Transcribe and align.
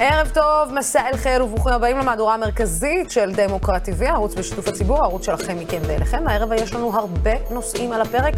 ערב 0.00 0.30
טוב, 0.34 0.74
מסע 0.74 1.08
אל 1.08 1.16
חיל 1.16 1.42
וברוכים 1.42 1.72
הבאים 1.72 1.98
למהדורה 1.98 2.34
המרכזית 2.34 3.10
של 3.10 3.32
דמוקרט 3.32 3.88
TV, 3.88 4.04
הערוץ 4.04 4.34
בשיתוף 4.34 4.68
הציבור, 4.68 5.02
הערוץ 5.02 5.26
שלכם 5.26 5.58
מכם 5.58 5.80
ואליכם. 5.86 6.28
הערב 6.28 6.52
יש 6.52 6.74
לנו 6.74 6.96
הרבה 6.96 7.30
נושאים 7.50 7.92
על 7.92 8.00
הפרק. 8.00 8.34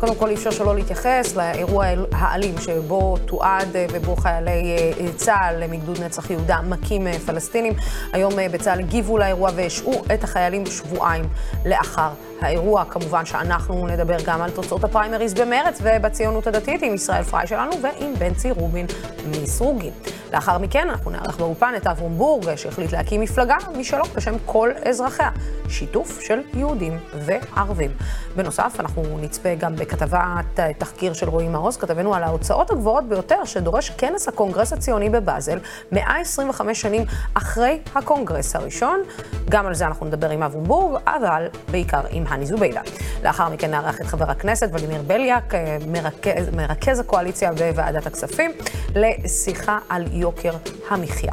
קודם 0.00 0.14
כל 0.14 0.28
אי 0.28 0.34
אפשר 0.34 0.50
שלא 0.50 0.74
להתייחס 0.74 1.36
לאירוע 1.36 1.86
האלים 2.12 2.58
שבו 2.58 3.16
תועד 3.26 3.68
ובו 3.92 4.16
חיילי 4.16 4.76
אה, 5.00 5.12
צה"ל 5.16 5.66
מגדוד 5.66 6.00
נצח 6.00 6.30
יהודה 6.30 6.58
מכים 6.62 7.06
אה, 7.06 7.18
פלסטינים. 7.26 7.72
היום 8.12 8.38
אה, 8.38 8.48
בצה"ל 8.48 8.80
הגיבו 8.80 9.18
לאירוע 9.18 9.50
והשעו 9.56 10.04
את 10.14 10.24
החיילים 10.24 10.66
שבועיים 10.66 11.24
לאחר 11.66 12.10
האירוע. 12.42 12.84
כמובן 12.84 13.26
שאנחנו 13.26 13.86
נדבר 13.86 14.16
גם 14.26 14.42
על 14.42 14.50
תוצאות 14.50 14.84
הפריימריז 14.84 15.34
במרץ 15.34 15.78
ובציונות 15.82 16.46
הדתית 16.46 16.82
עם 16.82 16.94
ישראל 16.94 17.22
פריי 17.22 17.46
שלנו 17.46 17.72
ועם 17.82 18.14
בנצי 18.18 18.50
רובין 18.50 18.86
מסרוגין. 19.30 19.92
לאחר 20.32 20.58
מכן 20.58 20.90
אנחנו 20.90 21.10
נארח 21.10 21.36
באולפן 21.36 21.72
את 21.76 21.86
אברום 21.86 22.18
בורג, 22.18 22.54
שהחליט 22.54 22.92
להקים 22.92 23.20
מפלגה 23.20 23.56
משלו 23.76 24.04
בשם 24.04 24.34
כל 24.46 24.70
אזרחיה. 24.84 25.30
שיתוף 25.68 26.20
של 26.20 26.40
יהודים 26.54 26.98
וערבים. 27.14 27.90
בנוסף, 28.36 28.76
אנחנו 28.78 29.02
נצפה 29.20 29.54
גם 29.54 29.76
בכתבת 29.76 30.60
תחקיר 30.78 31.12
של 31.12 31.28
רועי 31.28 31.48
מעוז, 31.48 31.76
כתבנו 31.76 32.14
על 32.14 32.22
ההוצאות 32.22 32.70
הגבוהות 32.70 33.08
ביותר 33.08 33.44
שדורש 33.44 33.90
כנס 33.90 34.28
הקונגרס 34.28 34.72
הציוני 34.72 35.10
בבאזל, 35.10 35.58
125 35.92 36.80
שנים 36.80 37.04
אחרי 37.34 37.80
הקונגרס 37.94 38.56
הראשון. 38.56 39.00
גם 39.50 39.66
על 39.66 39.74
זה 39.74 39.86
אנחנו 39.86 40.06
נדבר 40.06 40.30
עם 40.30 40.42
אברום 40.42 40.64
בורג, 40.64 41.00
אבל 41.06 41.46
בעיקר 41.70 42.00
עם 42.10 42.26
הני 42.32 42.46
זובידה. 42.46 42.80
לאחר 43.24 43.48
מכן 43.48 43.70
נארח 43.70 44.00
את 44.00 44.06
חבר 44.06 44.30
הכנסת 44.30 44.68
ולדימיר 44.72 45.02
בליאק, 45.02 45.54
מרכז, 45.86 46.48
מרכז 46.56 46.98
הקואליציה 47.00 47.52
בוועדת 47.52 48.06
הכספים, 48.06 48.50
לשיחה 48.94 49.78
על 49.88 50.04
יוקר 50.12 50.52
המחיה. 50.90 51.32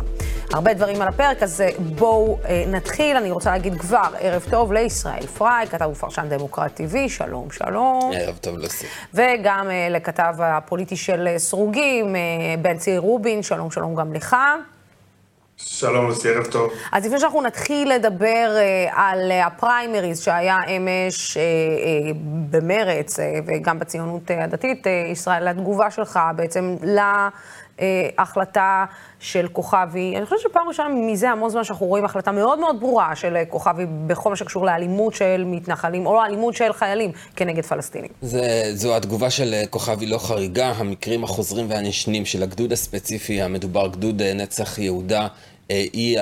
הרבה 0.54 0.74
דברים 0.74 1.02
על 1.02 1.08
הפרק, 1.08 1.44
אז 1.44 1.64
בואו 1.80 2.38
אה, 2.46 2.64
נתחיל. 2.68 3.18
אני 3.18 3.32
רוצה 3.32 3.52
להגיד 3.52 3.78
כבר, 3.78 4.08
ערב 4.20 4.46
טוב 4.50 4.74
לישראל 4.74 5.28
פריי, 5.28 5.68
כתב 5.68 5.90
ופרשן 5.92 6.26
דמוקרט 6.30 6.82
TV, 6.82 7.10
שלום, 7.10 7.52
שלום. 7.52 8.12
ערב 8.16 8.38
טוב 8.38 8.58
לסי. 8.58 8.86
וגם 9.14 9.70
אה, 9.70 9.88
לכתב 9.90 10.36
הפוליטי 10.40 10.96
של 10.96 11.28
סרוגים, 11.38 12.16
אה, 12.16 12.22
בנצי 12.62 12.98
רובין, 12.98 13.44
שלום, 13.44 13.72
שלום 13.72 13.96
גם 13.96 14.14
לך. 14.14 14.36
שלום, 15.66 16.08
לוסי, 16.08 16.30
ערב 16.30 16.46
טוב. 16.46 16.72
אז 16.92 17.06
לפני 17.06 17.20
שאנחנו 17.20 17.42
נתחיל 17.42 17.94
לדבר 17.94 18.56
uh, 18.56 18.94
על 18.96 19.32
uh, 19.32 19.48
הפריימריז 19.48 20.20
שהיה 20.20 20.58
אמש 20.78 21.38
uh, 21.38 21.40
במרץ 22.50 23.20
וגם 23.48 23.80
בציונות 23.80 24.32
הדתית, 24.32 24.88
ישראל, 25.12 25.48
התגובה 25.48 25.92
שלך 25.92 26.20
בעצם 26.36 26.76
להחלטה 28.18 28.86
של 29.20 29.48
כוכבי, 29.48 30.14
אני 30.18 30.26
חושבת 30.26 30.40
שפעם 30.40 30.68
ראשונה 30.68 30.90
מזה 30.90 31.30
המון 31.30 31.50
זמן 31.50 31.64
שאנחנו 31.64 31.86
רואים 31.86 32.06
החלטה 32.06 32.32
מאוד 32.32 32.60
מאוד 32.60 32.80
ברורה 32.80 33.16
של 33.16 33.38
כוכבי 33.50 33.86
בכל 34.08 34.30
מה 34.30 34.36
שקשור 34.36 34.66
לאלימות 34.66 35.14
של 35.14 35.44
מתנחלים, 35.46 36.06
או 36.06 36.16
לאלימות 36.16 36.56
של 36.56 36.74
חיילים 36.74 37.12
כנגד 37.36 37.66
פלסטינים. 37.66 38.10
זה, 38.22 38.64
זו 38.74 38.96
התגובה 38.96 39.30
של 39.30 39.56
כוכבי 39.70 40.06
לא 40.06 40.18
חריגה, 40.18 40.72
המקרים 40.72 41.24
החוזרים 41.24 41.66
והנשנים 41.70 42.26
של 42.26 42.44
הגדוד 42.44 42.72
הספציפי, 42.72 43.42
המדובר 43.42 43.88
גדוד 43.88 44.22
נצח 44.22 44.80
יהודה. 44.80 45.28
היא 45.70 46.20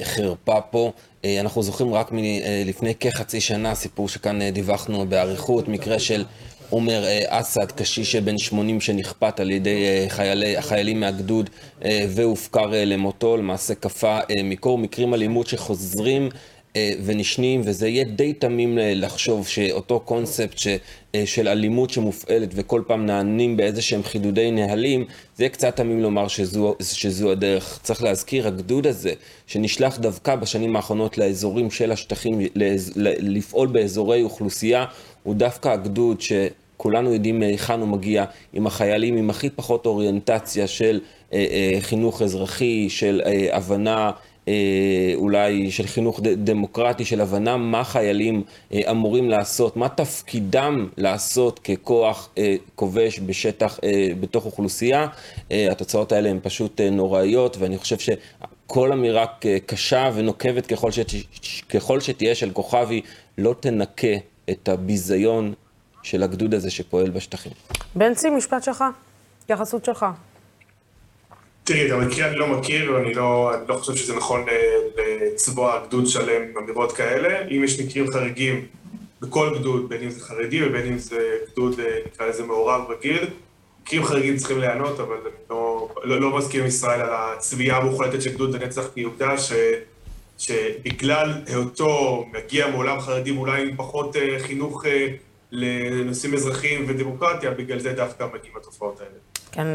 החרפה 0.00 0.60
פה. 0.60 0.92
אנחנו 1.40 1.62
זוכרים 1.62 1.94
רק 1.94 2.12
מלפני 2.12 2.94
כחצי 2.94 3.40
שנה, 3.40 3.74
סיפור 3.74 4.08
שכאן 4.08 4.50
דיווחנו 4.50 5.06
באריכות, 5.06 5.68
מקרה 5.68 5.98
של 5.98 6.24
עומר 6.70 7.04
אסד, 7.28 7.72
קשיש 7.72 8.16
בן 8.16 8.38
80 8.38 8.80
שנכפת 8.80 9.40
על 9.40 9.50
ידי 9.50 10.06
חיילי, 10.08 10.62
חיילים 10.62 11.00
מהגדוד 11.00 11.50
והופקר 11.84 12.70
למותו, 12.72 13.36
למעשה 13.36 13.74
קפא 13.74 14.20
מקור, 14.44 14.78
מקרים 14.78 15.14
אלימות 15.14 15.46
שחוזרים 15.46 16.28
ונשנים, 17.04 17.60
וזה 17.64 17.88
יהיה 17.88 18.04
די 18.04 18.32
תמים 18.32 18.78
לחשוב 18.80 19.48
שאותו 19.48 20.00
קונספט 20.00 20.58
ש, 20.58 20.68
של 21.24 21.48
אלימות 21.48 21.90
שמופעלת 21.90 22.48
וכל 22.54 22.82
פעם 22.86 23.06
נענים 23.06 23.56
באיזה 23.56 23.82
שהם 23.82 24.02
חידודי 24.02 24.50
נהלים, 24.50 25.04
זה 25.36 25.44
יהיה 25.44 25.50
קצת 25.50 25.76
תמים 25.76 26.02
לומר 26.02 26.28
שזו, 26.28 26.74
שזו 26.82 27.32
הדרך. 27.32 27.80
צריך 27.82 28.02
להזכיר, 28.02 28.46
הגדוד 28.46 28.86
הזה, 28.86 29.12
שנשלח 29.46 29.98
דווקא 29.98 30.36
בשנים 30.36 30.76
האחרונות 30.76 31.18
לאזורים 31.18 31.70
של 31.70 31.92
השטחים, 31.92 32.40
לפעול 33.20 33.68
באזורי 33.68 34.22
אוכלוסייה, 34.22 34.84
הוא 35.26 35.34
דווקא 35.34 35.68
הגדוד 35.68 36.20
ש... 36.20 36.32
כולנו 36.76 37.12
יודעים 37.12 37.38
מהיכן 37.38 37.80
הוא 37.80 37.88
מגיע, 37.88 38.24
עם 38.52 38.66
החיילים 38.66 39.16
עם 39.16 39.30
הכי 39.30 39.50
פחות 39.50 39.86
אוריינטציה 39.86 40.66
של 40.66 41.00
אה, 41.32 41.46
אה, 41.50 41.80
חינוך 41.80 42.22
אזרחי, 42.22 42.90
של 42.90 43.22
אה, 43.26 43.56
הבנה 43.56 44.10
אולי 45.14 45.70
של 45.70 45.86
חינוך 45.86 46.20
דמוקרטי, 46.22 47.04
של 47.04 47.20
הבנה 47.20 47.56
מה 47.56 47.84
חיילים 47.84 48.42
אמורים 48.90 49.30
לעשות, 49.30 49.76
מה 49.76 49.88
תפקידם 49.88 50.88
לעשות 50.96 51.58
ככוח 51.58 52.34
כובש 52.74 53.20
בשטח, 53.20 53.78
בתוך 54.20 54.46
אוכלוסייה. 54.46 55.06
התוצאות 55.50 56.12
האלה 56.12 56.30
הן 56.30 56.38
פשוט 56.42 56.80
נוראיות, 56.80 57.56
ואני 57.58 57.78
חושב 57.78 57.96
שכל 57.98 58.92
אמירה 58.92 59.26
קשה 59.66 60.10
ונוקבת 60.14 60.66
ככל, 60.66 60.90
שת, 60.90 61.12
ככל 61.68 62.00
שתהיה 62.00 62.34
של 62.34 62.50
כוכבי, 62.50 63.00
לא 63.38 63.54
תנקה 63.60 64.16
את 64.50 64.68
הביזיון 64.68 65.54
של 66.02 66.22
הגדוד 66.22 66.54
הזה 66.54 66.70
שפועל 66.70 67.10
בשטחים. 67.10 67.52
בנצי, 67.94 68.30
משפט 68.30 68.62
שלך, 68.62 68.84
התייחסות 69.44 69.84
שלך. 69.84 70.06
תראי, 71.64 71.86
את 71.86 71.92
המקרה 71.92 72.28
אני 72.28 72.36
לא 72.36 72.46
מכיר, 72.46 72.92
ואני 72.92 73.14
לא, 73.14 73.52
לא 73.68 73.74
חושב 73.74 73.96
שזה 73.96 74.16
נכון 74.16 74.44
לצבוע 74.96 75.86
גדוד 75.86 76.06
שלם 76.06 76.54
באמירות 76.54 76.92
כאלה. 76.92 77.48
אם 77.48 77.64
יש 77.64 77.80
מקרים 77.80 78.12
חריגים 78.12 78.66
בכל 79.20 79.58
גדוד, 79.58 79.88
בין 79.88 80.02
אם 80.02 80.10
זה 80.10 80.24
חרדי 80.24 80.64
ובין 80.64 80.86
אם 80.86 80.98
זה 80.98 81.18
גדוד, 81.52 81.80
נקרא 82.06 82.26
לזה 82.26 82.42
מעורב 82.42 82.80
רגיל, 82.90 83.24
מקרים 83.82 84.04
חריגים 84.04 84.36
צריכים 84.36 84.58
להיענות, 84.58 85.00
אבל 85.00 85.16
אני 85.16 85.34
לא, 85.50 85.88
לא, 86.04 86.20
לא 86.20 86.36
מסכים 86.38 86.60
עם 86.60 86.66
ישראל 86.66 87.00
על 87.00 87.10
הצביעה 87.12 87.78
המוחלטת 87.78 88.22
של 88.22 88.34
גדוד 88.34 88.54
הנצח 88.54 88.82
כיהודה, 88.94 89.38
ש, 89.38 89.52
שבגלל 90.38 91.32
היותו 91.46 92.24
מגיע 92.32 92.66
מעולם 92.66 93.00
חרדים, 93.00 93.38
אולי 93.38 93.62
עם 93.62 93.76
פחות 93.76 94.16
חינוך 94.38 94.84
לנושאים 95.52 96.34
אזרחיים 96.34 96.84
ודמוקרטיה, 96.88 97.50
בגלל 97.50 97.78
זה 97.78 97.92
דווקא 97.92 98.26
מגיעים 98.34 98.56
התופעות 98.56 99.00
האלה. 99.00 99.10
כן, 99.52 99.66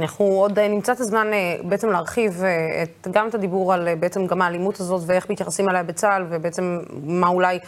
אנחנו 0.00 0.24
עוד 0.24 0.58
נמצא 0.58 0.92
את 0.92 1.00
הזמן 1.00 1.26
בעצם 1.64 1.88
להרחיב 1.88 2.42
את, 2.82 3.08
גם 3.10 3.28
את 3.28 3.34
הדיבור 3.34 3.74
על 3.74 3.88
בעצם 4.00 4.26
גם 4.26 4.42
האלימות 4.42 4.80
הזאת 4.80 5.02
ואיך 5.06 5.30
מתייחסים 5.30 5.68
אליה 5.68 5.82
בצה"ל, 5.82 6.26
ובעצם 6.30 6.78
מה 7.02 7.28
אולי, 7.28 7.58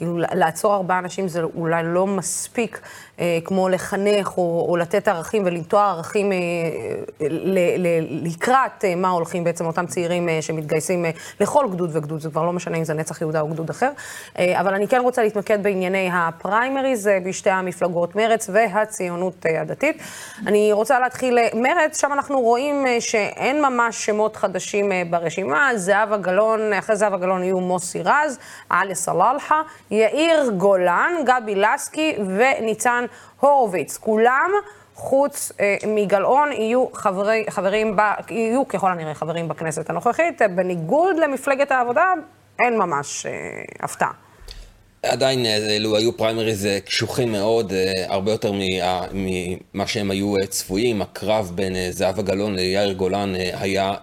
כאילו 0.00 0.18
לעצור 0.18 0.74
ארבעה 0.74 0.98
אנשים 0.98 1.28
זה 1.28 1.42
אולי 1.42 1.82
לא 1.84 2.06
מספיק 2.06 2.80
כמו 3.44 3.68
לחנך 3.68 4.38
או, 4.38 4.66
או 4.68 4.76
לתת 4.76 5.08
ערכים 5.08 5.42
ולנטוע 5.46 5.84
ערכים 5.84 6.32
ל, 7.20 7.58
ל, 7.58 7.88
לקראת 8.26 8.84
מה 8.96 9.08
הולכים 9.08 9.44
בעצם 9.44 9.66
אותם 9.66 9.86
צעירים 9.86 10.28
שמתגייסים 10.40 11.04
לכל 11.40 11.66
גדוד 11.70 11.96
וגדוד, 11.96 12.20
זה 12.20 12.30
כבר 12.30 12.42
לא 12.42 12.52
משנה 12.52 12.76
אם 12.76 12.84
זה 12.84 12.94
נצח 12.94 13.20
יהודה 13.20 13.40
או 13.40 13.48
גדוד 13.48 13.70
אחר. 13.70 13.90
אבל 14.38 14.74
אני 14.74 14.88
כן 14.88 15.00
רוצה 15.00 15.22
להתמקד 15.22 15.62
בענייני 15.62 16.10
הפריימריז 16.12 17.10
בשתי 17.26 17.50
המפלגות, 17.50 18.16
מרץ 18.16 18.50
והציונות 18.52 19.46
הדתית. 19.60 20.02
אני 20.46 20.72
רוצה 20.72 20.98
להתחיל 20.98 21.38
מרץ, 21.54 22.00
שם 22.00 22.12
אנחנו 22.12 22.40
רואים 22.40 22.86
שאין 23.00 23.62
ממש 23.62 24.06
שמות 24.06 24.36
חדשים 24.36 24.92
ברשימה. 25.10 25.70
זהבה 25.76 26.16
גלאון, 26.16 26.72
אחרי 26.72 26.96
זהבה 26.96 27.16
גלאון 27.16 27.42
יהיו 27.42 27.60
מוסי 27.60 28.02
רז, 28.02 28.38
עלי 28.70 28.94
סלאלחה, 28.94 29.62
יאיר 29.90 30.50
גולן, 30.56 31.12
גבי 31.24 31.54
לסקי 31.54 32.16
וניצן 32.36 33.04
הורוביץ. 33.40 33.96
כולם, 33.96 34.50
חוץ 34.94 35.52
אה, 35.60 35.76
מגלאון, 35.86 36.52
יהיו 36.52 36.86
חברי, 36.92 37.44
חברים, 37.50 37.96
ב, 37.96 38.00
יהיו 38.30 38.68
ככל 38.68 38.90
הנראה 38.90 39.14
חברים 39.14 39.48
בכנסת 39.48 39.90
הנוכחית. 39.90 40.42
בניגוד 40.54 41.16
למפלגת 41.16 41.70
העבודה, 41.70 42.12
אין 42.64 42.78
ממש 42.78 43.26
אה, 43.26 43.32
הפתעה. 43.80 44.12
עדיין 45.02 45.46
אלו 45.46 45.96
היו 45.96 46.16
פריימריז 46.16 46.68
קשוחים 46.84 47.32
מאוד, 47.32 47.72
הרבה 48.06 48.32
יותר 48.32 48.52
ממה 49.12 49.86
שהם 49.86 50.10
היו 50.10 50.34
צפויים. 50.48 51.02
הקרב 51.02 51.52
בין 51.54 51.76
זהבה 51.90 52.22
גלאון 52.22 52.54
ליאיר 52.54 52.92
גולן 52.92 53.34
היה, 53.34 53.94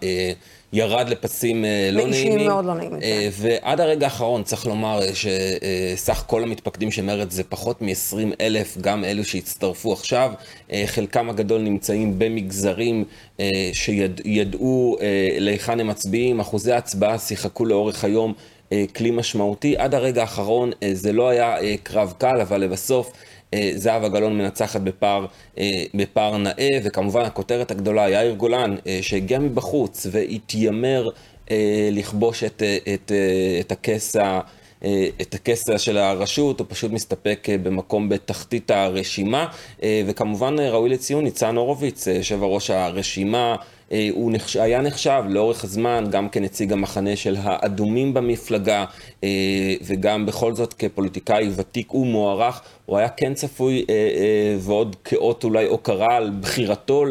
ירד 0.74 1.10
לפסים 1.10 1.66
לא 1.92 2.08
נעימים. 2.08 2.48
מאוד 2.48 2.66
לא 2.66 2.74
נעימים. 2.74 3.00
ועד 3.32 3.82
הרגע 3.82 4.06
האחרון 4.06 4.44
צריך 4.44 4.66
לומר 4.68 5.00
שסך 5.14 6.24
כל 6.28 6.44
המתפקדים 6.44 6.92
של 6.92 7.02
מרצ 7.02 7.32
זה 7.32 7.44
פחות 7.44 7.82
מ-20 7.82 8.18
אלף, 8.42 8.78
גם 8.78 9.04
אלו 9.04 9.26
שהצטרפו 9.26 9.94
עכשיו. 9.94 10.32
חלקם 10.86 11.30
הגדול 11.30 11.62
נמצאים 11.62 12.20
במגזרים 12.20 13.04
שידעו 13.74 14.98
להיכן 15.40 15.80
הם 15.80 15.88
מצביעים, 15.88 16.40
אחוזי 16.40 16.72
ההצבעה 16.72 17.20
שיחקו 17.20 17.66
לאורך 17.66 18.04
היום. 18.04 18.34
כלי 18.96 19.12
משמעותי. 19.12 19.78
עד 19.78 19.96
הרגע 19.96 20.22
האחרון 20.22 20.72
זה 20.94 21.14
לא 21.14 21.30
היה 21.30 21.56
קרב 21.84 22.14
קל, 22.18 22.42
אבל 22.42 22.62
לבסוף 22.62 23.12
זהבה 23.76 24.10
גלאון 24.10 24.38
מנצחת 24.38 24.82
בפער, 24.82 25.26
בפער 25.94 26.38
נאה, 26.38 26.80
וכמובן 26.84 27.22
הכותרת 27.22 27.72
הגדולה, 27.72 28.10
יאיר 28.10 28.34
גולן, 28.34 28.76
שהגיע 29.02 29.40
מבחוץ 29.40 30.08
והתיימר 30.12 31.10
לכבוש 31.92 32.44
את, 32.44 32.64
את, 32.94 33.12
את 33.60 33.72
הכס 33.72 34.16
ה... 34.16 34.40
את 35.22 35.34
הכסר 35.34 35.78
של 35.78 35.98
הרשות, 35.98 36.60
הוא 36.60 36.68
פשוט 36.70 36.92
מסתפק 36.92 37.48
במקום 37.64 38.10
בתחתית 38.10 38.72
הרשימה. 38.72 39.48
וכמובן 40.06 40.60
ראוי 40.60 40.90
לציון 40.90 41.24
ניצן 41.24 41.56
הורוביץ, 41.56 42.08
יושב 42.08 42.44
הראש 42.44 42.70
הרשימה, 42.70 43.52
אה, 43.52 43.77
הוא 44.12 44.32
נחש... 44.32 44.56
היה 44.56 44.82
נחשב 44.82 45.24
לאורך 45.30 45.64
הזמן 45.64 46.06
גם 46.10 46.30
כנציג 46.30 46.74
המחנה 46.74 47.16
של 47.16 47.36
האדומים 47.42 48.14
במפלגה, 48.14 48.86
אה, 49.24 49.30
וגם 49.82 50.26
בכל 50.26 50.54
זאת 50.54 50.74
כפוליטיקאי 50.74 51.50
ותיק 51.56 51.94
ומוערך, 51.94 52.62
הוא 52.86 52.98
היה 52.98 53.10
כן 53.10 53.34
צפוי 53.34 53.86
אה, 53.90 53.96
ועוד 54.60 54.96
כאות 55.04 55.44
אולי 55.44 55.66
הוקרה 55.66 56.16
על 56.16 56.32
בחירתו 56.42 57.06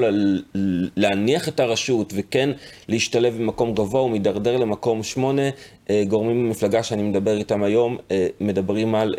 להניח 0.96 1.49
את 1.49 1.61
הרשות 1.61 2.12
וכן 2.17 2.50
להשתלב 2.88 3.37
במקום 3.38 3.75
גבוה, 3.75 4.00
הוא 4.00 4.11
מידרדר 4.11 4.56
למקום 4.56 5.02
שמונה. 5.02 5.43
גורמים 6.08 6.44
במפלגה 6.44 6.82
שאני 6.82 7.02
מדבר 7.02 7.37
איתם 7.37 7.62
היום 7.62 7.96
מדברים 8.40 8.94
על, 8.94 9.14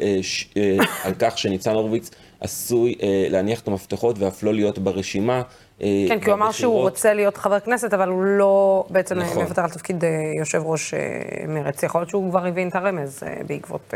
על 1.03 1.13
כך 1.19 1.37
שניצן 1.37 1.71
הורוביץ 1.71 2.11
עשוי 2.39 2.95
להניח 3.29 3.59
את 3.59 3.67
המפתחות 3.67 4.19
ואף 4.19 4.43
לא 4.43 4.53
להיות 4.53 4.79
ברשימה. 4.79 5.41
אה, 5.81 6.05
כן, 6.07 6.19
כי 6.19 6.25
הוא 6.25 6.33
אמר 6.33 6.51
שהוא 6.51 6.79
רוצה 6.81 7.13
להיות 7.13 7.37
חבר 7.37 7.59
כנסת, 7.59 7.93
אבל 7.93 8.07
הוא 8.07 8.23
לא 8.23 8.85
בעצם 8.89 9.19
נכון. 9.19 9.43
מוותר 9.43 9.61
על 9.61 9.69
תפקיד 9.69 10.03
אה, 10.03 10.09
יושב 10.39 10.61
ראש 10.65 10.93
אה, 10.93 10.99
מרצ. 11.47 11.83
יכול 11.83 12.01
להיות 12.01 12.09
שהוא 12.09 12.29
כבר 12.29 12.45
הבין 12.45 12.69
את 12.69 12.75
הרמז 12.75 13.23
בעקבות 13.47 13.93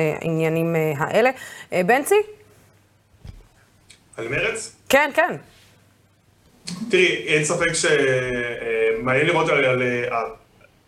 העניינים 0.00 0.76
האלה. 0.96 1.30
בנצי? 1.72 2.14
על 4.16 4.28
מרץ? 4.28 4.76
כן, 4.88 5.10
כן. 5.14 5.36
תראי, 6.90 7.06
אין 7.06 7.44
ספק 7.44 7.72
שמעניין 7.72 9.26
לראות 9.26 9.48
על 9.48 9.82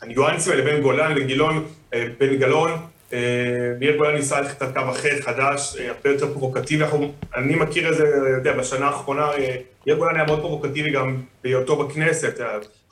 הניואנסים 0.02 0.52
האלה 0.52 0.64
בין 0.64 0.82
גולן 0.82 1.14
לגילון, 1.14 1.66
בין 1.90 2.36
גלאון. 2.36 2.70
מאיר 3.12 3.92
אה, 3.92 3.96
גולן 3.96 4.14
ניסה 4.14 4.40
ללכת 4.40 4.62
על 4.62 4.72
קו 4.72 4.80
אחר, 4.90 5.20
חדש, 5.20 5.76
אה, 5.80 5.88
הרבה 5.88 6.10
יותר 6.10 6.26
פרובוקטיבי. 6.26 6.84
אני 7.36 7.54
מכיר 7.54 7.92
את 7.92 7.96
זה, 7.96 8.06
יודע, 8.36 8.52
בשנה 8.52 8.86
האחרונה, 8.86 9.26
מאיר 9.26 9.94
אה, 9.94 9.94
גולן 9.94 10.16
היה 10.16 10.24
מאוד 10.24 10.40
פרובוקטיבי 10.40 10.90
גם 10.90 11.22
בהיותו 11.44 11.76
בכנסת. 11.76 12.40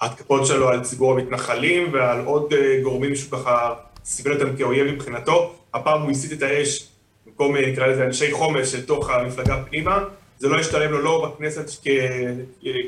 ההתקפות 0.00 0.46
שלו 0.46 0.68
על 0.68 0.80
ציבור 0.80 1.12
המתנחלים 1.12 1.92
ועל 1.92 2.20
עוד 2.24 2.54
גורמים 2.82 3.16
שהוא 3.16 3.38
ככה 3.38 3.74
סיבל 4.04 4.32
אותם 4.32 4.56
כאויב 4.56 4.86
מבחינתו. 4.86 5.54
הפעם 5.74 6.02
הוא 6.02 6.10
הסיט 6.10 6.32
את 6.32 6.42
האש, 6.42 6.88
במקום 7.26 7.56
נקרא 7.56 7.86
לזה 7.86 8.04
אנשי 8.04 8.32
חומש, 8.32 8.74
לתוך 8.74 9.10
המפלגה 9.10 9.62
פנימה. 9.68 10.04
זה 10.38 10.48
לא 10.48 10.58
השתלם 10.58 10.92
לו 10.92 10.98
לא 10.98 11.26
בכנסת 11.26 11.70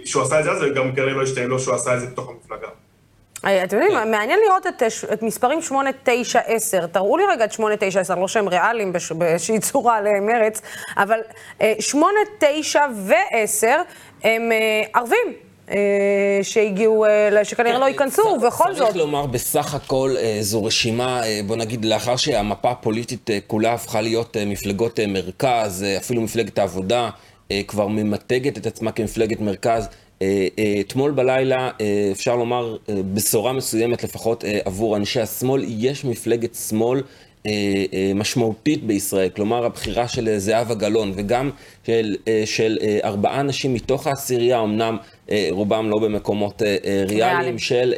כשהוא 0.05 0.23
עשה 0.23 0.41
את 0.41 0.45
זה, 0.45 0.55
זה 0.59 0.69
גם 0.69 0.95
כנראה 0.95 1.13
לא 1.13 1.23
השתלם 1.23 1.51
לו 1.51 1.59
שהוא 1.59 1.75
עשה 1.75 1.95
את 1.95 2.01
זה 2.01 2.07
בתוך 2.07 2.31
המפלגה. 2.31 2.69
אה, 3.47 3.65
אתם 3.65 3.77
יודעים, 3.77 3.99
כן. 3.99 4.11
מעניין 4.11 4.39
לראות 4.47 4.67
את, 4.67 4.83
את 5.13 5.23
מספרים 5.23 5.63
8, 5.63 5.91
9, 6.05 6.41
10. 6.47 6.87
תראו 6.87 7.17
לי 7.17 7.25
רגע 7.27 7.45
את 7.45 7.53
8, 7.53 7.75
9, 7.81 8.01
10, 8.01 8.15
לא 8.15 8.29
שהם 8.29 8.49
ריאליים 8.49 8.93
בש, 8.93 9.13
באיזושהי 9.13 9.59
צורה 9.59 10.01
למרץ, 10.01 10.63
אבל 10.97 11.21
8, 11.81 12.13
9 12.39 12.81
ו-10 12.95 13.67
הם 14.25 14.53
אה, 14.53 14.83
ערבים. 14.95 15.33
אה, 15.71 15.77
שהגיעו, 16.43 17.05
שכנראה 17.43 17.75
כן, 17.75 17.81
לא 17.81 17.87
ייכנסו, 17.87 18.23
ובכל 18.23 18.75
זאת. 18.75 18.87
צריך 18.87 18.97
לומר, 18.97 19.27
בסך 19.27 19.75
הכל 19.75 20.15
זו 20.41 20.65
רשימה, 20.65 21.23
בוא 21.47 21.57
נגיד, 21.57 21.85
לאחר 21.85 22.17
שהמפה 22.17 22.71
הפוליטית 22.71 23.31
כולה 23.47 23.73
הפכה 23.73 24.01
להיות 24.01 24.37
מפלגות 24.47 25.01
מרכז, 25.09 25.85
אפילו 25.99 26.23
מפלגת 26.23 26.59
העבודה 26.59 27.11
כבר 27.67 27.87
ממתגת 27.87 28.59
את 28.59 28.67
עצמה 28.67 28.93
כמפלגת 28.93 29.41
מרכז. 29.41 29.89
אה, 30.23 30.47
אה, 30.59 30.75
אתמול 30.81 31.11
בלילה, 31.11 31.71
אה, 31.81 32.09
אפשר 32.13 32.37
לומר, 32.37 32.77
בשורה 33.15 33.53
מסוימת 33.53 34.05
לפחות 34.05 34.45
עבור 34.65 34.97
אנשי 34.97 35.21
השמאל, 35.21 35.65
יש 35.69 36.05
מפלגת 36.05 36.55
שמאל 36.55 37.03
משמעותית 38.15 38.85
בישראל, 38.85 39.29
כלומר 39.29 39.65
הבחירה 39.65 40.09
של 40.09 40.39
זהבה 40.39 40.75
גלאון 40.75 41.13
וגם 41.17 41.51
של, 41.87 42.17
של 42.45 42.79
ארבעה 43.05 43.41
אנשים 43.41 43.75
מתוך 43.75 44.07
העשירייה, 44.07 44.61
אמנם 44.61 44.97
רובם 45.51 45.91
לא 45.91 45.99
במקומות 45.99 46.63
אה, 46.63 46.77
אה, 46.85 47.05
ריאליים 47.09 47.59
של 47.59 47.95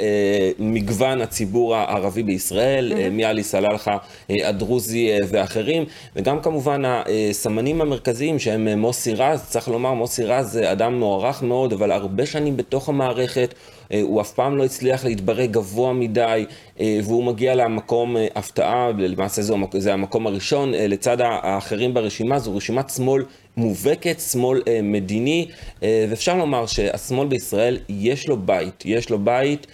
מגוון 0.59 1.21
הציבור 1.21 1.77
הערבי 1.77 2.23
בישראל, 2.23 2.93
mm-hmm. 2.93 3.11
מעלי 3.11 3.43
סלאלחה 3.43 3.97
הדרוזי 4.31 5.11
ואחרים, 5.29 5.85
וגם 6.17 6.41
כמובן 6.41 6.83
הסמנים 6.85 7.81
המרכזיים 7.81 8.39
שהם 8.39 8.69
מוסי 8.79 9.15
רז, 9.15 9.43
צריך 9.49 9.69
לומר 9.69 9.95
מוסי 9.95 10.25
רז 10.25 10.53
זה 10.53 10.73
אדם 10.73 10.99
מוערך 10.99 11.43
מאוד, 11.43 11.73
אבל 11.73 11.93
הרבה 11.93 12.27
שנים 12.27 12.57
בתוך 12.57 12.89
המערכת. 12.89 13.55
הוא 14.03 14.21
אף 14.21 14.33
פעם 14.33 14.57
לא 14.57 14.65
הצליח 14.65 15.05
להתברג 15.05 15.51
גבוה 15.51 15.93
מדי, 15.93 16.45
והוא 16.81 17.25
מגיע 17.25 17.55
למקום 17.55 18.17
הפתעה, 18.35 18.91
למעשה 18.99 19.43
זה 19.79 19.93
המקום 19.93 20.27
הראשון, 20.27 20.73
לצד 20.75 21.21
האחרים 21.21 21.95
ברשימה, 21.95 22.39
זו 22.39 22.57
רשימת 22.57 22.91
שמאל 22.91 23.23
מובהקת, 23.59 24.21
שמאל 24.21 24.63
אה, 24.69 24.81
מדיני, 24.83 25.49
אה, 25.83 26.07
ואפשר 26.11 26.37
לומר 26.37 26.67
שהשמאל 26.67 27.29
בישראל 27.29 27.79
יש 27.89 28.29
לו 28.29 28.37
בית, 28.37 28.83
יש 28.87 29.11
לו 29.11 29.19
בית, 29.19 29.67
אה, 29.67 29.73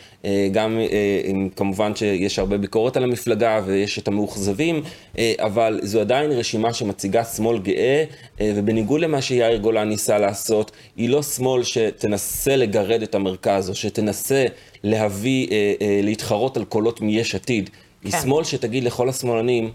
גם 0.53 0.79
אה, 0.79 1.31
כמובן 1.57 1.95
שיש 1.97 2.39
הרבה 2.39 2.59
ביקורת 2.59 2.97
על 2.97 3.05
המפלגה 3.05 3.61
ויש 3.65 3.99
את 3.99 4.09
המאוכזבים, 4.09 4.83
אה, 5.19 5.33
אבל 5.39 5.81
זו 5.83 6.01
עדיין 6.01 6.33
רשימה 6.33 6.73
שמציגה 6.73 7.25
שמאל 7.25 7.59
גאה, 7.59 8.05
אה, 8.41 8.53
ובניגוד 8.57 9.01
למה 9.01 9.23
שיאיר 9.23 9.59
גולן 9.59 9.89
ניסה 9.89 10.19
לעשות, 10.19 10.71
היא 10.97 11.09
לא 11.09 11.23
שמאל 11.23 11.63
שתנסה 11.63 12.57
לגרד 12.57 13.03
את 13.03 13.15
המרכז, 13.15 13.71
או 13.71 13.75
שתנסה 13.75 14.45
להביא, 14.83 15.49
אה, 15.51 15.73
אה, 15.83 16.01
להתחרות 16.03 16.57
על 16.57 16.65
קולות 16.65 17.01
מיש 17.01 17.35
עתיד. 17.35 17.71
היא 18.05 18.13
כן. 18.13 18.21
שמאל 18.21 18.45
שתגיד 18.45 18.85
לכל 18.85 19.09
השמאלנים, 19.09 19.71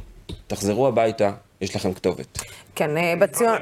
תחזרו 0.48 0.88
הביתה, 0.88 1.32
יש 1.62 1.76
לכם 1.76 1.94
כתובת. 1.94 2.40
כן, 2.76 2.98
אה, 2.98 3.14
בציון... 3.20 3.58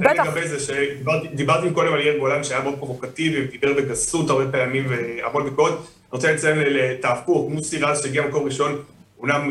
בטח. 0.00 0.26
לגבי 0.26 0.48
זה 0.48 0.60
שדיברתי 0.60 1.70
קודם 1.70 1.92
על 1.92 2.00
יאיר 2.00 2.18
גולן 2.18 2.44
שהיה 2.44 2.60
מאוד 2.60 2.74
פרובוקטיבי 2.78 3.44
ודיבר 3.44 3.72
בגסות 3.72 4.30
הרבה 4.30 4.52
פעמים 4.52 4.86
והמון 4.88 5.44
ביקורת. 5.44 5.72
אני 6.12 6.16
רוצה 6.16 6.32
לציין 6.32 6.58
את 6.98 7.04
ההפוך, 7.04 7.50
מוסי 7.50 7.78
רז 7.78 8.02
שהגיע 8.02 8.26
מקום 8.26 8.44
ראשון, 8.44 8.82
אומנם 9.18 9.50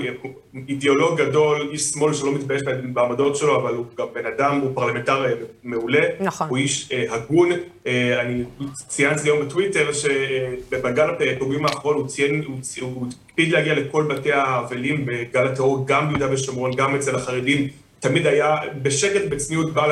אידיאולוג 0.68 1.22
גדול, 1.22 1.70
איש 1.72 1.82
שמאל 1.82 2.14
שלא 2.14 2.34
מתבייש 2.34 2.62
בעמדות 2.94 3.36
שלו, 3.36 3.62
אבל 3.62 3.76
הוא 3.76 3.86
גם 3.98 4.06
בן 4.14 4.26
אדם, 4.26 4.60
הוא 4.60 4.76
פרלמנטר 4.76 5.26
אה, 5.26 5.34
מעולה. 5.64 6.00
נכון. 6.20 6.48
הוא 6.50 6.58
איש 6.58 6.90
אה, 6.92 7.06
הגון. 7.10 7.50
אני 8.22 8.44
ציינתי 8.88 9.22
היום 9.24 9.46
בטוויטר 9.46 9.92
שבגל 9.94 11.10
הפיגועים 11.10 11.66
האחרון 11.66 11.96
הוא 11.96 12.08
ציין, 12.08 12.44
הוא 12.82 13.08
הקפיד 13.30 13.52
להגיע 13.52 13.74
לכל 13.74 14.04
בתי 14.04 14.32
האבלים 14.32 15.06
בגל 15.06 15.48
הטרור, 15.48 15.88
גם 15.88 16.08
ביהודה 16.08 16.34
ושומרון, 16.34 16.76
גם 16.76 16.96
אצל 16.96 17.16
החרדים. 17.16 17.68
תמיד 18.00 18.28
היה 18.28 18.56
בשקט, 18.82 19.22
בצניעות, 19.30 19.74
בא 19.74 19.88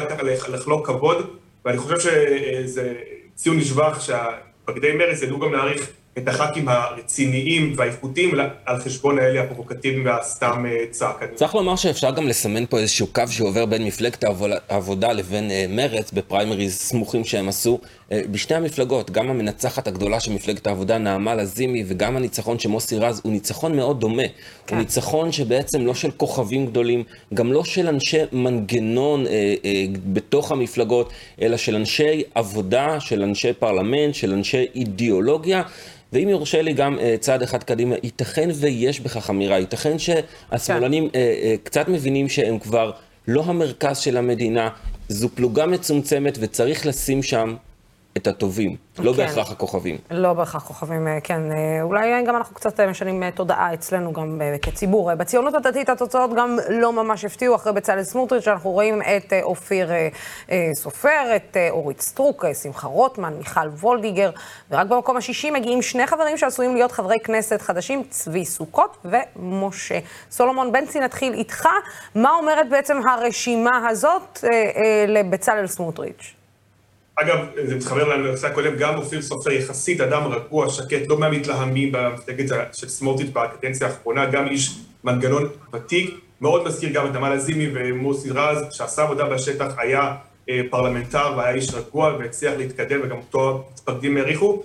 לחלוק 0.48 0.88
כבוד, 0.88 1.28
ואני 1.66 1.78
חושב 1.78 2.00
שזה 2.00 2.94
ציון 3.36 3.58
לשבח 3.58 4.00
שהפקדי 4.00 4.94
מרץ 4.94 5.22
ידעו 5.22 5.40
גם 5.40 5.54
להעריך 5.54 5.92
את 6.18 6.28
הח"כים 6.28 6.70
הרציניים 6.70 7.74
והאיכותיים 7.78 8.32
על 8.66 8.78
חשבון 8.80 9.20
האלה 9.20 9.42
הפרובוקטיביים 9.44 10.06
והסתם 10.06 10.66
אה, 10.66 10.86
צעקנים. 10.92 11.36
צריך 11.36 11.56
לומר 11.56 11.76
שאפשר 11.76 12.12
גם 12.12 12.28
לסמן 12.28 12.66
פה 12.66 12.80
איזשהו 12.80 13.08
קו 13.08 13.24
שעובר 13.30 13.66
בין 13.66 13.86
מפלגת 13.86 14.24
העבודה 14.70 15.14
לבין 15.14 15.52
אה, 15.52 15.66
מרץ 15.70 16.12
בפריימריז 16.12 16.78
סמוכים 16.78 17.24
שהם 17.24 17.50
עשו 17.50 17.80
אה, 18.12 18.22
בשתי 18.32 18.56
המפלגות, 18.56 19.12
גם 19.12 19.30
המנצחת 19.30 19.88
הגדולה 19.88 20.20
של 20.20 20.34
מפלגת 20.34 20.68
העבודה, 20.68 20.98
נעמה 20.98 21.36
לזימי, 21.36 21.84
וגם 21.88 22.18
הניצחון 22.18 22.60
של 22.60 22.70
מוסי 22.70 22.98
רז, 22.98 23.22
הוא 23.24 23.32
ניצחון 23.32 23.76
מאוד 23.76 24.00
דומה. 24.00 24.24
כן. 24.68 24.76
הוא 24.76 24.82
ניצחון 24.82 25.32
שבעצם 25.32 25.86
לא 25.86 25.94
של 25.94 26.12
כוכבים 26.12 26.66
גדולים, 26.66 27.04
גם 27.34 27.54
לא 27.54 27.64
של 27.64 27.88
אנשי 27.88 28.18
מנגנון 28.32 29.28
אה, 29.28 29.32
אה, 29.66 29.86
בתוך 30.14 30.52
המפלגות, 30.52 31.14
אלא 31.42 31.58
של 31.58 31.76
אנשי 31.76 32.24
עבודה, 32.36 33.00
של 33.00 33.24
אנשי 33.24 33.54
פרלמנט, 33.54 34.16
של 34.16 34.34
אנשי 34.34 34.66
אידיאולוגיה. 34.76 35.64
ואם 36.14 36.30
יורשה 36.30 36.62
לי 36.62 36.74
גם 36.74 37.00
אה, 37.00 37.16
צעד 37.20 37.42
אחד 37.42 37.64
קדימה, 37.64 37.96
ייתכן 38.04 38.50
ויש 38.54 39.00
בכך 39.00 39.30
אמירה, 39.30 39.60
ייתכן 39.60 40.00
שהשמאלנים 40.00 41.10
כן. 41.10 41.20
אה, 41.20 41.40
אה, 41.44 41.56
קצת 41.64 41.88
מבינים 41.88 42.30
שהם 42.30 42.60
כבר 42.60 42.92
לא 43.28 43.44
המרכז 43.46 43.98
של 43.98 44.18
המדינה, 44.18 44.70
זו 45.10 45.30
פלוגה 45.30 45.66
מצומצמת 45.66 46.38
וצריך 46.42 46.86
לשים 46.86 47.24
שם 47.24 47.56
את 48.18 48.28
הטובים, 48.28 48.76
לא 49.00 49.12
כן. 49.12 49.18
בהכרח 49.18 49.52
הכוכבים. 49.52 49.98
לא 50.12 50.34
בהכרח 50.34 50.64
כוכבים, 50.64 51.08
אה, 51.08 51.18
כן. 51.24 51.52
אה, 51.52 51.82
אולי 51.82 52.24
גם 52.24 52.36
אנחנו 52.36 52.56
קצת 52.56 52.80
משנים 52.80 53.32
תודעה 53.32 53.74
אצלנו 53.74 54.14
גם 54.14 54.42
כציבור. 54.62 55.16
בציונות 55.16 55.54
הדתית 55.54 55.90
התוצאות 55.90 56.34
גם 56.34 56.58
לא 56.70 56.94
ממש 56.94 57.26
הפתיעו, 57.26 57.56
אחרי 57.56 57.74
בצלאל 57.74 58.04
סמוטריץ', 58.04 58.44
שאנחנו 58.44 58.72
רואים 58.72 59.02
את 59.02 59.34
אופיר 59.44 59.90
סופר, 60.74 61.36
את 61.36 61.58
אורית 61.70 62.02
סטרוק, 62.02 62.46
שמחה 62.64 62.88
רוטמן, 62.88 63.34
מיכל 63.34 63.68
וולדיגר, 63.68 64.32
ורק 64.72 64.88
במקום 64.88 65.18
השישי 65.18 65.52
מגיעים 65.52 65.82
שני 65.82 66.08
חברים 66.08 66.38
שעשויים 66.38 66.76
להיות 66.76 66.92
חברי 66.92 67.20
כנסת 67.24 67.62
חדשים, 67.62 68.04
צבי 68.10 68.46
סוכות 68.46 69.06
ומשה 69.06 70.00
סולומון. 70.32 70.72
בנצי, 70.72 71.00
נתחיל 71.00 71.34
איתך. 71.34 71.68
מה 72.16 72.32
אומרת 72.32 72.70
בעצם 72.70 73.08
הרשימה 73.08 73.88
הזאת 73.88 74.40
אה, 74.44 74.50
אה, 74.50 75.06
לבצלאל 75.08 75.68
סמוטריץ'? 75.68 76.37
אגב, 77.22 77.38
זה 77.66 77.76
מתחבר 77.76 78.08
לנושא 78.08 78.48
הקודם, 78.48 78.76
גם 78.76 78.96
אופיר 78.96 79.22
סופר 79.22 79.52
יחסית 79.52 80.02
אדם 80.02 80.24
רגוע, 80.28 80.70
שקט, 80.70 81.08
לא 81.08 81.20
מהמתלהמים 81.20 81.92
במפלגת 81.92 82.56
של 82.74 82.90
סמוטריץ' 82.90 83.30
בקדנציה 83.34 83.88
האחרונה, 83.88 84.26
גם 84.26 84.48
איש 84.48 84.78
מנגנון 85.04 85.50
ותיק, 85.74 86.20
מאוד 86.42 86.68
מזכיר 86.68 86.90
גם 86.90 87.06
את 87.06 87.14
נעמה 87.14 87.34
לזימי 87.34 87.68
ומוסי 87.74 88.30
רז, 88.30 88.66
שעשה 88.72 89.04
עבודה 89.04 89.26
בשטח, 89.26 89.74
היה 89.78 90.16
אה, 90.50 90.62
פרלמנטר 90.70 91.34
והיה 91.38 91.56
איש 91.56 91.74
רגוע 91.74 92.14
והצליח 92.20 92.54
להתקדם 92.58 93.00
וגם 93.04 93.18
אותו 93.18 93.64
מתפקדים 93.74 94.18
העריכו. 94.18 94.64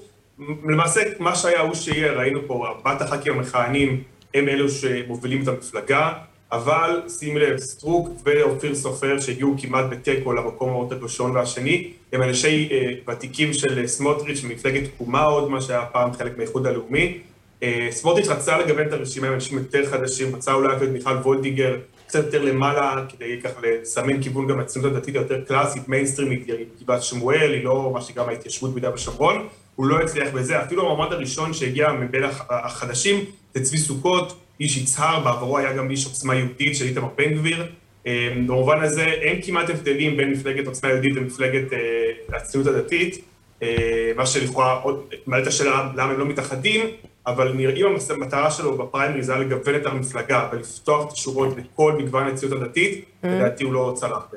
למעשה, 0.65 1.01
מה 1.19 1.35
שהיה 1.35 1.61
הוא 1.61 1.75
שיהיה, 1.75 2.13
ראינו 2.13 2.41
פה, 2.47 2.67
ארבעת 2.69 3.03
הח"כים 3.03 3.33
המכהנים 3.33 4.03
הם 4.35 4.49
אלו 4.49 4.69
שמובילים 4.69 5.43
את 5.43 5.49
המפלגה, 5.49 6.13
אבל 6.53 7.03
שים 7.09 7.37
לב, 7.37 7.59
סטרוק 7.59 8.09
ואופיר 8.25 8.75
סופר 8.75 9.21
שהגיעו 9.21 9.55
כמעט 9.59 9.85
בתיקו 9.91 10.33
למקום 10.33 10.69
המאוד 10.69 10.93
הראשון 10.93 11.31
והשני, 11.31 11.91
הם 12.13 12.23
אנשי 12.23 12.69
אה, 12.73 13.13
ותיקים 13.13 13.53
של 13.53 13.87
סמוטריץ' 13.87 14.45
ממפלגת 14.45 14.85
תקומה 14.85 15.23
עוד, 15.23 15.51
מה 15.51 15.61
שהיה 15.61 15.85
פעם 15.93 16.13
חלק 16.13 16.37
מהאיחוד 16.37 16.67
הלאומי. 16.67 17.19
אה, 17.63 17.89
סמוטריץ' 17.91 18.29
רצה 18.29 18.59
לגוון 18.59 18.89
את 18.89 18.93
הרשימה 18.93 19.27
עם 19.27 19.33
אנשים 19.33 19.59
יותר 19.59 19.87
חדשים, 19.87 20.37
רצה 20.37 20.53
אולי 20.53 20.77
את 20.77 20.83
מיכל 20.83 21.11
וולדיגר 21.11 21.77
קצת 22.07 22.25
יותר 22.25 22.43
למעלה, 22.43 23.05
כדי 23.09 23.41
ככה 23.45 23.61
לסמן 23.63 24.23
כיוון 24.23 24.47
גם 24.47 24.61
לציונות 24.61 24.93
הדתית 24.93 25.15
היותר 25.15 25.41
קלאסית, 25.45 25.89
מיינסטרימית, 25.89 26.47
גבעת 26.83 27.03
שמואל, 27.03 27.53
היא 27.53 27.65
לא 27.65 27.91
מה 27.95 28.01
שגם 28.01 28.29
ההתיישבות 28.29 28.75
ביהודה 28.75 28.95
ושומרון, 28.95 29.49
הוא 29.77 29.87
לא 29.87 30.01
הצליח 30.01 30.29
בזה, 30.35 30.63
אפילו 30.63 30.83
המועמד 30.83 31.13
הראשון 31.13 31.53
שהגיע 31.53 31.93
מבין 31.93 32.23
החדשים 32.51 33.25
זה 33.55 33.65
צבי 33.65 33.79
סוכות, 33.79 34.42
איש 34.61 34.77
יצהר, 34.77 35.21
בעברו 35.25 35.59
היה 35.59 35.73
גם 35.73 35.91
איש 35.91 36.07
עוצמה 36.07 36.35
יהודית 36.35 36.77
של 36.77 36.85
איתמר 36.85 37.09
בן 37.17 37.35
גביר. 37.35 37.67
אה, 38.07 38.29
במובן 38.47 38.81
הזה 38.81 39.05
אין 39.05 39.43
כמעט 39.43 39.71
הבדלים 39.71 40.17
בין 40.17 40.31
מפלגת 40.31 40.67
עוצמה 40.67 40.91
יהודית 40.91 41.17
למפלגת 41.17 41.73
אה, 41.73 42.37
הציונות 42.37 42.75
הדתית, 42.75 43.25
אה, 43.63 44.13
מה 44.17 44.27
שלכאורה 44.27 44.73
עוד 44.73 45.07
מעלה 45.27 45.43
את 45.43 45.49
השאלה 45.49 45.91
למה 45.95 46.13
הם 46.13 46.19
לא 46.19 46.27
מתאחדים, 46.27 46.87
אבל 47.27 47.53
נראים 47.53 47.87
המטרה 48.11 48.51
שלו 48.51 48.79
בפריימריז 48.79 49.29
היה 49.29 49.39
לגוון 49.39 49.75
את 49.77 49.87
המפלגה 49.87 50.49
ולפתוח 50.53 51.07
את 51.07 51.13
השורות 51.13 51.57
לכל 51.57 51.93
מגוון 51.93 52.29
הציונות 52.29 52.63
הדתית, 52.63 53.05
mm. 53.05 53.27
לדעתי 53.27 53.65
הוא 53.65 53.73
לא 53.73 53.93
צלח. 53.95 54.29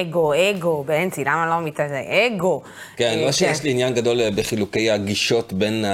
אגו, 0.00 0.32
אגו, 0.34 0.84
בנצי, 0.84 1.24
למה 1.24 1.46
לא 1.46 1.66
מתאזה? 1.66 2.02
אגו. 2.08 2.62
כן, 2.96 3.18
לא 3.26 3.32
שיש 3.32 3.62
לי 3.62 3.70
עניין 3.70 3.94
גדול 3.94 4.20
אה, 4.20 4.30
בחילוקי 4.30 4.90
הגישות 4.90 5.52
בין 5.52 5.84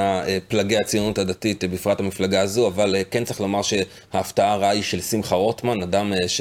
פלגי 0.49 0.77
הציונות 0.77 1.19
הדתית, 1.19 1.65
בפרט 1.65 2.01
המפלגה 2.01 2.41
הזו, 2.41 2.67
אבל 2.67 2.97
אה, 2.97 3.03
כן 3.11 3.25
צריך 3.25 3.41
לומר 3.41 3.61
שההפתעה 3.63 4.53
הרעה 4.53 4.71
היא 4.71 4.83
של 4.83 5.01
שמחה 5.01 5.35
רוטמן, 5.35 5.83
אדם 5.83 6.13
אה, 6.13 6.29
ש... 6.29 6.41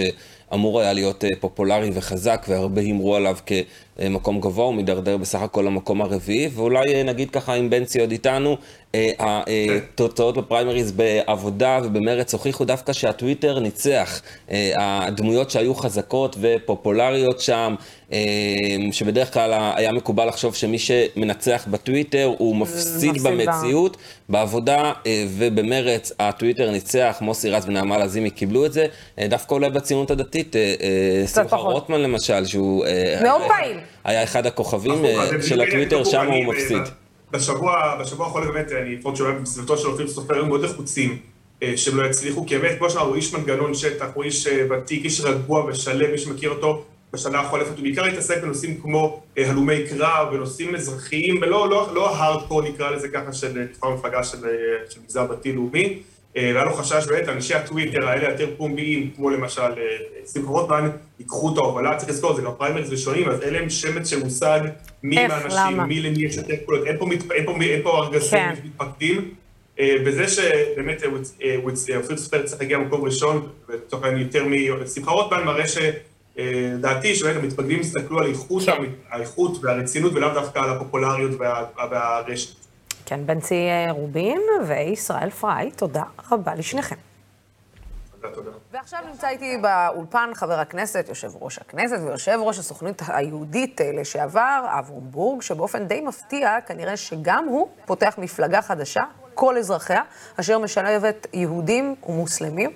אמור 0.54 0.80
היה 0.80 0.94
להיות 0.94 1.24
פופולרי 1.40 1.90
וחזק, 1.94 2.46
והרבה 2.50 2.82
הימרו 2.82 3.16
עליו 3.16 3.38
כמקום 3.98 4.42
גבוה, 4.42 4.66
הוא 4.66 4.76
מידרדר 4.76 5.18
בסך 5.18 5.42
הכל 5.42 5.62
למקום 5.62 6.02
הרביעי, 6.02 6.50
ואולי 6.54 7.04
נגיד 7.04 7.30
ככה, 7.30 7.54
אם 7.54 7.70
בנצי 7.70 8.00
עוד 8.00 8.12
איתנו, 8.12 8.58
התוצאות 9.20 10.38
בפריימריז 10.38 10.92
בעבודה 10.92 11.80
ובמרץ 11.84 12.34
הוכיחו 12.34 12.66
דווקא 12.66 12.94
שהטוויטר 12.94 13.60
ניצח. 13.60 14.22
הדמויות 14.76 15.52
שהיו 15.52 15.76
חזקות 15.76 16.36
ופופולריות 16.42 17.40
שם, 17.40 17.76
שבדרך 18.92 19.34
כלל 19.34 19.72
היה 19.76 19.92
מקובל 19.92 20.28
לחשוב 20.28 20.56
שמי 20.56 20.80
שמנצח 20.80 21.66
בטוויטר 21.72 22.32
הוא 22.38 22.56
מפסיד 22.56 23.24
במציאות. 23.24 23.98
בעבודה 24.30 24.94
ובמרץ 25.30 26.12
הטוויטר 26.20 26.72
ניצח, 26.72 27.18
מוסי 27.22 27.50
רז 27.50 27.66
ונעמה 27.68 27.98
לזימי 27.98 28.30
קיבלו 28.30 28.66
את 28.66 28.74
זה. 28.74 28.86
דווקא 29.20 29.54
אולי 29.54 29.70
בציונות 29.70 30.12
הדתית, 30.12 30.56
שמחה 31.34 31.56
רוטמן 31.56 32.02
למשל, 32.02 32.46
שהוא... 32.46 32.86
מאוד 33.24 33.42
פעיל. 33.48 33.78
היה 34.04 34.24
אחד 34.24 34.46
הכוכבים 34.46 35.06
של 35.48 35.62
הטוויטר, 35.62 36.04
שם 36.04 36.28
הוא 36.28 36.54
מפסיד. 36.54 36.82
בשבוע, 37.34 37.96
בשבוע 38.02 38.26
האחרון 38.26 38.48
באמת, 38.48 38.72
אני 38.72 38.96
לפחות 38.96 39.16
שומע 39.16 39.32
בסביבתו 39.32 39.78
של 39.78 39.88
אופיר 39.88 40.08
סופר, 40.08 40.40
הם 40.40 40.48
מאוד 40.48 40.62
לחוצים 40.62 41.18
אה, 41.64 41.78
שהם 41.78 41.98
לא 41.98 42.06
יצליחו, 42.06 42.46
כי 42.46 42.58
באמת, 42.58 42.78
כמו 42.78 42.90
שאמרנו, 42.90 43.10
הוא 43.10 43.16
איש 43.16 43.34
מנגנון 43.34 43.74
שטח, 43.74 44.06
הוא 44.14 44.24
איש 44.24 44.48
אה, 44.48 44.66
ותיק, 44.70 45.06
איש 45.06 45.22
רגוע 45.22 45.66
ושלם, 45.66 46.12
מי 46.12 46.18
שמכיר 46.18 46.50
אותו 46.50 46.84
בשנה 47.14 47.40
החולפת, 47.40 47.76
הוא 47.76 47.84
בעיקר 47.84 48.06
התעסק 48.06 48.42
בנושאים 48.42 48.82
כמו 48.82 49.22
אה, 49.38 49.50
הלומי 49.50 49.88
קרב 49.90 50.28
ונושאים 50.34 50.76
אזרחיים, 50.76 51.42
ולא 51.42 51.70
לא, 51.70 51.90
לא 51.94 52.16
הארדקור 52.16 52.62
נקרא 52.62 52.92
לזה 52.92 53.08
ככה, 53.10 53.34
של 53.34 53.60
נבחר 53.60 53.90
מפלגה 53.90 54.24
של, 54.24 54.38
של 54.90 55.00
מגזר 55.04 55.34
דתי-לאומי. 55.34 56.00
והיה 56.36 56.66
לו 56.66 56.74
חשש 56.74 57.08
באמת, 57.08 57.30
אנשי 57.30 57.54
הטוויטר 57.54 58.08
האלה 58.08 58.30
יותר 58.30 58.48
פומביים, 58.58 59.12
כמו 59.16 59.30
למשל 59.30 59.62
שמחה 60.34 60.48
רוטמן, 60.48 60.90
ייקחו 61.20 61.54
את 61.54 61.58
ההובלה, 61.58 61.96
צריך 61.98 62.10
לזכור, 62.10 62.36
זה 62.36 62.42
גם 62.42 62.52
פריימריז 62.58 62.92
ראשונים, 62.92 63.30
אז 63.30 63.42
אלה 63.42 63.60
הם 63.60 63.70
שמץ 63.70 64.10
של 64.10 64.24
מושג 64.24 64.60
מי 65.04 65.20
עם 65.20 65.32
האנשים, 65.32 65.80
מי 65.80 66.02
למי 66.02 66.26
יש 66.26 66.38
יותר 66.38 66.54
קולות, 66.66 66.88
אין 66.88 66.98
פה, 66.98 67.06
אין 67.32 67.46
פה, 67.46 67.54
אין 67.62 67.82
פה 67.84 68.04
ארגזים 68.04 68.40
כן. 68.40 68.56
מתפקדים, 68.64 69.34
וזה 70.06 70.28
שבאמת 70.28 71.04
אופיר 71.96 72.18
סופר 72.18 72.44
צריך 72.44 72.62
להגיע 72.62 72.78
למקום 72.78 73.02
ראשון, 73.02 73.48
ולצורך 73.70 74.04
העניין 74.04 74.26
יותר 74.26 74.46
משמחה 74.84 75.12
רוטמן, 75.12 75.44
מראה 75.44 75.68
שדעתי 76.38 77.16
שבאמת 77.16 77.36
המתפקדים 77.36 77.80
יסתכלו 77.80 78.20
על 78.20 78.30
איכות, 78.30 78.64
כן. 78.64 78.84
האיכות 79.10 79.64
והרצינות 79.64 80.14
ולאו 80.14 80.34
דווקא 80.34 80.60
על 80.60 80.70
הפופולריות 80.70 81.32
והרשת. 81.92 82.56
כן, 83.06 83.26
בנצי 83.26 83.70
רובין 83.90 84.42
וישראל 84.68 85.30
פריי, 85.30 85.72
תודה 85.72 86.04
רבה 86.32 86.56
לשניכם. 86.56 86.96
תודה. 88.34 88.52
ועכשיו 88.72 89.00
נמצא 89.12 89.28
איתי 89.28 89.58
באולפן 89.58 90.30
חבר 90.34 90.60
הכנסת, 90.60 91.06
יושב 91.10 91.30
ראש 91.42 91.60
הכנסת 91.60 91.98
ויושב 92.04 92.40
ראש 92.42 92.60
הסוכנות 92.60 93.02
היהודית 93.08 93.82
לשעבר, 93.94 94.66
אברום 94.80 95.12
בורג, 95.12 95.42
שבאופן 95.42 95.88
די 95.88 96.02
מפתיע, 96.02 96.58
כנראה 96.68 96.98
שגם 96.98 97.46
הוא 97.46 97.68
פותח 97.86 98.16
מפלגה 98.18 98.62
חדשה, 98.62 99.04
כל 99.34 99.58
אזרחיה, 99.58 100.02
אשר 100.40 100.60
משלבת 100.60 101.28
יהודים 101.34 101.96
ומוסלמים. 102.08 102.72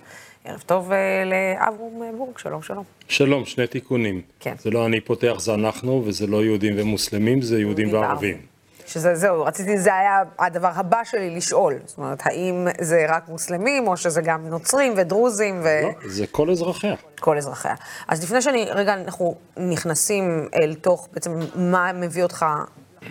ערב 0.48 0.64
טוב 0.66 0.92
לאברום 1.26 2.04
בורג, 2.18 2.38
שלום, 2.38 2.62
שלום. 2.62 2.84
שלום, 3.08 3.46
שני 3.46 3.68
תיקונים. 3.68 4.22
כן. 4.40 4.56
זה 4.60 4.70
לא 4.70 4.86
אני 4.86 5.02
פותח, 5.02 5.36
זה 5.40 5.54
אנחנו, 5.54 6.04
וזה 6.06 6.28
לא 6.28 6.44
יהודים 6.44 6.74
ומוסלמים, 6.78 7.42
זה 7.42 7.60
יהודים 7.60 7.94
וערבים. 7.94 8.38
שזה, 8.86 9.16
זהו, 9.16 9.46
רציתי, 9.46 9.78
זה 9.78 9.96
היה 9.96 10.24
הדבר 10.40 10.72
הבא 10.76 11.04
שלי 11.04 11.36
לשאול. 11.36 11.76
זאת 11.86 11.98
אומרת, 11.98 12.20
האם 12.26 12.68
זה 12.80 13.06
רק 13.10 13.30
מוסלמים, 13.30 13.88
או 13.88 13.98
שזה 13.98 14.22
גם 14.22 14.48
נוצרים 14.48 14.94
ודרוזים 14.98 15.62
ו... 15.64 15.68
לא, 15.84 16.10
זה 16.10 16.28
כל 16.28 16.50
אזרחיה. 16.50 16.96
כל 17.20 17.38
אזרחיה. 17.38 17.76
אז 18.08 18.24
לפני 18.24 18.42
שאני, 18.42 18.66
רגע, 18.72 18.94
אנחנו 18.94 19.36
נכנסים 19.58 20.50
אל 20.56 20.76
תוך, 20.76 21.08
בעצם, 21.14 21.40
מה 21.56 21.92
מביא 21.94 22.24
אותך 22.24 22.46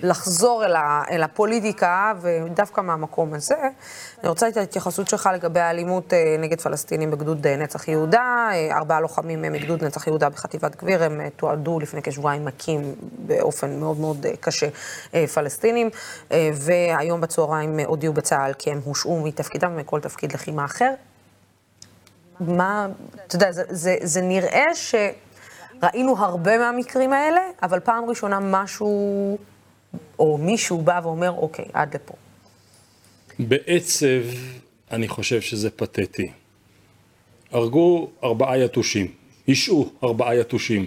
לחזור 0.03 0.65
אל, 0.65 0.77
ה, 0.77 1.03
אל 1.11 1.23
הפוליטיקה, 1.23 2.13
ודווקא 2.21 2.81
מהמקום 2.81 3.35
הזה, 3.35 3.55
אני 4.21 4.29
רוצה 4.29 4.49
את 4.49 4.57
ההתייחסות 4.57 5.09
שלך 5.09 5.31
לגבי 5.35 5.61
האלימות 5.61 6.13
אה, 6.13 6.37
נגד 6.39 6.61
פלסטינים 6.61 7.11
בגדוד 7.11 7.47
אה, 7.47 7.57
נצח 7.57 7.89
יהודה. 7.89 8.49
אה, 8.53 8.77
ארבעה 8.77 9.01
לוחמים 9.01 9.43
מגדוד 9.43 9.85
נצח 9.85 10.07
יהודה 10.07 10.29
בחטיבת 10.29 10.77
גביר, 10.77 11.05
הם 11.05 11.21
תועדו 11.37 11.81
לפני 11.81 12.03
כשבועיים 12.03 12.45
מכים 12.45 12.95
באופן 13.01 13.81
מאוד 13.81 14.01
מאוד 14.01 14.27
קשה 14.41 14.69
פלסטינים, 15.35 15.91
והיום 16.55 17.21
בצהריים 17.21 17.81
הודיעו 17.81 18.13
בצה"ל 18.13 18.53
כי 18.59 18.71
הם 18.71 18.81
הושעו 18.85 19.23
מתפקידם 19.25 19.77
מכל 19.77 20.01
תפקיד 20.01 20.33
לחימה 20.33 20.65
אחר. 20.65 20.91
מה, 22.41 22.87
אתה 23.27 23.37
יודע, 23.37 23.53
זה, 23.53 23.63
זה, 23.69 23.97
זה 24.03 24.21
נראה 24.21 24.65
שראינו 24.75 26.17
הרבה 26.19 26.59
מהמקרים 26.59 27.13
האלה, 27.13 27.41
אבל 27.63 27.81
פעם 27.81 28.05
ראשונה 28.05 28.39
משהו 28.41 29.39
או 30.19 30.39
מישהו 30.39 30.83
בא 30.83 31.01
ואומר, 31.03 31.31
אוקיי, 31.31 31.65
עד 31.73 31.95
לפה. 31.95 32.15
בעצב, 33.39 34.23
אני 34.91 35.09
חושב 35.09 35.41
שזה 35.41 35.71
פתטי. 35.71 36.31
הרגו 37.51 38.11
ארבעה 38.25 38.59
יתושים, 38.59 39.13
השעו 39.49 39.91
ארבעה 40.05 40.37
יתושים, 40.37 40.87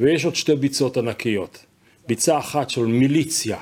ויש 0.00 0.24
עוד 0.24 0.34
שתי 0.34 0.54
ביצות 0.54 0.96
ענקיות. 0.96 1.64
ביצה 2.08 2.38
אחת 2.38 2.70
של 2.70 2.84
מיליציה 2.84 3.58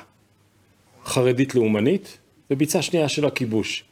חרדית 1.05 1.55
לאומנית, 1.55 2.17
וביצה 2.51 2.81
שנייה 2.81 3.09
של 3.09 3.25
הכיבוש. 3.25 3.83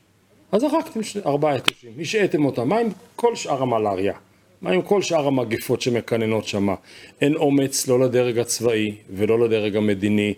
אז 0.51 0.63
הרגתם 0.63 0.99
ארבעה 1.25 1.55
יתושים, 1.57 1.91
השעיתם 2.01 2.45
אותם. 2.45 2.69
מה 2.69 2.79
עם 2.79 2.87
כל 3.15 3.35
שאר 3.35 3.61
המלאריה? 3.61 4.13
מה 4.61 4.71
עם 4.71 4.81
כל 4.81 5.01
שאר 5.01 5.27
המגפות 5.27 5.81
שמקננות 5.81 6.47
שמה? 6.47 6.75
אין 7.21 7.35
אומץ 7.35 7.87
לא 7.87 7.99
לדרג 7.99 8.39
הצבאי 8.39 8.95
ולא 9.09 9.39
לדרג 9.39 9.75
המדיני 9.75 10.33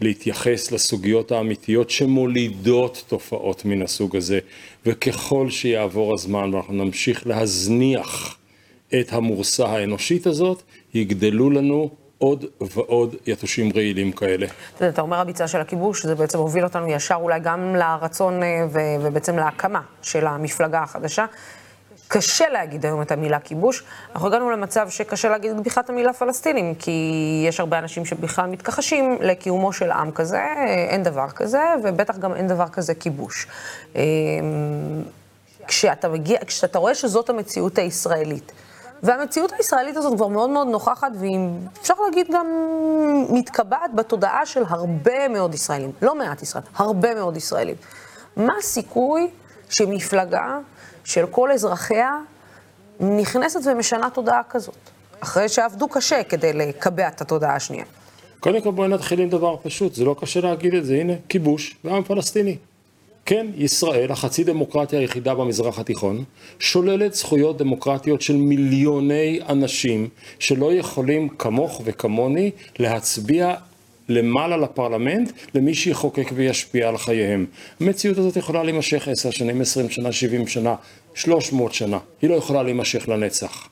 להתייחס 0.00 0.72
לסוגיות 0.72 1.32
האמיתיות 1.32 1.90
שמולידות 1.90 3.04
תופעות 3.08 3.64
מן 3.64 3.82
הסוג 3.82 4.16
הזה, 4.16 4.38
וככל 4.86 5.50
שיעבור 5.50 6.14
הזמן 6.14 6.54
ואנחנו 6.54 6.84
נמשיך 6.84 7.26
להזניח 7.26 8.36
את 9.00 9.12
המורסה 9.12 9.66
האנושית 9.66 10.26
הזאת, 10.26 10.62
יגדלו 10.94 11.50
לנו 11.50 11.90
עוד 12.18 12.44
ועוד 12.60 13.14
יתושים 13.26 13.72
רעילים 13.74 14.12
כאלה. 14.12 14.46
אתה 14.88 15.02
אומר 15.02 15.16
הביצה 15.16 15.48
של 15.48 15.60
הכיבוש, 15.60 16.06
זה 16.06 16.14
בעצם 16.14 16.38
הוביל 16.38 16.64
אותנו 16.64 16.90
ישר 16.90 17.14
אולי 17.14 17.40
גם 17.40 17.76
לרצון 17.76 18.42
אה, 18.42 18.66
ובעצם 19.00 19.36
להקמה 19.36 19.80
של 20.02 20.26
המפלגה 20.26 20.82
החדשה. 20.82 21.26
קשה 22.08 22.48
להגיד 22.48 22.84
היום 22.86 23.02
את 23.02 23.12
המילה 23.12 23.38
כיבוש. 23.40 23.84
אנחנו 24.14 24.28
הגענו 24.28 24.50
למצב 24.50 24.88
שקשה 24.88 25.28
להגיד 25.28 25.60
בכלל 25.60 25.82
את 25.84 25.90
המילה 25.90 26.12
פלסטינים, 26.12 26.74
כי 26.74 27.44
יש 27.48 27.60
הרבה 27.60 27.78
אנשים 27.78 28.04
שבכלל 28.04 28.46
מתכחשים 28.46 29.18
לקיומו 29.20 29.72
של 29.72 29.90
עם 29.90 30.10
כזה, 30.10 30.42
אין 30.88 31.02
דבר 31.02 31.30
כזה, 31.30 31.62
ובטח 31.82 32.18
גם 32.18 32.34
אין 32.34 32.48
דבר 32.48 32.68
כזה 32.68 32.94
כיבוש. 32.94 33.46
אמ, 33.94 34.00
כשאתה, 35.66 36.08
מגיע, 36.08 36.38
כשאתה 36.46 36.78
רואה 36.78 36.94
שזאת 36.94 37.30
המציאות 37.30 37.78
הישראלית, 37.78 38.52
והמציאות 39.02 39.52
הישראלית 39.52 39.96
הזאת 39.96 40.16
כבר 40.16 40.28
מאוד 40.28 40.50
מאוד 40.50 40.66
נוכחת, 40.66 41.12
והיא, 41.18 41.38
אפשר 41.80 41.94
להגיד, 42.04 42.26
גם 42.32 42.46
מתקבעת 43.30 43.94
בתודעה 43.94 44.46
של 44.46 44.62
הרבה 44.68 45.28
מאוד 45.28 45.54
ישראלים, 45.54 45.92
לא 46.02 46.14
מעט 46.14 46.42
ישראלים, 46.42 46.70
הרבה 46.76 47.14
מאוד 47.14 47.36
ישראלים. 47.36 47.76
מה 48.36 48.52
הסיכוי 48.58 49.30
שמפלגה 49.68 50.58
של 51.04 51.26
כל 51.26 51.50
אזרחיה 51.52 52.18
נכנסת 53.00 53.60
ומשנה 53.66 54.10
תודעה 54.10 54.40
כזאת, 54.50 54.90
אחרי 55.20 55.48
שעבדו 55.48 55.88
קשה 55.88 56.22
כדי 56.22 56.52
לקבע 56.52 57.08
את 57.08 57.20
התודעה 57.20 57.56
השנייה. 57.56 57.84
קודם 58.40 58.60
כל 58.60 58.70
בואי 58.70 58.88
נתחיל 58.88 59.20
עם 59.20 59.28
דבר 59.28 59.56
פשוט, 59.62 59.94
זה 59.94 60.04
לא 60.04 60.16
קשה 60.20 60.40
להגיד 60.40 60.74
את 60.74 60.84
זה, 60.84 60.94
הנה, 60.94 61.12
כיבוש 61.28 61.76
ועם 61.84 62.02
פלסטיני. 62.02 62.56
כן, 63.26 63.46
ישראל, 63.56 64.12
החצי 64.12 64.44
דמוקרטיה 64.44 64.98
היחידה 64.98 65.34
במזרח 65.34 65.78
התיכון, 65.78 66.24
שוללת 66.58 67.14
זכויות 67.14 67.58
דמוקרטיות 67.58 68.22
של 68.22 68.36
מיליוני 68.36 69.40
אנשים 69.48 70.08
שלא 70.38 70.72
יכולים 70.72 71.28
כמוך 71.28 71.82
וכמוני 71.84 72.50
להצביע 72.78 73.54
למעלה 74.08 74.56
לפרלמנט 74.56 75.32
למי 75.54 75.74
שיחוקק 75.74 76.30
וישפיע 76.34 76.88
על 76.88 76.98
חייהם. 76.98 77.46
המציאות 77.80 78.18
הזאת 78.18 78.36
יכולה 78.36 78.62
להימשך 78.62 79.08
עשר 79.08 79.30
שנים, 79.30 79.60
עשרים 79.60 79.90
שנה, 79.90 80.12
שבעים 80.12 80.46
שנה, 80.46 80.74
שלוש 81.14 81.52
מאות 81.52 81.74
שנה. 81.74 81.98
היא 82.22 82.30
לא 82.30 82.34
יכולה 82.34 82.62
להימשך 82.62 83.08
לנצח. 83.08 83.68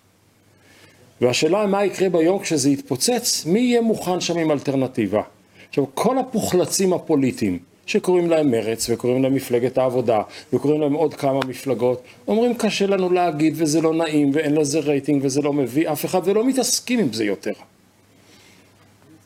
והשאלה 1.20 1.60
היא 1.60 1.68
מה 1.68 1.84
יקרה 1.84 2.08
ביום 2.08 2.38
כשזה 2.38 2.70
יתפוצץ, 2.70 3.46
מי 3.46 3.60
יהיה 3.60 3.80
מוכן 3.80 4.20
שם 4.20 4.38
עם 4.38 4.50
אלטרנטיבה. 4.50 5.22
עכשיו, 5.68 5.84
כל 5.94 6.18
הפוחלצים 6.18 6.92
הפוליטיים, 6.92 7.58
שקוראים 7.86 8.30
להם 8.30 8.50
מרץ 8.50 8.90
וקוראים 8.90 9.22
להם 9.22 9.34
מפלגת 9.34 9.78
העבודה 9.78 10.22
וקוראים 10.52 10.80
להם 10.80 10.92
עוד 10.92 11.14
כמה 11.14 11.40
מפלגות, 11.48 12.02
אומרים 12.28 12.54
קשה 12.54 12.86
לנו 12.86 13.12
להגיד 13.12 13.54
וזה 13.56 13.80
לא 13.80 13.94
נעים 13.94 14.30
ואין 14.34 14.54
לזה 14.54 14.80
רייטינג 14.80 15.24
וזה 15.24 15.42
לא 15.42 15.52
מביא 15.52 15.92
אף 15.92 16.04
אחד 16.04 16.20
ולא 16.24 16.44
מתעסקים 16.44 16.98
עם 16.98 17.12
זה 17.12 17.24
יותר. 17.24 17.52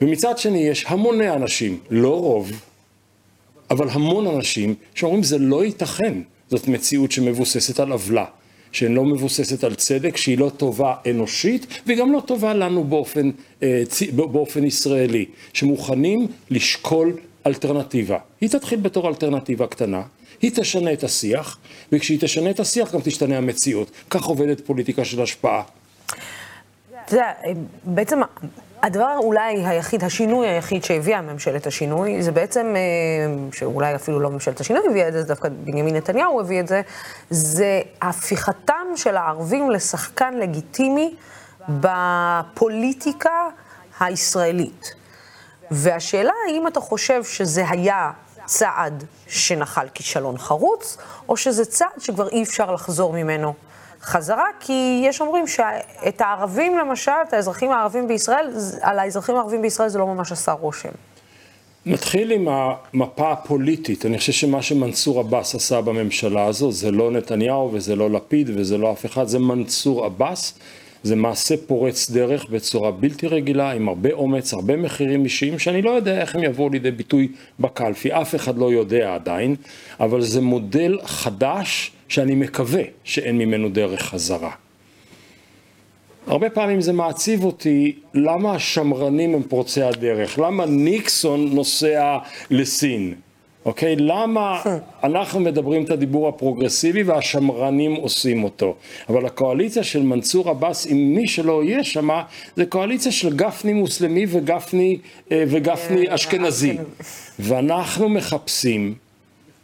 ומצד 0.00 0.38
שני 0.38 0.58
יש 0.58 0.84
המוני 0.88 1.30
אנשים, 1.30 1.78
לא 1.90 2.20
רוב, 2.20 2.52
אבל 3.70 3.88
המון 3.90 4.26
אנשים 4.26 4.74
שאומרים 4.94 5.22
זה 5.22 5.38
לא 5.38 5.64
ייתכן, 5.64 6.14
זאת 6.50 6.68
מציאות 6.68 7.12
שמבוססת 7.12 7.80
על 7.80 7.92
עוולה, 7.92 8.24
שלא 8.72 9.04
מבוססת 9.04 9.64
על 9.64 9.74
צדק, 9.74 10.16
שהיא 10.16 10.38
לא 10.38 10.50
טובה 10.56 10.94
אנושית 11.10 11.66
וגם 11.86 12.12
לא 12.12 12.22
טובה 12.26 12.54
לנו 12.54 12.84
באופן, 12.84 13.30
אה, 13.62 13.82
באופן 14.12 14.64
ישראלי, 14.64 15.24
שמוכנים 15.52 16.26
לשקול 16.50 17.12
אלטרנטיבה. 17.46 18.18
היא 18.40 18.50
תתחיל 18.50 18.80
בתור 18.80 19.08
אלטרנטיבה 19.08 19.66
קטנה, 19.66 20.02
היא 20.42 20.50
תשנה 20.54 20.92
את 20.92 21.04
השיח, 21.04 21.58
וכשהיא 21.92 22.18
תשנה 22.20 22.50
את 22.50 22.60
השיח 22.60 22.94
גם 22.94 23.00
תשתנה 23.04 23.38
המציאות. 23.38 23.90
כך 24.10 24.24
עובדת 24.24 24.60
פוליטיקה 24.60 25.04
של 25.04 25.22
השפעה. 25.22 25.62
אתה 27.06 27.14
יודע, 27.14 27.32
בעצם 27.84 28.18
הדבר 28.82 29.16
אולי 29.18 29.66
היחיד, 29.66 30.04
השינוי 30.04 30.48
היחיד 30.48 30.84
שהביאה 30.84 31.20
ממשלת 31.22 31.66
השינוי, 31.66 32.22
זה 32.22 32.32
בעצם, 32.32 32.74
אה, 32.76 33.52
שאולי 33.52 33.94
אפילו 33.94 34.20
לא 34.20 34.30
ממשלת 34.30 34.60
השינוי 34.60 34.82
הביאה 34.90 35.08
את 35.08 35.12
זה, 35.12 35.22
זה 35.22 35.28
דווקא 35.28 35.48
בנימין 35.48 35.96
נתניהו 35.96 36.40
הביא 36.40 36.60
את 36.60 36.68
זה, 36.68 36.82
זה 37.30 37.80
הפיכתם 38.02 38.86
של 38.96 39.16
הערבים 39.16 39.70
לשחקן 39.70 40.34
לגיטימי 40.34 41.14
בפוליטיקה 41.68 43.48
הישראלית. 44.00 44.94
והשאלה 45.70 46.32
האם 46.48 46.66
אתה 46.66 46.80
חושב 46.80 47.24
שזה 47.24 47.64
היה 47.68 48.10
צעד 48.44 49.04
שנחל 49.26 49.88
כישלון 49.94 50.38
חרוץ, 50.38 50.98
או 51.28 51.36
שזה 51.36 51.64
צעד 51.64 51.98
שכבר 51.98 52.28
אי 52.28 52.42
אפשר 52.42 52.72
לחזור 52.72 53.12
ממנו 53.12 53.54
חזרה, 54.06 54.44
כי 54.60 55.02
יש 55.04 55.20
אומרים 55.20 55.46
שאת 55.46 56.20
הערבים 56.20 56.78
למשל, 56.78 57.12
את 57.28 57.32
האזרחים 57.32 57.70
הערבים 57.70 58.08
בישראל, 58.08 58.50
על 58.80 58.98
האזרחים 58.98 59.36
הערבים 59.36 59.62
בישראל 59.62 59.88
זה 59.88 59.98
לא 59.98 60.06
ממש 60.06 60.32
עשה 60.32 60.52
רושם. 60.52 60.88
נתחיל 61.86 62.32
עם 62.32 62.48
המפה 62.48 63.32
הפוליטית. 63.32 64.06
אני 64.06 64.18
חושב 64.18 64.32
שמה 64.32 64.62
שמנסור 64.62 65.20
עבאס 65.20 65.54
עשה 65.54 65.80
בממשלה 65.80 66.44
הזו 66.44 66.72
זה 66.72 66.90
לא 66.90 67.10
נתניהו 67.10 67.70
וזה 67.72 67.96
לא 67.96 68.10
לפיד 68.10 68.50
וזה 68.54 68.78
לא 68.78 68.92
אף 68.92 69.06
אחד, 69.06 69.26
זה 69.26 69.38
מנסור 69.38 70.04
עבאס. 70.04 70.58
זה 71.02 71.16
מעשה 71.16 71.54
פורץ 71.66 72.10
דרך 72.10 72.50
בצורה 72.50 72.90
בלתי 72.90 73.26
רגילה, 73.26 73.70
עם 73.72 73.88
הרבה 73.88 74.12
אומץ, 74.12 74.54
הרבה 74.54 74.76
מחירים 74.76 75.24
אישיים, 75.24 75.58
שאני 75.58 75.82
לא 75.82 75.90
יודע 75.90 76.20
איך 76.20 76.34
הם 76.34 76.44
יבואו 76.44 76.70
לידי 76.70 76.90
ביטוי 76.90 77.28
בקלפי, 77.60 78.12
אף 78.12 78.34
אחד 78.34 78.58
לא 78.58 78.72
יודע 78.72 79.14
עדיין, 79.14 79.56
אבל 80.00 80.20
זה 80.20 80.40
מודל 80.40 80.98
חדש 81.04 81.92
שאני 82.08 82.34
מקווה 82.34 82.82
שאין 83.04 83.38
ממנו 83.38 83.68
דרך 83.68 84.02
חזרה. 84.02 84.50
הרבה 86.26 86.50
פעמים 86.50 86.80
זה 86.80 86.92
מעציב 86.92 87.44
אותי 87.44 87.94
למה 88.14 88.54
השמרנים 88.54 89.34
הם 89.34 89.42
פורצי 89.42 89.82
הדרך, 89.82 90.38
למה 90.38 90.66
ניקסון 90.66 91.54
נוסע 91.54 92.18
לסין, 92.50 93.14
אוקיי? 93.64 93.96
למה 93.96 94.62
אנחנו 95.04 95.40
מדברים 95.40 95.84
את 95.84 95.90
הדיבור 95.90 96.28
הפרוגרסיבי 96.28 97.02
והשמרנים 97.02 97.94
עושים 97.94 98.44
אותו? 98.44 98.74
אבל 99.08 99.26
הקואליציה 99.26 99.82
של 99.82 100.02
מנסור 100.02 100.50
עבאס, 100.50 100.86
עם 100.86 101.14
מי 101.14 101.28
שלא 101.28 101.64
יהיה 101.64 101.84
שם, 101.84 102.08
זה 102.56 102.66
קואליציה 102.66 103.12
של 103.12 103.36
גפני 103.36 103.72
מוסלמי 103.72 104.26
וגפני, 104.28 104.98
אה, 105.32 105.44
וגפני 105.48 106.14
אשכנזי. 106.14 106.76
ואנחנו 107.38 108.08
מחפשים 108.08 108.94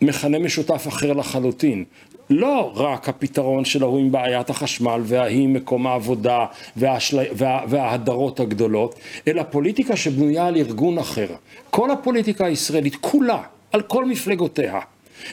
מכנה 0.00 0.38
משותף 0.38 0.84
אחר 0.88 1.12
לחלוטין. 1.12 1.84
לא 2.30 2.72
רק 2.74 3.08
הפתרון 3.08 3.64
של 3.64 3.82
ההוא 3.82 3.98
עם 3.98 4.12
בעיית 4.12 4.50
החשמל 4.50 5.00
וההיא 5.04 5.48
מקום 5.48 5.86
העבודה 5.86 6.46
וההשל... 6.76 7.18
וה... 7.32 7.60
וההדרות 7.68 8.40
הגדולות, 8.40 8.94
אלא 9.28 9.42
פוליטיקה 9.42 9.96
שבנויה 9.96 10.46
על 10.46 10.56
ארגון 10.56 10.98
אחר. 10.98 11.28
כל 11.70 11.90
הפוליטיקה 11.90 12.46
הישראלית 12.46 12.96
כולה, 13.00 13.42
על 13.72 13.82
כל 13.82 14.04
מפלגותיה, 14.04 14.80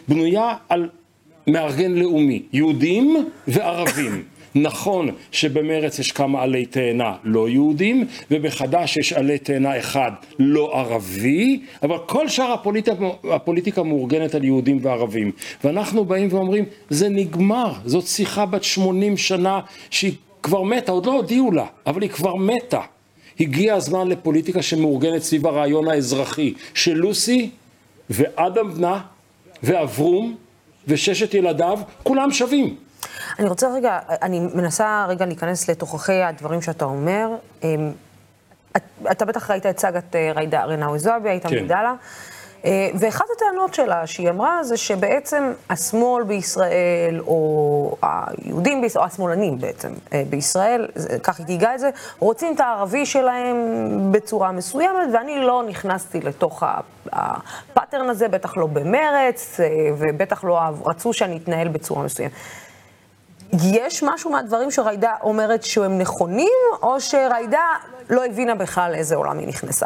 בנויה 0.07 0.53
על 0.69 0.89
מארגן 1.47 1.91
לאומי, 1.91 2.43
יהודים 2.53 3.29
וערבים. 3.47 4.23
נכון 4.55 5.09
שבמרץ 5.31 5.99
יש 5.99 6.11
כמה 6.11 6.41
עלי 6.41 6.65
תאנה 6.65 7.15
לא 7.23 7.49
יהודים, 7.49 8.07
ובחד"ש 8.31 8.97
יש 8.97 9.13
עלי 9.13 9.37
תאנה 9.37 9.79
אחד 9.79 10.11
לא 10.39 10.79
ערבי, 10.79 11.59
אבל 11.83 11.97
כל 12.05 12.27
שאר 12.27 12.51
הפוליטיקה, 12.51 13.05
הפוליטיקה 13.31 13.83
מאורגנת 13.83 14.35
על 14.35 14.43
יהודים 14.43 14.79
וערבים. 14.81 15.31
ואנחנו 15.63 16.05
באים 16.05 16.27
ואומרים, 16.31 16.65
זה 16.89 17.09
נגמר, 17.09 17.73
זאת 17.85 18.07
שיחה 18.07 18.45
בת 18.45 18.63
80 18.63 19.17
שנה 19.17 19.59
שהיא 19.89 20.13
כבר 20.43 20.63
מתה, 20.63 20.91
עוד 20.91 21.05
לא 21.05 21.11
הודיעו 21.11 21.51
לה, 21.51 21.65
אבל 21.85 22.01
היא 22.01 22.09
כבר 22.09 22.35
מתה. 22.35 22.81
הגיע 23.39 23.75
הזמן 23.75 24.07
לפוליטיקה 24.07 24.61
שמאורגנת 24.61 25.21
סביב 25.21 25.47
הרעיון 25.47 25.87
האזרחי 25.87 26.53
של 26.73 26.93
לוסי 26.93 27.49
ואדם 28.09 28.73
בנה 28.73 28.99
ואברום 29.63 30.35
וששת 30.87 31.33
ילדיו, 31.33 31.79
כולם 32.03 32.31
שווים. 32.31 32.75
אני 33.39 33.49
רוצה 33.49 33.67
רגע, 33.73 33.99
אני 34.09 34.39
מנסה 34.39 35.05
רגע 35.09 35.25
להיכנס 35.25 35.69
לתוככי 35.69 36.23
הדברים 36.23 36.61
שאתה 36.61 36.85
אומר. 36.85 37.29
אמ, 37.63 37.91
אתה 39.11 39.25
בטח 39.25 39.51
ראית 39.51 39.65
את 39.65 39.79
סאגת 39.79 40.15
אה, 40.15 40.31
ג'ידא 40.37 40.63
רינאוי 40.63 40.99
זועבי, 40.99 41.29
היית 41.29 41.45
כן. 41.45 41.59
מודע 41.61 41.81
לה. 41.81 41.93
אה, 42.65 42.89
ואחת 42.99 43.25
הטענות 43.35 43.73
שלה 43.73 44.07
שהיא 44.07 44.29
אמרה 44.29 44.63
זה 44.63 44.77
שבעצם 44.77 45.53
השמאל 45.69 46.23
בישראל, 46.23 47.19
או 47.19 47.95
היהודים 48.01 48.81
בישראל, 48.81 49.03
או 49.03 49.07
השמאלנים 49.07 49.59
בעצם 49.59 49.93
אה, 50.13 50.23
בישראל, 50.29 50.87
כך 51.23 51.39
היא 51.39 51.45
תיגע 51.45 51.75
את 51.75 51.79
זה, 51.79 51.89
רוצים 52.19 52.55
את 52.55 52.59
הערבי 52.59 53.05
שלהם 53.05 53.57
בצורה 54.11 54.51
מסוימת, 54.51 55.07
ואני 55.13 55.39
לא 55.39 55.63
נכנסתי 55.67 56.19
לתוך 56.19 56.63
הפאטרן 57.11 58.09
הזה, 58.09 58.27
בטח 58.27 58.57
לא 58.57 58.67
במרץ, 58.67 59.59
ובטח 59.97 60.43
לא 60.43 60.59
רצו 60.85 61.13
שאני 61.13 61.37
אתנהל 61.37 61.67
בצורה 61.67 62.03
מסוימת. 62.03 62.31
יש 63.53 64.03
משהו 64.03 64.31
מהדברים 64.31 64.71
שריידה 64.71 65.13
אומרת 65.23 65.63
שהם 65.63 65.97
נכונים, 65.97 66.59
או 66.81 67.01
שריידה 67.01 67.63
לא 68.09 68.25
הבינה 68.25 68.55
בכלל 68.55 68.91
לאיזה 68.91 69.15
עולם 69.15 69.39
היא 69.39 69.47
נכנסה? 69.47 69.85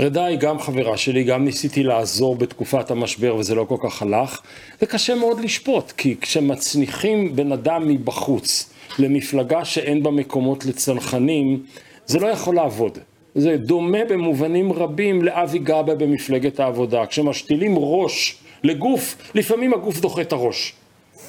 רדה 0.00 0.24
היא 0.24 0.38
גם 0.38 0.58
חברה 0.58 0.96
שלי, 0.96 1.24
גם 1.24 1.44
ניסיתי 1.44 1.82
לעזור 1.82 2.36
בתקופת 2.36 2.90
המשבר 2.90 3.36
וזה 3.36 3.54
לא 3.54 3.64
כל 3.64 3.76
כך 3.82 4.02
הלך. 4.02 4.40
וקשה 4.82 5.14
מאוד 5.14 5.40
לשפוט, 5.40 5.92
כי 5.96 6.16
כשמצניחים 6.20 7.36
בן 7.36 7.52
אדם 7.52 7.88
מבחוץ 7.88 8.70
למפלגה 8.98 9.64
שאין 9.64 10.02
בה 10.02 10.10
מקומות 10.10 10.66
לצנחנים, 10.66 11.62
זה 12.06 12.18
לא 12.18 12.26
יכול 12.26 12.54
לעבוד. 12.54 12.98
זה 13.34 13.56
דומה 13.56 14.04
במובנים 14.08 14.72
רבים 14.72 15.22
לאבי 15.22 15.58
גבא 15.58 15.94
במפלגת 15.94 16.60
העבודה. 16.60 17.06
כשמשתילים 17.06 17.74
ראש 17.78 18.36
לגוף, 18.64 19.16
לפעמים 19.34 19.74
הגוף 19.74 20.00
דוחה 20.00 20.20
את 20.20 20.32
הראש. 20.32 20.74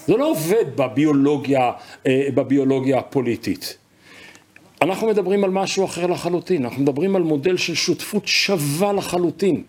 זה 0.07 0.17
לא 0.17 0.29
עובד 0.29 0.65
בביולוגיה, 0.75 1.71
אה, 2.07 2.27
בביולוגיה 2.33 2.97
הפוליטית. 2.99 3.77
אנחנו 4.81 5.07
מדברים 5.07 5.43
על 5.43 5.49
משהו 5.49 5.85
אחר 5.85 6.07
לחלוטין, 6.07 6.65
אנחנו 6.65 6.81
מדברים 6.81 7.15
על 7.15 7.21
מודל 7.23 7.57
של 7.57 7.75
שותפות 7.75 8.27
שווה 8.27 8.93
לחלוטין. 8.93 9.63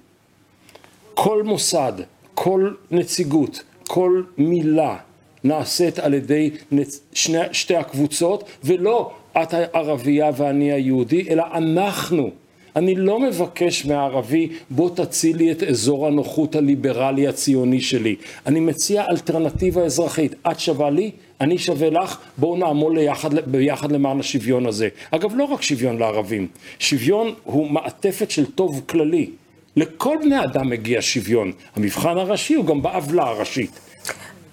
כל 1.14 1.42
מוסד, 1.42 1.92
כל 2.34 2.74
נציגות, 2.90 3.62
כל 3.86 4.22
מילה 4.38 4.96
נעשית 5.44 5.98
על 5.98 6.14
ידי 6.14 6.50
שני, 7.12 7.38
שתי 7.52 7.76
הקבוצות, 7.76 8.44
ולא 8.64 9.12
את 9.42 9.54
הערבייה 9.54 10.30
ואני 10.36 10.72
היהודי, 10.72 11.26
אלא 11.30 11.44
אנחנו. 11.54 12.30
אני 12.76 12.94
לא 12.94 13.20
מבקש 13.20 13.86
מהערבי, 13.86 14.48
בוא 14.70 14.90
תציל 14.94 15.36
לי 15.36 15.52
את 15.52 15.62
אזור 15.62 16.06
הנוחות 16.06 16.54
הליברלי 16.54 17.28
הציוני 17.28 17.80
שלי. 17.80 18.16
אני 18.46 18.60
מציע 18.60 19.04
אלטרנטיבה 19.10 19.82
אזרחית. 19.82 20.34
את 20.50 20.60
שווה 20.60 20.90
לי, 20.90 21.10
אני 21.40 21.58
שווה 21.58 21.90
לך, 21.90 22.18
בואו 22.38 22.56
נעמול 22.56 22.98
ליחד, 22.98 23.50
ביחד 23.50 23.92
למען 23.92 24.20
השוויון 24.20 24.66
הזה. 24.66 24.88
אגב, 25.10 25.36
לא 25.36 25.44
רק 25.44 25.62
שוויון 25.62 25.98
לערבים. 25.98 26.46
שוויון 26.78 27.34
הוא 27.44 27.70
מעטפת 27.70 28.30
של 28.30 28.46
טוב 28.46 28.82
כללי. 28.86 29.30
לכל 29.76 30.16
בני 30.22 30.44
אדם 30.44 30.70
מגיע 30.70 30.98
שוויון. 31.02 31.52
המבחן 31.76 32.18
הראשי 32.18 32.54
הוא 32.54 32.64
גם 32.64 32.82
בעוולה 32.82 33.22
הראשית. 33.22 33.70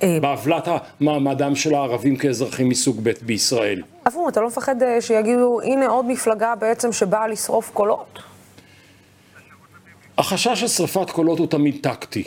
אה, 0.03 0.19
בעוולת 0.19 0.67
מעמדם 0.99 1.55
של 1.55 1.75
הערבים 1.75 2.15
כאזרחים 2.15 2.69
מסוג 2.69 2.99
ב' 3.03 3.11
בישראל. 3.21 3.81
אברום, 4.07 4.29
אתה 4.29 4.41
לא 4.41 4.47
מפחד 4.47 4.83
אה, 4.83 5.01
שיגידו, 5.01 5.61
הנה 5.61 5.87
עוד 5.87 6.05
מפלגה 6.05 6.55
בעצם 6.55 6.91
שבאה 6.91 7.27
לשרוף 7.27 7.71
קולות? 7.73 8.19
החשש 10.17 10.59
של 10.59 10.67
שרפת 10.67 11.09
קולות 11.09 11.39
הוא 11.39 11.47
תמיד 11.47 11.77
טקטי. 11.81 12.23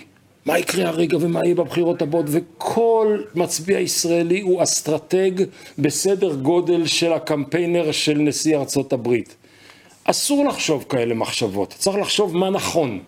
מה 0.46 0.58
יקרה 0.58 0.88
הרגע 0.88 1.16
ומה 1.20 1.44
יהיה 1.44 1.54
בבחירות 1.54 2.02
הבאות, 2.02 2.26
וכל 2.28 3.22
מצביע 3.34 3.80
ישראלי 3.80 4.40
הוא 4.40 4.62
אסטרטג 4.62 5.30
בסדר 5.78 6.34
גודל 6.34 6.86
של 6.86 7.12
הקמפיינר 7.12 7.92
של 7.92 8.18
נשיא 8.18 8.56
ארצות 8.56 8.92
הברית. 8.92 9.36
אסור 10.04 10.44
לחשוב 10.44 10.84
כאלה 10.88 11.14
מחשבות, 11.14 11.74
צריך 11.78 11.96
לחשוב 11.96 12.36
מה 12.36 12.50
נכון, 12.50 13.00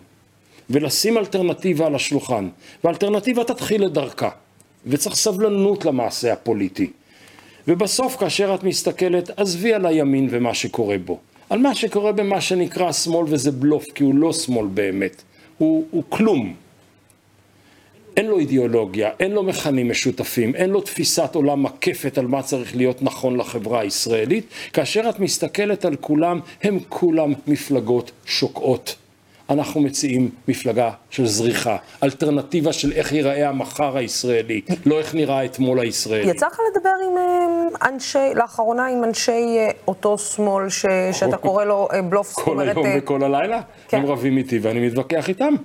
ולשים 0.69 1.17
אלטרנטיבה 1.17 1.85
על 1.85 1.95
השולחן, 1.95 2.49
והאלטרנטיבה 2.83 3.43
תתחיל 3.43 3.85
את 3.85 3.93
דרכה. 3.93 4.29
וצריך 4.85 5.15
סבלנות 5.15 5.85
למעשה 5.85 6.33
הפוליטי. 6.33 6.91
ובסוף 7.67 8.17
כאשר 8.17 8.55
את 8.55 8.63
מסתכלת, 8.63 9.39
עזבי 9.39 9.73
על 9.73 9.85
הימין 9.85 10.27
ומה 10.31 10.53
שקורה 10.53 10.97
בו. 10.97 11.19
על 11.49 11.59
מה 11.59 11.75
שקורה 11.75 12.11
במה 12.11 12.41
שנקרא 12.41 12.91
שמאל 12.91 13.25
וזה 13.29 13.51
בלוף, 13.51 13.85
כי 13.95 14.03
הוא 14.03 14.15
לא 14.15 14.33
שמאל 14.33 14.67
באמת, 14.67 15.21
הוא, 15.57 15.85
הוא 15.91 16.03
כלום. 16.09 16.53
אין 18.17 18.25
לו 18.25 18.39
אידיאולוגיה, 18.39 19.09
אין 19.19 19.31
לו 19.31 19.43
מכנים 19.43 19.89
משותפים, 19.89 20.55
אין 20.55 20.69
לו 20.69 20.81
תפיסת 20.81 21.35
עולם 21.35 21.63
מקפת 21.63 22.17
על 22.17 22.27
מה 22.27 22.43
צריך 22.43 22.75
להיות 22.75 23.01
נכון 23.01 23.37
לחברה 23.37 23.79
הישראלית. 23.79 24.45
כאשר 24.73 25.09
את 25.09 25.19
מסתכלת 25.19 25.85
על 25.85 25.95
כולם, 25.95 26.39
הם 26.63 26.79
כולם 26.89 27.33
מפלגות 27.47 28.11
שוקעות. 28.25 28.95
אנחנו 29.51 29.81
מציעים 29.81 30.29
מפלגה 30.47 30.91
של 31.09 31.25
זריחה, 31.25 31.77
אלטרנטיבה 32.03 32.73
של 32.73 32.91
איך 32.91 33.11
ייראה 33.11 33.49
המחר 33.49 33.97
הישראלי, 33.97 34.61
לא 34.85 34.99
איך 34.99 35.15
נראה 35.15 35.45
אתמול 35.45 35.79
הישראלי. 35.79 36.29
יצא 36.29 36.47
לך 36.47 36.59
לדבר 36.71 36.89
עם 37.09 37.17
אה, 37.17 37.89
אנשי, 37.89 38.33
לאחרונה 38.35 38.87
עם 38.87 39.03
אנשי 39.03 39.57
אה, 39.57 39.69
אותו 39.87 40.17
שמאל 40.17 40.69
ש, 40.69 40.85
שאתה 41.11 41.37
קורא 41.37 41.63
לו 41.63 41.87
אה, 41.93 42.01
בלוף, 42.01 42.33
כל 42.33 42.51
אומרת, 42.51 42.75
היום 42.75 42.87
וכל 42.97 43.23
הלילה? 43.23 43.61
כן. 43.87 43.97
הם 43.97 44.05
רבים 44.05 44.37
איתי 44.37 44.59
ואני 44.59 44.87
מתווכח 44.87 45.29
איתם. 45.29 45.55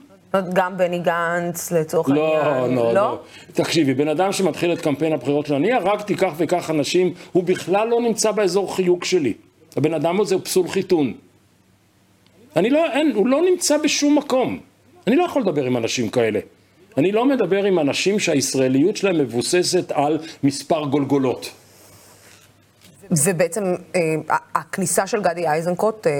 גם 0.52 0.76
בני 0.76 0.98
גנץ 0.98 1.72
לצורך 1.72 2.08
לא, 2.08 2.38
העניין. 2.38 2.76
לא, 2.76 2.84
לא, 2.84 2.94
לא. 2.94 3.18
תקשיבי, 3.52 3.94
בן 3.94 4.08
אדם 4.08 4.32
שמתחיל 4.32 4.72
את 4.72 4.80
קמפיין 4.80 5.12
הבחירות 5.12 5.46
שלו, 5.46 5.56
אני 5.56 5.72
הרגתי 5.72 6.16
כך 6.16 6.32
וכך 6.36 6.70
אנשים, 6.70 7.14
הוא 7.32 7.44
בכלל 7.44 7.88
לא 7.88 8.00
נמצא 8.00 8.30
באזור 8.30 8.76
חיוג 8.76 9.04
שלי. 9.04 9.32
הבן 9.76 9.94
אדם 9.94 10.20
הזה 10.20 10.34
הוא 10.34 10.44
פסול 10.44 10.68
חיתון. 10.68 11.12
אני 12.56 12.70
לא, 12.70 12.92
אין, 12.92 13.12
הוא 13.14 13.26
לא 13.26 13.42
נמצא 13.42 13.76
בשום 13.78 14.18
מקום. 14.18 14.58
אני 15.06 15.16
לא 15.16 15.24
יכול 15.24 15.42
לדבר 15.42 15.64
עם 15.64 15.76
אנשים 15.76 16.08
כאלה. 16.08 16.40
אני 16.96 17.12
לא 17.12 17.24
מדבר 17.24 17.64
עם 17.64 17.78
אנשים 17.78 18.18
שהישראליות 18.18 18.96
שלהם 18.96 19.18
מבוססת 19.18 19.92
על 19.92 20.18
מספר 20.42 20.84
גולגולות. 20.84 21.50
ובעצם 23.10 23.64
אה, 23.96 24.00
הכניסה 24.54 25.06
של 25.06 25.22
גדי 25.22 25.48
איזנקוט 25.48 26.06
אה, 26.06 26.12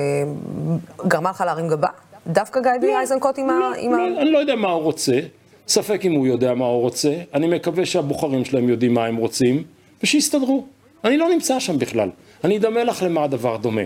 גרמה 1.07 1.31
לך 1.31 1.40
להרים 1.40 1.68
גבה? 1.68 1.88
דווקא 2.27 2.61
גדי 2.61 2.87
לא, 2.87 3.01
איזנקוט 3.01 3.38
עם 3.38 3.46
לא, 3.46 3.53
ה... 3.53 3.72
עם 3.79 3.92
לא, 3.92 3.96
ה... 3.96 4.22
אני 4.22 4.31
לא 4.31 4.38
יודע 4.38 4.55
מה 4.55 4.68
הוא 4.68 4.83
רוצה, 4.83 5.20
ספק 5.68 6.01
אם 6.05 6.12
הוא 6.12 6.27
יודע 6.27 6.55
מה 6.55 6.64
הוא 6.64 6.81
רוצה, 6.81 7.14
אני 7.35 7.46
מקווה 7.46 7.87
שהבוחרים 7.87 8.44
שלהם 8.44 8.68
יודעים 8.68 8.94
מה 8.94 9.07
הם 9.07 9.16
רוצים, 9.16 9.62
ושיסתדרו. 10.03 10.66
אני 11.05 11.16
לא 11.16 11.29
נמצא 11.29 11.61
שם 11.61 11.79
בכלל. 11.79 12.11
אני 12.44 12.57
אדמה 12.57 12.85
לך 12.85 13.03
למה 13.03 13.25
הדבר 13.25 13.57
דומה. 13.57 13.83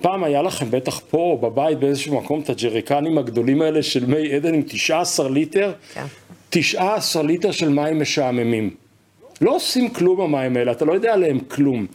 פעם 0.00 0.24
היה 0.24 0.42
לכם 0.42 0.70
בטח 0.70 1.00
פה 1.10 1.38
בבית 1.42 1.78
באיזשהו 1.78 2.16
מקום 2.16 2.40
את 2.40 2.50
הג'ריקנים 2.50 3.18
הגדולים 3.18 3.62
האלה 3.62 3.82
של 3.82 4.06
מי 4.06 4.32
עדן 4.34 4.54
עם 4.54 4.62
19 4.62 5.28
ליטר, 5.28 5.72
כן. 5.94 6.04
19 6.50 7.22
ליטר 7.22 7.50
של 7.50 7.68
מים 7.68 8.00
משעממים. 8.00 8.70
לא 9.40 9.56
עושים 9.56 9.88
כלום 9.88 10.20
המים 10.20 10.56
האלה, 10.56 10.72
אתה 10.72 10.84
לא 10.84 10.92
יודע 10.92 11.12
עליהם 11.12 11.38
כלום. 11.38 11.86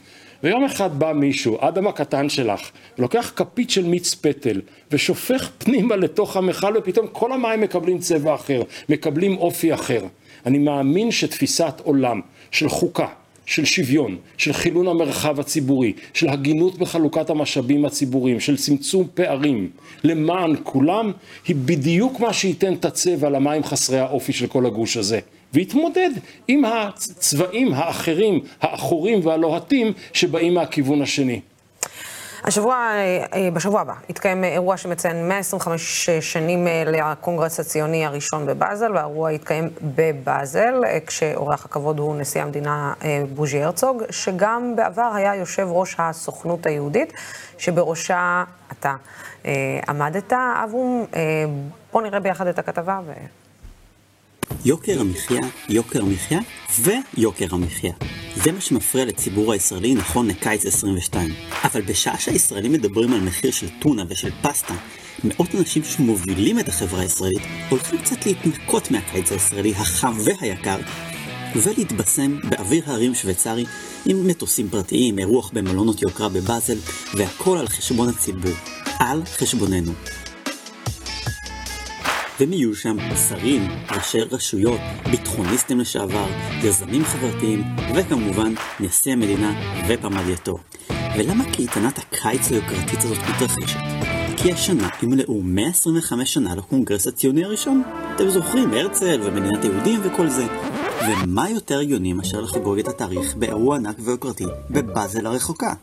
ויום 0.44 0.66
אחד 0.66 1.00
בא 1.00 1.14
מישהו, 1.14 1.58
אדם 1.62 1.88
הקטן 1.88 2.30
שלך, 2.30 2.72
לוקח 2.98 3.34
כפית 3.36 3.70
של 3.70 3.86
מיץ 3.86 4.16
פטל 4.16 4.62
ושופך 4.92 5.50
פנימה 5.58 5.96
לתוך 5.96 6.38
המכל 6.38 6.74
ופתאום 6.78 7.08
כל 7.12 7.32
המים 7.32 7.62
מקבלים 7.62 8.00
צבע 8.00 8.36
אחר, 8.36 8.62
מקבלים 8.90 9.38
אופי 9.38 9.74
אחר. 9.74 10.06
אני 10.46 10.58
מאמין 10.58 11.12
שתפיסת 11.12 11.74
עולם 11.84 12.22
של 12.52 12.70
חוקה, 12.70 13.08
של 13.46 13.66
שוויון, 13.66 14.18
של 14.38 14.54
חילון 14.54 14.88
המרחב 14.88 15.40
הציבורי, 15.40 15.94
של 16.14 16.30
הגינות 16.30 16.78
בחלוקת 16.78 17.30
המשאבים 17.30 17.86
הציבוריים, 17.86 18.40
של 18.40 18.58
צמצום 18.58 19.08
פערים 19.14 19.70
למען 20.04 20.56
כולם, 20.64 21.12
היא 21.48 21.56
בדיוק 21.56 22.20
מה 22.20 22.34
שייתן 22.34 22.74
את 22.74 22.86
הצבע 22.86 23.30
למים 23.30 23.64
חסרי 23.64 24.00
האופי 24.00 24.34
של 24.34 24.48
כל 24.48 24.66
הגוש 24.66 24.98
הזה. 24.98 25.20
ויתמודד 25.54 26.10
עם 26.48 26.66
הצבעים 26.66 27.74
האחרים, 27.74 28.40
העכורים 28.62 29.26
והלוהטים 29.26 29.94
שבאים 30.14 30.54
מהכיוון 30.54 31.02
השני. 31.02 31.40
השבוע, 32.44 32.76
אה, 32.76 33.26
אה, 33.34 33.52
בשבוע 33.52 33.82
הבא, 33.82 33.94
יתקיים 34.10 34.44
אירוע 34.44 34.78
שמציין 34.78 35.28
125 35.28 36.10
שנים 36.10 36.68
אה, 36.68 36.84
לקונגרס 36.86 37.60
הציוני 37.60 38.06
הראשון 38.06 38.46
בבאזל, 38.46 38.92
והאירוע 38.94 39.32
יתקיים 39.32 39.70
בבאזל, 39.82 40.74
כשאורח 41.08 41.66
הכבוד 41.66 42.00
הוא 42.00 42.16
נשיא 42.16 42.42
המדינה 42.42 42.94
בוז'י 43.36 43.64
הרצוג, 43.64 44.04
שגם 44.10 44.76
בעבר 44.76 45.12
היה 45.16 45.36
יושב 45.36 45.68
ראש 45.70 45.96
הסוכנות 45.98 46.66
היהודית, 46.66 47.14
שבראשה 47.58 48.44
אתה 48.72 48.96
עמדת. 49.88 50.34
אברום, 50.64 51.06
בוא 51.94 52.02
נראה 52.02 52.20
ביחד 52.20 52.48
את 52.48 52.60
הכתבה 52.60 53.00
ו... 53.06 53.12
יוקר 54.66 55.02
המחיה, 55.02 55.42
יוקר 55.70 56.02
המחיה 56.02 56.40
ויוקר 56.80 57.46
המחיה. 57.52 57.94
זה 58.36 58.52
מה 58.52 58.62
שמפריע 58.62 59.06
לציבור 59.06 59.54
הישראלי 59.54 59.96
נכון 59.96 60.28
לקיץ 60.28 60.66
22. 60.66 61.34
אבל 61.64 61.82
בשעה 61.82 62.20
שהישראלים 62.20 62.72
מדברים 62.72 63.14
על 63.14 63.20
מחיר 63.20 63.52
של 63.52 63.68
טונה 63.80 64.04
ושל 64.10 64.32
פסטה, 64.42 64.74
מאות 65.24 65.56
אנשים 65.56 65.84
שמובילים 65.84 66.60
את 66.60 66.68
החברה 66.68 67.02
הישראלית 67.02 67.42
הולכים 67.70 68.00
קצת 68.00 68.26
להתנקות 68.26 68.92
מהקיץ 68.92 69.32
הישראלי 69.32 69.72
החם 69.72 70.18
והיקר 70.26 70.78
ולהתבשם 71.56 72.38
באוויר 72.50 72.84
הרים 72.86 73.16
שוויצרי 73.16 73.66
עם 74.06 74.28
מטוסים 74.28 74.70
פרטיים, 74.70 75.20
אירוח 75.20 75.52
במלונות 75.54 76.02
יוקרה 76.02 76.30
בבאזל 76.30 76.78
והכל 77.14 77.58
על 77.58 77.68
חשבון 77.68 78.10
הציבור, 78.10 78.54
על 79.00 79.22
חשבוננו. 79.26 79.92
והם 82.44 82.54
יהיו 82.54 82.76
שם 82.76 82.98
שרים, 83.30 83.68
ראשי 83.92 84.22
רשויות, 84.22 84.80
ביטחוניסטים 85.12 85.80
לשעבר, 85.80 86.26
יזמים 86.64 87.04
חברתיים, 87.04 87.64
וכמובן 87.96 88.54
נשיא 88.80 89.12
המדינה 89.12 89.54
ופמלייתו. 89.88 90.58
ולמה 91.18 91.44
קייטנת 91.52 91.98
הקיץ 91.98 92.52
היוקרתית 92.52 93.00
הזאת 93.00 93.18
מתרחשת? 93.18 93.80
כי 94.38 94.52
השנה 94.52 94.90
ימלאו 95.04 95.42
125 95.44 96.34
שנה 96.34 96.56
לקונגרס 96.56 97.08
הציוני 97.08 97.46
הראשון. 97.46 97.84
אתם 98.16 98.30
זוכרים, 98.30 98.74
הרצל 98.74 99.22
ומדינת 99.24 99.64
היהודים 99.64 100.00
וכל 100.04 100.30
זה. 100.30 100.48
ומה 101.02 101.50
יותר 101.50 101.80
הגיוני 101.80 102.14
מאשר 102.14 102.42
לחגוג 102.42 102.80
את 102.80 102.88
התאריך 102.88 103.36
באירוע 103.36 103.76
ענק 103.76 103.96
ויוקרתי 104.00 104.46
בבאזל 104.70 105.26
הרחוקה? 105.26 105.74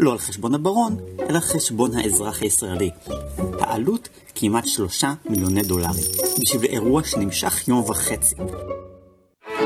לא 0.00 0.12
על 0.12 0.18
חשבון 0.18 0.54
הברון, 0.54 0.96
אלא 1.20 1.34
על 1.34 1.40
חשבון 1.40 1.94
האזרח 1.94 2.42
הישראלי. 2.42 2.90
העלות 3.60 4.08
כמעט 4.34 4.66
שלושה 4.66 5.14
מיליוני 5.30 5.62
דולרים, 5.62 6.02
בשביל 6.40 6.70
אירוע 6.70 7.04
שנמשך 7.04 7.68
יום 7.68 7.84
וחצי. 7.90 8.34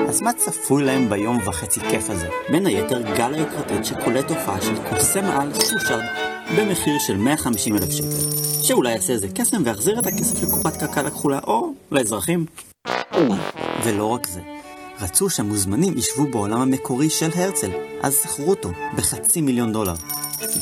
אז 0.08 0.20
מה 0.20 0.32
צפוי 0.32 0.84
להם 0.84 1.10
ביום 1.10 1.38
וחצי 1.46 1.80
כיף 1.80 2.10
הזה? 2.10 2.28
בין 2.50 2.66
היתר 2.66 3.02
גל 3.16 3.34
היוקרתית 3.34 3.84
שקולט 3.84 4.30
הופעה 4.30 4.60
של 4.60 4.74
קוסם 4.90 5.24
על 5.24 5.54
סושארד 5.54 6.04
במחיר 6.58 6.98
של 6.98 7.16
150 7.16 7.76
אלף 7.76 7.90
שקל, 7.90 8.62
שאולי 8.62 8.92
יעשה 8.92 9.12
איזה 9.12 9.28
קסם 9.34 9.62
ויחזיר 9.64 9.98
את 9.98 10.06
הכסף 10.06 10.42
לקופת 10.42 10.76
קק"ל 10.76 11.06
הכחולה 11.06 11.40
או 11.46 11.72
לאזרחים. 11.90 12.46
ולא 13.84 14.06
רק 14.06 14.26
זה, 14.26 14.40
רצו 15.02 15.30
שהמוזמנים 15.30 15.98
ישבו 15.98 16.26
באולם 16.30 16.60
המקורי 16.60 17.10
של 17.10 17.30
הרצל, 17.34 17.70
אז 18.02 18.16
שכרו 18.22 18.50
אותו 18.50 18.72
בחצי 18.96 19.40
מיליון 19.40 19.72
דולר. 19.72 19.94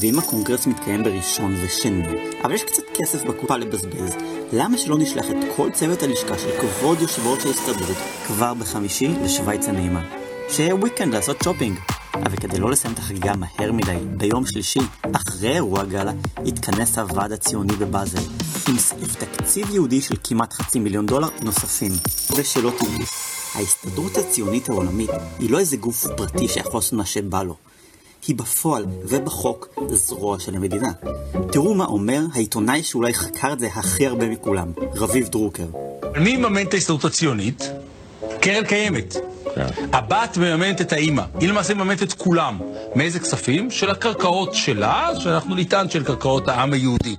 ואם 0.01 0.19
הקונגרס 0.19 0.67
מתקיים 0.67 1.05
בראשון 1.05 1.55
ושני, 1.63 2.03
אבל 2.45 2.55
יש 2.55 2.65
קצת 2.65 2.83
כסף 2.95 3.25
בקופה 3.25 3.57
לבזבז, 3.57 4.15
למה 4.53 4.79
שלא 4.79 4.99
נשלח 4.99 5.25
את 5.31 5.37
כל 5.57 5.71
צוות 5.73 6.03
הלשכה 6.03 6.39
של 6.39 6.51
כבוד 6.61 7.01
יושב 7.01 7.27
ראש 7.27 7.47
ההסתדרות 7.47 7.97
כבר 8.27 8.55
בחמישי 8.55 9.09
לשוויץ 9.25 9.69
הנעימה? 9.69 10.03
שיהיה 10.49 10.75
weekend 10.75 11.15
לעשות 11.15 11.37
שופינג. 11.45 11.79
אבל 12.15 12.37
כדי 12.37 12.59
לא 12.59 12.71
לסיים 12.71 12.95
את 12.95 12.99
החגיגה 12.99 13.33
מהר 13.37 13.73
מדי, 13.73 13.97
ביום 14.17 14.47
שלישי, 14.47 14.81
אחרי 15.13 15.53
אירוע 15.53 15.85
גאלה, 15.85 16.13
התכנס 16.47 16.99
הוועד 16.99 17.33
הציוני 17.33 17.73
בבאזל, 17.73 18.23
עם 18.69 18.79
סעיף 18.79 19.15
תקציב 19.15 19.71
יהודי 19.71 20.01
של 20.01 20.15
כמעט 20.25 20.53
חצי 20.53 20.79
מיליון 20.79 21.07
דולר 21.07 21.29
נוספים. 21.43 21.93
ושלא 22.37 22.71
תראו, 22.79 23.05
ההסתדרות 23.55 24.17
הציונית 24.17 24.69
העולמית 24.69 25.11
היא 25.39 25.51
לא 25.51 25.59
איזה 25.59 25.77
גוף 25.77 26.07
פרטי 26.17 26.49
שיכול 26.49 26.79
לעשות 26.79 26.93
מה 26.93 27.07
שבא 27.07 27.43
לו. 27.43 27.57
היא 28.27 28.37
בפועל 28.37 28.87
ובחוק 29.03 29.69
זרוע 29.91 30.41
של 30.41 30.55
המדינה. 30.55 30.93
תראו 31.53 31.75
מה 31.75 31.85
אומר 31.85 32.21
העיתונאי 32.35 32.83
שאולי 32.83 33.15
חקר 33.15 33.53
את 33.53 33.59
זה 33.61 33.69
הכי 33.75 34.07
הרבה 34.07 34.29
מכולם, 34.29 34.73
רביב 34.95 35.29
דרוקר. 35.29 35.67
מי 36.17 36.37
מממן 36.37 36.63
את 36.63 36.75
ההסתדרות 36.75 37.05
הציונית? 37.05 37.71
קרן 38.41 38.65
קיימת. 38.65 39.17
הבת 39.93 40.37
מממנת 40.37 40.81
את 40.81 40.93
האימא, 40.93 41.23
היא 41.41 41.49
למעשה 41.49 41.75
מממנת 41.75 42.03
את 42.03 42.13
כולם. 42.13 42.59
מאיזה 42.95 43.19
כספים? 43.21 43.71
של 43.71 43.91
הקרקעות 43.91 44.55
שלה, 44.55 45.11
שאנחנו 45.19 45.55
נטען 45.55 45.91
של 45.91 46.05
קרקעות 46.05 46.49
העם 46.49 46.73
היהודי. 46.73 47.17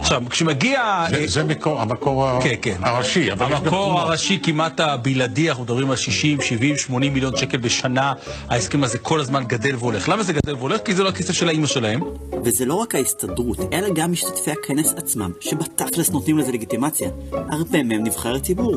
עכשיו, 0.00 0.22
כשמגיע... 0.30 1.04
זה, 1.10 1.26
זה 1.26 1.44
מקור, 1.44 1.80
המקור 1.80 2.40
כן, 2.42 2.54
כן. 2.62 2.76
הראשי, 2.82 3.30
המקור. 3.30 4.00
הראשי 4.00 4.38
כמעט 4.42 4.80
הבלעדי, 4.80 5.48
אנחנו 5.48 5.64
מדברים 5.64 5.90
על 5.90 5.96
60, 5.96 6.40
70, 6.40 6.76
80 6.76 7.14
מיליון 7.14 7.36
שקל 7.36 7.58
בשנה. 7.58 8.12
ההסכם 8.48 8.84
הזה 8.84 8.98
כל 8.98 9.20
הזמן 9.20 9.44
גדל 9.44 9.76
והולך. 9.76 10.08
למה 10.08 10.22
זה 10.22 10.32
גדל 10.32 10.54
והולך? 10.54 10.80
כי 10.84 10.94
זה 10.94 11.02
לא 11.02 11.08
הכסף 11.08 11.32
של 11.32 11.48
האימא 11.48 11.66
שלהם. 11.66 12.00
וזה 12.44 12.64
לא 12.64 12.74
רק 12.74 12.94
ההסתדרות, 12.94 13.58
אלא 13.72 13.88
גם 13.94 14.12
משתתפי 14.12 14.50
הכנס 14.50 14.94
עצמם, 14.96 15.30
שבתכלס 15.40 16.10
נותנים 16.10 16.38
לזה 16.38 16.52
לגיטימציה. 16.52 17.08
הרבה 17.32 17.82
מהם 17.82 18.04
נבחרי 18.04 18.40
ציבור. 18.40 18.76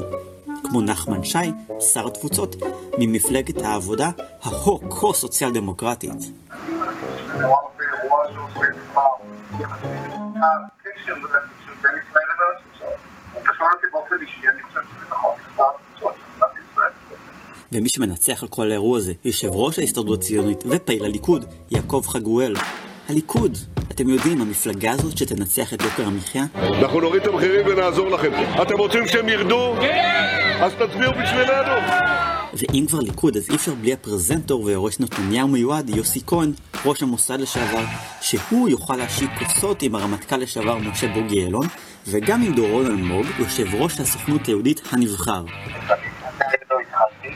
כמו 0.69 0.81
נחמן 0.81 1.23
שי, 1.23 1.37
שר 1.93 2.07
התפוצות, 2.07 2.55
ממפלגת 2.99 3.61
העבודה 3.61 4.09
ההו-כה 4.41 5.13
סוציאל 5.13 5.53
דמוקרטית. 5.53 6.11
ומי 17.71 17.89
שמנצח 17.89 18.43
על 18.43 18.49
כל 18.49 18.69
האירוע 18.69 18.97
הזה, 18.97 19.13
יושב 19.25 19.49
ראש 19.51 19.79
ההסתדרות 19.79 20.19
הציונית 20.19 20.63
ופעיל 20.69 21.05
הליכוד, 21.05 21.45
יעקב 21.71 22.03
חגואל. 22.07 22.53
הליכוד, 23.09 23.57
אתם 23.91 24.09
יודעים, 24.09 24.41
המפלגה 24.41 24.91
הזאת 24.91 25.17
שתנצח 25.17 25.73
את 25.73 25.81
יוקר 25.81 26.07
המחיה? 26.07 26.43
אנחנו 26.55 27.01
נוריד 27.01 27.21
את 27.21 27.27
המחירים 27.27 27.65
ונעזור 27.67 28.09
לכם. 28.09 28.31
אתם 28.61 28.77
רוצים 28.77 29.07
שהם 29.07 29.29
ירדו? 29.29 29.75
אז 30.61 30.71
תצביעו 30.73 31.11
בשבילנו. 31.11 31.71
ואם 32.53 32.85
כבר 32.87 32.99
ליכוד, 32.99 33.37
אז 33.37 33.49
אי 33.49 33.55
אפשר 33.55 33.73
בלי 33.73 33.93
הפרזנטור 33.93 34.63
ויורש 34.63 34.99
נתניהו 34.99 35.47
מיועד, 35.47 35.89
יוסי 35.89 36.19
כהן, 36.27 36.51
ראש 36.85 37.03
המוסד 37.03 37.39
לשעבר, 37.39 37.83
שהוא 38.21 38.69
יוכל 38.69 38.95
להשיק 38.95 39.29
כוסות 39.39 39.81
עם 39.81 39.95
הרמטכ"ל 39.95 40.37
לשעבר 40.37 40.77
משה 40.77 41.07
בוגי 41.07 41.35
יעלון, 41.35 41.67
וגם 42.07 42.41
עם 42.41 42.53
דורון 42.53 42.85
אלמוג, 42.85 43.25
יושב 43.39 43.75
ראש 43.75 43.99
הסוכנות 43.99 44.45
היהודית 44.45 44.81
הנבחר. 44.91 45.43
אני 45.43 46.57
לא 46.69 46.77
התחלתי, 46.81 47.29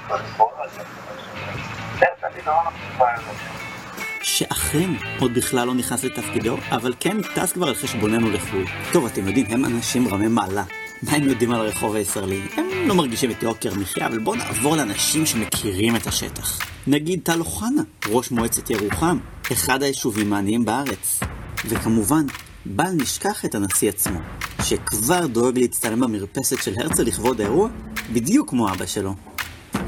שאכן 4.23 4.91
עוד 5.19 5.33
בכלל 5.33 5.67
לא 5.67 5.73
נכנס 5.73 6.03
לתפקידו, 6.03 6.57
אבל 6.69 6.93
כן 6.99 7.17
טס 7.35 7.51
כבר 7.51 7.67
על 7.67 7.75
חשבוננו 7.75 8.31
לחו"ל. 8.31 8.65
טוב, 8.93 9.05
אתם 9.05 9.27
יודעים, 9.27 9.45
הם 9.49 9.65
אנשים 9.65 10.07
רמי 10.07 10.27
מעלה. 10.27 10.63
מה 11.03 11.11
הם 11.11 11.23
יודעים 11.23 11.51
על 11.51 11.59
הרחוב 11.59 11.95
הישראלי? 11.95 12.41
הם 12.57 12.65
לא 12.87 12.95
מרגישים 12.95 13.31
את 13.31 13.43
יוקר 13.43 13.73
המחיה, 13.73 14.07
אבל 14.07 14.19
בואו 14.19 14.35
נעבור 14.35 14.75
לאנשים 14.75 15.25
שמכירים 15.25 15.95
את 15.95 16.07
השטח. 16.07 16.59
נגיד 16.87 17.19
טל 17.23 17.39
אוחנה, 17.39 17.81
ראש 18.09 18.31
מועצת 18.31 18.69
ירוחם, 18.69 19.17
אחד 19.51 19.83
היישובים 19.83 20.33
העניים 20.33 20.65
בארץ. 20.65 21.19
וכמובן, 21.65 22.25
בל 22.65 22.91
נשכח 22.91 23.45
את 23.45 23.55
הנשיא 23.55 23.89
עצמו, 23.89 24.19
שכבר 24.63 25.27
דואג 25.27 25.59
להצטלם 25.59 25.99
במרפסת 25.99 26.63
של 26.63 26.73
הרצל 26.77 27.03
לכבוד 27.03 27.41
האירוע, 27.41 27.69
בדיוק 28.13 28.49
כמו 28.49 28.69
אבא 28.69 28.85
שלו. 28.85 29.15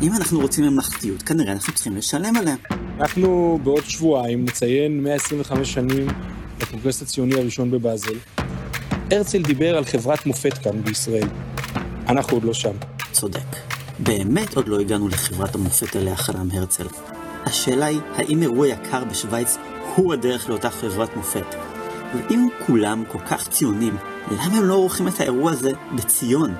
אם 0.02 0.14
אנחנו 0.14 0.40
רוצים 0.40 0.64
ממלכתיות, 0.64 1.22
כנראה 1.22 1.54
אנחנו 1.54 1.74
צריכים 1.74 1.96
לשלם 1.96 2.36
עליה. 2.38 2.56
אנחנו 3.00 3.60
בעוד 3.64 3.84
שבועיים 3.84 4.46
נציין 4.46 5.04
125 5.04 5.74
שנים 5.74 6.08
לקונגרס 6.62 7.02
הציוני 7.02 7.36
הראשון 7.36 7.72
בבאזל. 7.72 8.16
הרצל 9.12 9.42
דיבר 9.42 9.78
על 9.78 9.86
חברת 9.86 10.26
מופת 10.26 10.54
כאן 10.54 10.82
בישראל. 10.84 11.28
אנחנו 12.10 12.38
עוד 12.38 12.44
לא 12.44 12.54
שם. 12.54 12.72
צודק. 13.12 13.40
באמת 14.00 14.56
עוד 14.56 14.68
לא 14.68 14.80
הגענו 14.80 15.08
לחברת 15.08 15.56
המופת 15.56 15.96
עליה 15.96 16.16
חלם 16.16 16.48
הרצל. 16.52 16.88
השאלה 17.46 17.86
היא, 17.86 18.00
האם 18.16 18.42
אירוע 18.42 18.68
יקר 18.68 19.04
בשוויץ 19.04 19.58
הוא 19.96 20.14
הדרך 20.14 20.50
לאותה 20.50 20.70
חברת 20.70 21.16
מופת? 21.16 21.56
ואם 22.16 22.48
כולם 22.66 23.04
כל 23.12 23.20
כך 23.20 23.50
ציונים, 23.50 23.98
למה 24.32 24.58
הם 24.58 24.64
לא 24.64 24.74
עורכים 24.74 25.08
את 25.08 25.20
האירוע 25.20 25.52
הזה 25.52 25.72
בציון? 25.96 26.56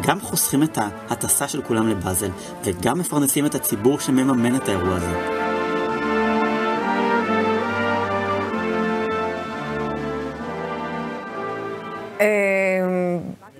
גם 0.00 0.20
חוסכים 0.20 0.62
את 0.62 0.78
ההטסה 0.78 1.48
של 1.48 1.62
כולם 1.62 1.88
לבאזל, 1.88 2.30
וגם 2.64 2.98
מפרנסים 2.98 3.46
את 3.46 3.54
הציבור 3.54 4.00
שמממן 4.00 4.56
את 4.56 4.68
האירוע 4.68 4.96
הזה. 4.96 5.37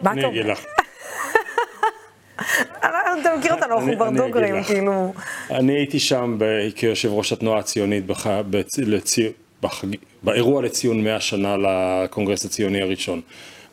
מה 0.03 0.11
אני 0.12 0.21
אתה 0.21 0.29
אגיד 0.29 0.40
אומר? 0.42 0.53
לך. 0.53 0.64
אתה 2.79 3.37
מכיר 3.38 3.55
אותנו, 3.55 3.75
אנחנו 3.75 3.87
אני- 4.07 4.21
אני 4.21 4.49
אגיד 4.49 4.55
לך. 4.61 4.66
כאילו... 4.66 5.12
אני 5.51 5.73
הייתי 5.73 5.99
שם 6.01 6.38
כיושב 6.77 7.12
ראש 7.12 7.33
התנועה 7.33 7.59
הציונית. 7.59 8.05
באירוע 10.23 10.62
לציון 10.62 11.05
100 11.05 11.21
שנה 11.21 11.57
לקונגרס 11.57 12.44
הציוני 12.44 12.83
הראשון. 12.83 13.21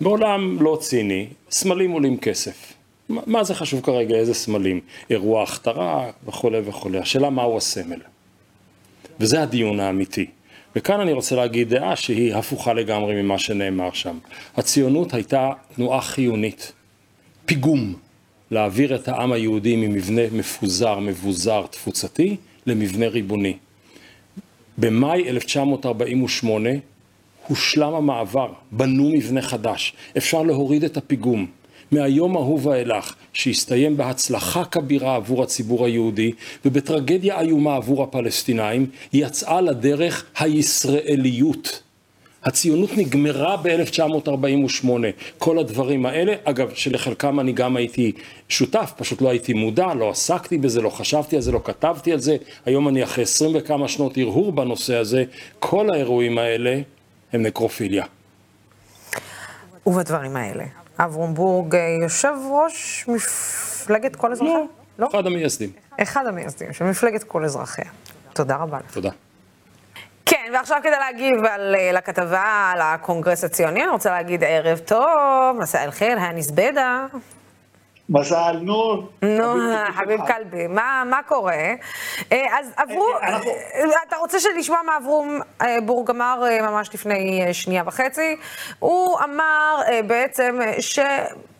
בעולם 0.01 0.57
לא 0.61 0.77
ציני, 0.81 1.27
סמלים 1.51 1.91
עולים 1.91 2.17
כסף. 2.17 2.73
מה- 3.09 3.21
מה 3.27 3.43
זה 3.43 3.55
חשוב 3.55 3.81
כרגע, 3.81 4.15
איזה 4.15 4.33
סמלים? 4.33 4.79
אירוע 5.09 5.43
הכתרה 5.43 6.05
וכולי 6.27 6.59
וכולי. 6.65 6.99
השאלה 6.99 7.29
מהו 7.29 7.57
הסמל. 7.57 7.99
וזה 9.19 9.41
הדיון 9.41 9.79
האמיתי. 9.79 10.25
וכאן 10.75 10.99
אני 10.99 11.13
רוצה 11.13 11.35
להגיד 11.35 11.69
דעה 11.69 11.95
שהיא 11.95 12.35
הפוכה 12.35 12.73
לגמרי 12.73 13.21
ממה 13.21 13.39
שנאמר 13.39 13.91
שם. 13.93 14.17
הציונות 14.57 15.13
הייתה 15.13 15.51
תנועה 15.75 16.01
חיונית, 16.01 16.73
פיגום, 17.45 17.93
להעביר 18.51 18.95
את 18.95 19.07
העם 19.07 19.31
היהודי 19.31 19.75
ממבנה 19.75 20.21
מפוזר, 20.31 20.99
מבוזר, 20.99 21.65
תפוצתי, 21.69 22.35
למבנה 22.67 23.07
ריבוני. 23.07 23.57
במאי 24.77 25.29
1948 25.29 26.69
הושלם 27.47 27.93
המעבר, 27.93 28.53
בנו 28.71 29.09
מבנה 29.09 29.41
חדש, 29.41 29.93
אפשר 30.17 30.43
להוריד 30.43 30.83
את 30.83 30.97
הפיגום. 30.97 31.47
מהיום 31.91 32.35
ההוא 32.35 32.59
ואילך, 32.63 33.15
שהסתיים 33.33 33.97
בהצלחה 33.97 34.65
כבירה 34.65 35.15
עבור 35.15 35.43
הציבור 35.43 35.85
היהודי 35.85 36.31
ובטרגדיה 36.65 37.39
איומה 37.39 37.75
עבור 37.75 38.03
הפלסטינאים, 38.03 38.89
יצאה 39.13 39.61
לדרך 39.61 40.25
הישראליות. 40.39 41.81
הציונות 42.45 42.89
נגמרה 42.97 43.57
ב-1948, 43.57 44.87
כל 45.37 45.59
הדברים 45.59 46.05
האלה, 46.05 46.33
אגב, 46.43 46.71
שלחלקם 46.73 47.39
אני 47.39 47.51
גם 47.51 47.75
הייתי 47.75 48.11
שותף, 48.49 48.93
פשוט 48.97 49.21
לא 49.21 49.29
הייתי 49.29 49.53
מודע, 49.53 49.93
לא 49.93 50.09
עסקתי 50.09 50.57
בזה, 50.57 50.81
לא 50.81 50.89
חשבתי 50.89 51.35
על 51.35 51.41
זה, 51.41 51.51
לא 51.51 51.61
כתבתי 51.63 52.11
על 52.11 52.19
זה, 52.19 52.37
היום 52.65 52.87
אני 52.87 53.03
אחרי 53.03 53.23
עשרים 53.23 53.51
וכמה 53.55 53.87
שנות 53.87 54.17
הרהור 54.17 54.51
בנושא 54.51 54.95
הזה, 54.95 55.23
כל 55.59 55.89
האירועים 55.93 56.37
האלה 56.37 56.81
הם 57.33 57.41
נקרופיליה. 57.41 58.05
ובדברים 59.85 60.35
האלה. 60.35 60.84
אברום 60.97 61.33
בורג, 61.33 61.75
אה, 61.75 61.97
יושב 62.01 62.33
ראש 62.51 63.05
מפלגת 63.07 64.15
כל 64.15 64.31
אזרחיה? 64.31 64.59
לא, 64.99 65.07
אחד 65.11 65.25
המייסדים. 65.25 65.69
אחד 66.01 66.27
המייסדים 66.27 66.73
של 66.73 66.85
מפלגת 66.85 67.23
כל 67.23 67.45
אזרחיה. 67.45 67.85
תודה 68.33 68.55
רבה 68.55 68.77
לך. 68.85 68.93
תודה. 68.93 69.09
כן, 70.25 70.51
ועכשיו 70.53 70.77
כדי 70.83 70.91
להגיב 70.99 71.45
על, 71.45 71.75
אה, 71.75 71.91
לכתבה 71.91 72.71
על 72.73 72.81
הקונגרס 72.81 73.43
הציוני, 73.43 73.83
אני 73.83 73.91
רוצה 73.91 74.09
להגיד 74.09 74.43
ערב 74.43 74.77
טוב, 74.77 75.57
מסע 75.59 75.83
אל 75.83 75.91
חיר, 75.91 76.19
הנסבדה. 76.19 77.05
מזל, 78.09 78.57
נו. 78.61 79.07
נו, 79.21 79.53
חביב 79.93 80.21
כלבי, 80.27 80.67
מה, 80.67 81.03
מה 81.09 81.23
קורה? 81.27 81.53
אה, 82.31 82.59
אז 82.59 82.71
עברו, 82.77 83.05
אנחנו- 83.23 83.51
אה, 83.73 83.83
אתה 84.07 84.15
רוצה 84.15 84.39
שנשמע 84.39 84.77
מה 84.85 84.95
עברו 84.95 85.25
אה, 85.61 85.77
בורגמר 85.85 86.43
אה, 86.47 86.61
ממש 86.61 86.89
לפני 86.93 87.43
אה, 87.47 87.53
שנייה 87.53 87.83
וחצי? 87.85 88.35
הוא 88.79 89.19
אמר 89.23 89.77
אה, 89.87 90.01
בעצם 90.07 90.59
אה, 90.63 90.81
ש... 90.81 90.99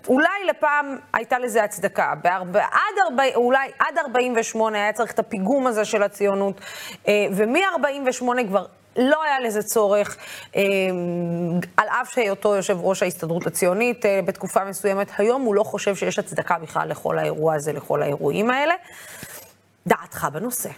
אולי 0.08 0.46
לפעם 0.50 0.98
הייתה 1.14 1.40
לזה 1.40 1.64
הצדקה, 1.64 2.14
בארבע, 2.22 2.64
עד, 2.64 3.00
ארבע, 3.10 3.24
אולי 3.36 3.68
עד 3.80 3.98
48 3.98 4.78
היה 4.84 4.94
צריך 4.94 5.12
את 5.12 5.20
הפיגום 5.20 5.68
הזה 5.68 5.86
של 5.86 6.04
הציונות, 6.04 6.62
אה, 7.08 7.14
ומ-48 7.32 8.24
כבר 8.48 8.66
לא 8.98 9.24
היה 9.24 9.40
לזה 9.40 9.64
צורך, 9.64 10.18
אה, 10.56 10.62
על 11.78 11.88
אף 11.88 12.14
שהיותו 12.14 12.56
יושב 12.56 12.78
ראש 12.82 13.04
ההסתדרות 13.04 13.48
הציונית 13.48 14.06
אה, 14.06 14.20
בתקופה 14.26 14.66
מסוימת, 14.66 15.08
היום 15.18 15.42
הוא 15.42 15.56
לא 15.56 15.64
חושב 15.64 15.96
שיש 15.96 16.20
הצדקה 16.20 16.58
בכלל 16.62 16.90
לכל 16.90 17.18
האירוע 17.20 17.56
הזה, 17.56 17.74
לכל 17.74 18.02
האירועים 18.02 18.50
האלה. 18.50 18.74
דעתך 19.88 20.28
בנושא. 20.34 20.70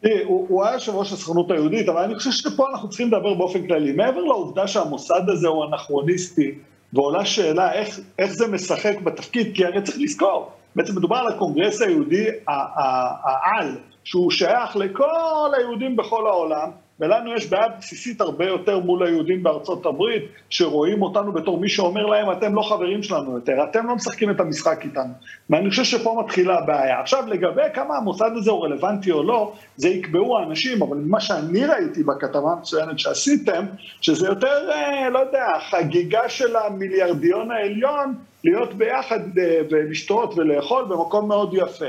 תראי, 0.00 0.22
הוא, 0.24 0.46
הוא 0.48 0.64
היה 0.64 0.74
יושב 0.74 0.94
ראש 0.94 1.12
הסוכנות 1.12 1.50
היהודית, 1.50 1.88
אבל 1.88 2.02
אני 2.02 2.14
חושב 2.14 2.30
שפה 2.30 2.70
אנחנו 2.70 2.88
צריכים 2.88 3.08
לדבר 3.08 3.34
באופן 3.34 3.66
כללי. 3.66 3.92
מעבר 3.92 4.20
לעובדה 4.20 4.68
שהמוסד 4.68 5.28
הזה 5.28 5.48
הוא 5.48 5.64
אנכרוניסטי, 5.64 6.54
ועולה 6.92 7.24
שאלה 7.24 7.72
איך, 7.72 8.00
איך 8.18 8.32
זה 8.32 8.48
משחק 8.48 9.00
בתפקיד, 9.04 9.52
כי 9.54 9.64
הרי 9.64 9.82
צריך 9.82 9.98
לזכור, 10.00 10.52
בעצם 10.76 10.96
מדובר 10.96 11.16
על 11.16 11.28
הקונגרס 11.28 11.82
היהודי 11.82 12.26
העל, 12.46 13.76
שהוא 14.04 14.30
שייך 14.30 14.76
לכל 14.76 15.54
היהודים 15.58 15.96
בכל 15.96 16.26
העולם, 16.26 16.70
ולנו 17.02 17.34
יש 17.34 17.50
בעיה 17.50 17.68
בסיסית 17.78 18.20
הרבה 18.20 18.46
יותר 18.46 18.78
מול 18.78 19.06
היהודים 19.06 19.42
בארצות 19.42 19.86
הברית, 19.86 20.22
שרואים 20.50 21.02
אותנו 21.02 21.32
בתור 21.32 21.60
מי 21.60 21.68
שאומר 21.68 22.06
להם, 22.06 22.30
אתם 22.32 22.54
לא 22.54 22.62
חברים 22.62 23.02
שלנו 23.02 23.34
יותר, 23.34 23.52
אתם 23.70 23.86
לא 23.86 23.94
משחקים 23.94 24.30
את 24.30 24.40
המשחק 24.40 24.84
איתנו. 24.84 25.12
ואני 25.50 25.70
חושב 25.70 25.84
שפה 25.84 26.22
מתחילה 26.24 26.58
הבעיה. 26.58 27.00
עכשיו, 27.00 27.24
לגבי 27.26 27.62
כמה 27.74 27.96
המוסד 27.96 28.30
הזה 28.36 28.50
הוא 28.50 28.64
רלוונטי 28.64 29.10
או 29.10 29.22
לא, 29.22 29.52
זה 29.76 29.88
יקבעו 29.88 30.38
האנשים, 30.38 30.82
אבל 30.82 30.96
ממה 30.96 31.20
שאני 31.20 31.66
ראיתי 31.66 32.02
בכתבה 32.02 32.52
המצוינת 32.52 32.98
שעשיתם, 32.98 33.64
שזה 34.00 34.26
יותר, 34.26 34.70
אה, 34.70 35.10
לא 35.10 35.18
יודע, 35.18 35.46
חגיגה 35.70 36.28
של 36.28 36.56
המיליארדיון 36.56 37.50
העליון, 37.50 38.14
להיות 38.44 38.74
ביחד 38.74 39.38
אה, 39.38 39.60
ולשתות 39.70 40.34
ולאכול 40.36 40.84
במקום 40.84 41.28
מאוד 41.28 41.54
יפה. 41.54 41.86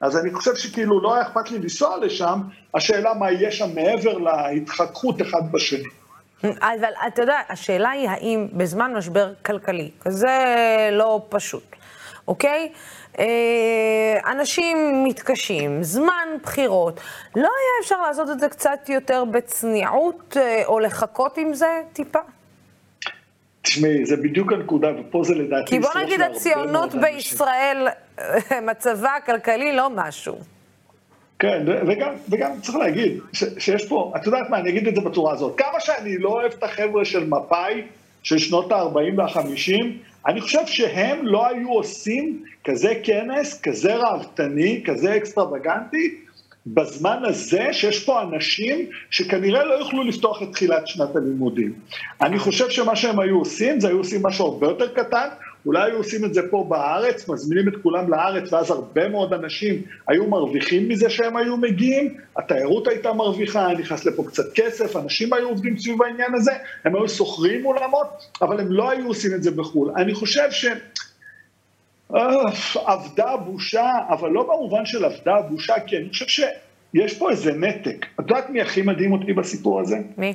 אז 0.00 0.16
אני 0.16 0.34
חושב 0.34 0.56
שכאילו 0.56 1.00
לא 1.00 1.14
היה 1.14 1.22
אכפת 1.22 1.50
לי 1.50 1.58
לנסוע 1.58 1.96
לשם, 1.96 2.40
השאלה 2.74 3.14
מה 3.14 3.30
יהיה 3.30 3.52
שם 3.52 3.74
מעבר 3.74 4.18
להתחככות 4.18 5.22
אחד 5.22 5.52
בשני. 5.52 5.88
אבל 6.44 6.92
אתה 7.06 7.22
יודע, 7.22 7.40
השאלה 7.48 7.90
היא 7.90 8.08
האם 8.08 8.46
בזמן 8.52 8.92
משבר 8.96 9.32
כלכלי, 9.46 9.90
כזה 10.00 10.28
לא 10.92 11.26
פשוט, 11.28 11.76
אוקיי? 12.28 12.72
אה, 13.18 14.32
אנשים 14.32 15.04
מתקשים, 15.04 15.82
זמן 15.82 16.28
בחירות, 16.42 17.00
לא 17.36 17.40
היה 17.40 17.82
אפשר 17.82 18.02
לעשות 18.02 18.30
את 18.30 18.40
זה 18.40 18.48
קצת 18.48 18.88
יותר 18.88 19.24
בצניעות, 19.24 20.36
אה, 20.36 20.62
או 20.66 20.78
לחכות 20.78 21.38
עם 21.38 21.54
זה 21.54 21.82
טיפה? 21.92 22.18
תשמעי, 23.62 24.06
זה 24.06 24.16
בדיוק 24.16 24.52
הנקודה, 24.52 24.88
ופה 25.00 25.22
זה 25.24 25.34
לדעתי... 25.34 25.70
כי 25.70 25.78
בוא 25.78 25.90
נגיד 26.04 26.20
הציונות 26.20 26.94
מאוד 26.94 27.04
אנשים. 27.04 27.38
מצבה 28.70 29.16
הכלכלי 29.16 29.76
לא 29.76 29.88
משהו. 29.94 30.38
כן, 31.38 31.64
וגם, 31.86 32.12
וגם 32.28 32.60
צריך 32.62 32.76
להגיד 32.76 33.20
ש, 33.32 33.44
שיש 33.58 33.88
פה, 33.88 34.12
את 34.16 34.26
יודעת 34.26 34.50
מה, 34.50 34.58
אני 34.58 34.70
אגיד 34.70 34.88
את 34.88 34.94
זה 34.94 35.00
בצורה 35.00 35.32
הזאת, 35.32 35.58
כמה 35.58 35.80
שאני 35.80 36.18
לא 36.18 36.28
אוהב 36.28 36.52
את 36.52 36.62
החבר'ה 36.62 37.04
של 37.04 37.24
מפא"י, 37.24 37.82
של 38.22 38.38
שנות 38.38 38.72
ה-40 38.72 38.96
וה-50, 39.16 39.84
אני 40.26 40.40
חושב 40.40 40.66
שהם 40.66 41.26
לא 41.26 41.46
היו 41.46 41.68
עושים 41.72 42.44
כזה 42.64 42.94
כנס, 43.02 43.60
כזה 43.60 43.94
ראוותני, 43.94 44.82
כזה 44.86 45.16
אקסטרווגנטי, 45.16 46.14
בזמן 46.66 47.22
הזה 47.24 47.72
שיש 47.72 48.04
פה 48.04 48.22
אנשים 48.22 48.86
שכנראה 49.10 49.64
לא 49.64 49.74
יוכלו 49.74 50.02
לפתוח 50.02 50.42
את 50.42 50.48
תחילת 50.52 50.86
שנת 50.86 51.16
הלימודים. 51.16 51.72
אני 52.20 52.38
חושב 52.38 52.70
שמה 52.70 52.96
שהם 52.96 53.20
היו 53.20 53.38
עושים, 53.38 53.80
זה 53.80 53.88
היו 53.88 53.98
עושים 53.98 54.22
משהו 54.22 54.46
הרבה 54.46 54.66
יותר 54.66 54.94
קטן, 54.94 55.28
אולי 55.66 55.82
היו 55.82 55.96
עושים 55.96 56.24
את 56.24 56.34
זה 56.34 56.40
פה 56.50 56.66
בארץ, 56.68 57.28
מזמינים 57.28 57.68
את 57.68 57.74
כולם 57.82 58.10
לארץ, 58.10 58.52
ואז 58.52 58.70
הרבה 58.70 59.08
מאוד 59.08 59.32
אנשים 59.32 59.82
היו 60.08 60.26
מרוויחים 60.26 60.88
מזה 60.88 61.10
שהם 61.10 61.36
היו 61.36 61.56
מגיעים, 61.56 62.14
התיירות 62.36 62.88
הייתה 62.88 63.12
מרוויחה, 63.12 63.68
נכנס 63.78 64.04
לפה 64.04 64.24
קצת 64.26 64.52
כסף, 64.54 64.96
אנשים 64.96 65.32
היו 65.32 65.48
עובדים 65.48 65.78
סביב 65.78 66.02
העניין 66.02 66.34
הזה, 66.34 66.52
הם 66.84 66.96
היו 66.96 67.08
שוכרים 67.08 67.66
אולמות, 67.66 68.08
אבל 68.42 68.60
הם 68.60 68.72
לא 68.72 68.90
היו 68.90 69.06
עושים 69.06 69.34
את 69.34 69.42
זה 69.42 69.50
בחו"ל. 69.50 69.92
אני 69.96 70.14
חושב 70.14 70.50
ש... 70.50 70.66
אוף, 72.10 72.76
אבדה 72.76 73.30
הבושה, 73.30 73.90
אבל 74.08 74.30
לא 74.30 74.42
במובן 74.42 74.86
של 74.86 75.04
אבדה 75.04 75.34
הבושה, 75.34 75.74
כי 75.86 75.96
אני 75.96 76.08
חושב 76.08 76.26
שיש 76.26 77.18
פה 77.18 77.30
איזה 77.30 77.52
נתק. 77.52 78.06
את 78.20 78.30
יודעת 78.30 78.50
מי 78.50 78.60
הכי 78.60 78.82
מדהים 78.82 79.12
אותי 79.12 79.32
בסיפור 79.32 79.80
הזה? 79.80 79.96
מי? 80.18 80.34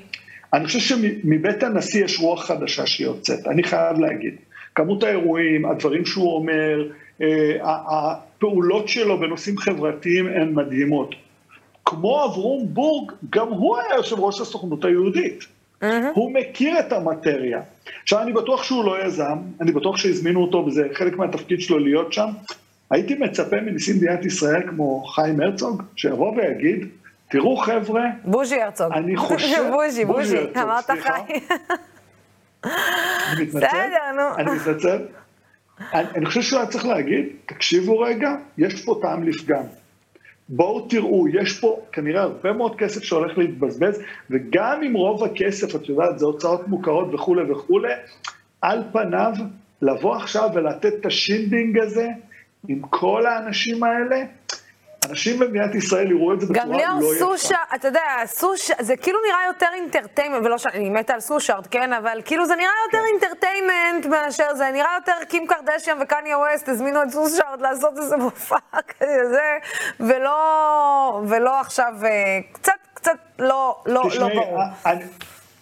אני 0.53 0.65
חושב 0.65 0.79
שמבית 0.79 1.63
הנשיא 1.63 2.05
יש 2.05 2.19
רוח 2.19 2.45
חדשה 2.45 2.85
שיוצאת, 2.85 3.47
אני 3.47 3.63
חייב 3.63 3.99
להגיד. 3.99 4.35
כמות 4.75 5.03
האירועים, 5.03 5.65
הדברים 5.65 6.05
שהוא 6.05 6.36
אומר, 6.36 6.88
אה, 7.21 7.57
הפעולות 7.62 8.88
שלו 8.88 9.19
בנושאים 9.19 9.57
חברתיים 9.57 10.27
הן 10.27 10.53
מדהימות. 10.53 11.15
כמו 11.86 12.25
אברום 12.25 12.67
בורג, 12.67 13.12
גם 13.29 13.47
הוא 13.47 13.77
היה 13.77 13.95
יושב 13.95 14.19
ראש 14.19 14.41
הסוכנות 14.41 14.86
היהודית. 14.86 15.45
הוא 16.13 16.31
מכיר 16.34 16.79
את 16.79 16.93
המטריה. 16.93 17.62
עכשיו, 18.03 18.21
אני 18.21 18.34
בטוח 18.34 18.63
שהוא 18.63 18.86
לא 18.86 19.05
יזם, 19.05 19.38
אני 19.62 19.71
בטוח 19.71 19.97
שהזמינו 19.97 20.41
אותו, 20.41 20.57
וזה 20.57 20.88
חלק 20.93 21.17
מהתפקיד 21.17 21.62
שלו 21.62 21.79
להיות 21.79 22.13
שם. 22.13 22.29
הייתי 22.89 23.15
מצפה 23.15 23.62
מנשיא 23.62 23.95
מדינת 23.95 24.25
ישראל 24.25 24.62
כמו 24.69 25.03
חיים 25.03 25.41
הרצוג, 25.41 25.84
שיבוא 25.95 26.36
ויגיד, 26.36 26.88
תראו 27.29 27.57
חבר'ה, 27.57 28.03
בוז'י 28.23 28.62
הרצוג. 28.62 28.93
אני 28.93 29.17
חושב... 29.17 29.63
בוז'י, 29.73 30.05
בוז'י, 30.05 30.38
הרצוג, 30.38 30.57
אמרת 30.57 30.86
סליחה. 30.86 31.13
חי. 31.13 32.69
אני 33.31 33.43
מתנצל, 33.43 33.67
בסדר, 33.67 34.11
נו. 34.15 34.35
אני 34.37 34.51
מתנצל. 34.51 34.97
אני, 35.93 36.07
אני 36.15 36.25
חושב 36.25 36.41
שהוא 36.41 36.59
היה 36.59 36.69
צריך 36.69 36.85
להגיד, 36.85 37.25
תקשיבו 37.45 37.99
רגע, 37.99 38.31
יש 38.57 38.85
פה 38.85 38.99
טעם 39.01 39.23
לפגם. 39.23 39.63
בואו 40.49 40.87
תראו, 40.87 41.27
יש 41.27 41.59
פה 41.59 41.85
כנראה 41.91 42.21
הרבה 42.21 42.53
מאוד 42.53 42.75
כסף 42.75 43.03
שהולך 43.03 43.37
להתבזבז, 43.37 44.01
וגם 44.29 44.83
אם 44.83 44.93
רוב 44.93 45.23
הכסף, 45.23 45.75
את 45.75 45.89
יודעת, 45.89 46.19
זה 46.19 46.25
הוצאות 46.25 46.67
מוכרות 46.67 47.13
וכולי 47.13 47.51
וכולי, 47.51 47.93
על 48.61 48.83
פניו, 48.91 49.33
לבוא 49.81 50.15
עכשיו 50.15 50.49
ולתת 50.53 50.93
את 50.99 51.05
ה 51.05 51.15
shindig 51.15 51.79
הזה 51.79 52.07
עם 52.67 52.81
כל 52.89 53.25
האנשים 53.25 53.83
האלה, 53.83 54.23
אנשים 55.09 55.39
במדינת 55.39 55.75
ישראל 55.75 56.11
יראו 56.11 56.33
את 56.33 56.41
זה 56.41 56.47
בצורה 56.47 56.65
גם 56.65 56.71
לא 56.71 56.77
ליאור 56.77 57.13
יפה. 57.13 57.25
סושרד, 57.25 57.57
אתה 57.75 57.87
יודע, 57.87 58.01
סושרד, 58.25 58.73
זה 58.79 58.97
כאילו 58.97 59.19
נראה 59.27 59.39
יותר 59.47 59.65
entertainment, 59.73 60.45
ולא 60.45 60.57
שאני 60.57 60.89
מתה 60.89 61.13
על 61.13 61.19
סושרד, 61.19 61.67
כן, 61.67 61.93
אבל 61.93 62.21
כאילו 62.25 62.45
זה 62.45 62.55
נראה 62.55 62.71
יותר 62.87 62.97
כן. 62.97 63.13
entertainment 63.13 64.05
מאשר 64.05 64.55
זה, 64.55 64.63
נראה 64.73 64.89
יותר 64.95 65.25
קים 65.29 65.47
קרדשיאן 65.47 65.97
וקניה 66.01 66.37
ווסט 66.37 66.69
הזמינו 66.69 67.03
את 67.03 67.09
סושרד 67.10 67.62
לעשות 67.61 67.97
איזה 67.97 68.17
מופע 68.17 68.57
כזה, 68.99 69.57
ולא, 69.99 71.21
ולא 71.27 71.59
עכשיו, 71.59 71.93
אה, 72.03 72.39
קצת, 72.51 72.73
קצת 72.93 73.17
לא, 73.39 73.75
לא, 73.85 74.03
לא 74.19 74.27
ברור. 74.27 74.59
אני, 74.85 75.03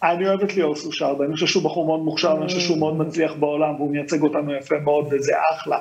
אני 0.04 0.28
אוהב 0.28 0.41
את 0.41 0.56
ליאור 0.56 0.75
סושרד, 0.75 1.21
אני 1.21 1.34
חושב 1.34 1.47
שהוא 1.47 1.63
בחור 1.63 1.86
מאוד 1.86 1.99
מוכשר, 1.99 2.32
אני 2.32 2.45
חושב 2.45 2.60
שהוא 2.60 2.78
מאוד 2.78 2.97
מצליח 2.97 3.34
בעולם, 3.34 3.75
והוא 3.75 3.91
מייצג 3.91 4.21
אותנו 4.21 4.56
יפה 4.56 4.75
מאוד, 4.84 5.08
וזה 5.12 5.34
אחלה. 5.54 5.80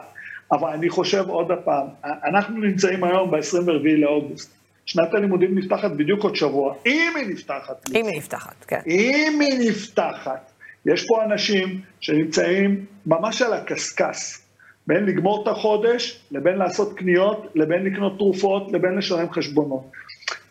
אבל 0.52 0.68
אני 0.68 0.88
חושב 0.88 1.24
עוד 1.28 1.48
פעם, 1.64 1.86
אנחנו 2.04 2.60
נמצאים 2.60 3.04
היום 3.04 3.30
ב-24 3.30 3.88
לאוגוסט. 3.98 4.58
שנת 4.86 5.14
הלימודים 5.14 5.58
נפתחת 5.58 5.90
בדיוק 5.90 6.22
עוד 6.22 6.36
שבוע, 6.36 6.74
אם 6.86 7.12
היא 7.16 7.26
נפתחת. 7.28 7.90
אם 7.94 8.06
היא 8.06 8.18
נפתחת, 8.18 8.64
כן. 8.64 8.80
אם 8.86 9.40
היא 9.40 9.70
נפתחת. 9.70 10.50
יש 10.86 11.06
פה 11.06 11.24
אנשים 11.24 11.80
שנמצאים 12.00 12.84
ממש 13.06 13.42
על 13.42 13.52
הקשקש, 13.52 14.38
בין 14.86 15.04
לגמור 15.04 15.42
את 15.42 15.48
החודש, 15.48 16.20
לבין 16.30 16.56
לעשות 16.56 16.98
קניות, 16.98 17.52
לבין 17.54 17.84
לקנות 17.84 18.18
תרופות, 18.18 18.72
לבין 18.72 18.98
לשלם 18.98 19.30
חשבונות. 19.30 19.90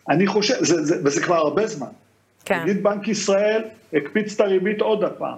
אני 0.09 0.27
חושב, 0.27 0.63
זה, 0.63 0.83
זה, 0.83 0.95
וזה 1.05 1.23
כבר 1.23 1.35
הרבה 1.35 1.67
זמן. 1.67 1.87
כן. 2.45 2.63
נגיד 2.63 2.83
בנק 2.83 3.07
ישראל 3.07 3.63
הקפיץ 3.93 4.33
את 4.33 4.39
הריבית 4.39 4.81
עוד 4.81 5.03
הפעם. 5.03 5.37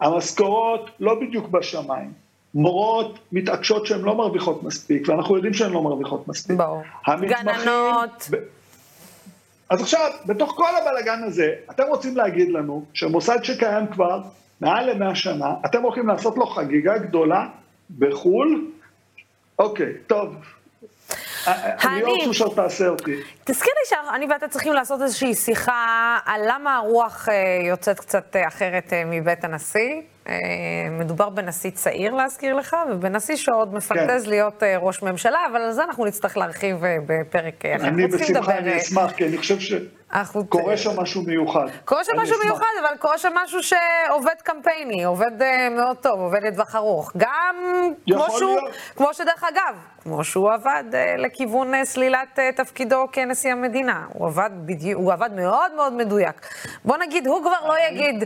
המשכורות 0.00 0.90
לא 1.00 1.20
בדיוק 1.20 1.48
בשמיים. 1.48 2.12
מורות 2.54 3.18
מתעקשות 3.32 3.86
שהן 3.86 4.00
לא 4.00 4.14
מרוויחות 4.14 4.62
מספיק, 4.62 5.08
ואנחנו 5.08 5.36
יודעים 5.36 5.54
שהן 5.54 5.72
לא 5.72 5.82
מרוויחות 5.82 6.28
מספיק. 6.28 6.56
ברור. 6.56 6.82
גננות. 7.06 8.28
ב... 8.30 8.36
אז 9.70 9.80
עכשיו, 9.80 10.10
בתוך 10.26 10.52
כל 10.56 10.70
הבלגן 10.82 11.22
הזה, 11.24 11.54
אתם 11.70 11.82
רוצים 11.88 12.16
להגיד 12.16 12.50
לנו 12.50 12.84
שמוסד 12.94 13.42
שקיים 13.42 13.86
כבר 13.86 14.20
מעל 14.60 14.90
למאה 14.90 15.14
שנה, 15.14 15.54
אתם 15.64 15.82
הולכים 15.82 16.08
לעשות 16.08 16.36
לו 16.36 16.46
חגיגה 16.46 16.98
גדולה 16.98 17.46
בחו"ל? 17.98 18.70
אוקיי, 19.58 19.92
טוב. 20.06 20.36
ליאור 21.84 22.24
שושר 22.24 22.48
תעשה 22.48 22.88
אותי. 22.88 23.16
תזכיר 23.44 23.72
לי 23.80 23.96
שאני 23.96 24.26
ואתה 24.32 24.48
צריכים 24.48 24.72
לעשות 24.72 25.02
איזושהי 25.02 25.34
שיחה 25.34 26.18
על 26.26 26.40
למה 26.48 26.76
הרוח 26.76 27.28
אה, 27.28 27.34
יוצאת 27.68 28.00
קצת 28.00 28.36
אה, 28.36 28.48
אחרת 28.48 28.92
אה, 28.92 29.02
מבית 29.06 29.44
הנשיא. 29.44 30.00
מדובר 30.90 31.28
בנשיא 31.28 31.70
צעיר 31.70 32.14
להזכיר 32.14 32.54
לך, 32.54 32.76
ובנשיא 32.90 33.36
שעוד 33.36 33.74
מפנטז 33.74 34.24
כן. 34.24 34.30
להיות 34.30 34.62
ראש 34.80 35.02
ממשלה, 35.02 35.38
אבל 35.50 35.60
על 35.60 35.72
זה 35.72 35.84
אנחנו 35.84 36.04
נצטרך 36.04 36.36
להרחיב 36.36 36.76
בפרק 37.06 37.64
אחר. 37.66 37.88
אני 37.88 38.06
בשמחה, 38.06 38.58
אני 38.58 38.76
אשמח, 38.76 39.12
כי 39.12 39.26
אני 39.26 39.38
חושב 39.38 39.60
ש... 39.60 39.72
קורה 40.48 40.76
שם 40.76 41.00
משהו 41.00 41.22
מיוחד. 41.22 41.66
קורה 41.84 42.04
שם 42.04 42.12
משהו 42.16 42.36
מיוחד, 42.44 42.66
אבל 42.80 42.96
קורה 42.98 43.18
שם 43.18 43.32
משהו 43.44 43.58
שעובד 43.62 44.34
קמפייני, 44.42 45.04
עובד 45.04 45.30
מאוד 45.70 45.96
טוב, 45.96 46.20
עובד 46.20 46.42
לטווח 46.42 46.74
ארוך. 46.76 47.12
גם 47.16 47.56
כמו 48.06 48.26
שהוא, 48.38 48.58
כמו 48.96 49.14
שדרך 49.14 49.44
אגב, 49.44 49.76
כמו 50.02 50.24
שהוא 50.24 50.52
עבד 50.52 50.84
לכיוון 51.18 51.84
סלילת 51.84 52.38
תפקידו 52.56 53.06
כנשיא 53.12 53.52
המדינה. 53.52 54.04
הוא 54.08 54.26
עבד, 54.26 54.50
בדיוק, 54.66 55.00
הוא 55.00 55.12
עבד 55.12 55.30
מאוד 55.36 55.74
מאוד 55.76 55.92
מדויק. 55.92 56.46
בוא 56.84 56.96
נגיד, 56.96 57.26
הוא 57.26 57.40
כבר 57.40 57.68
לא 57.68 57.74
יגיד, 57.88 58.24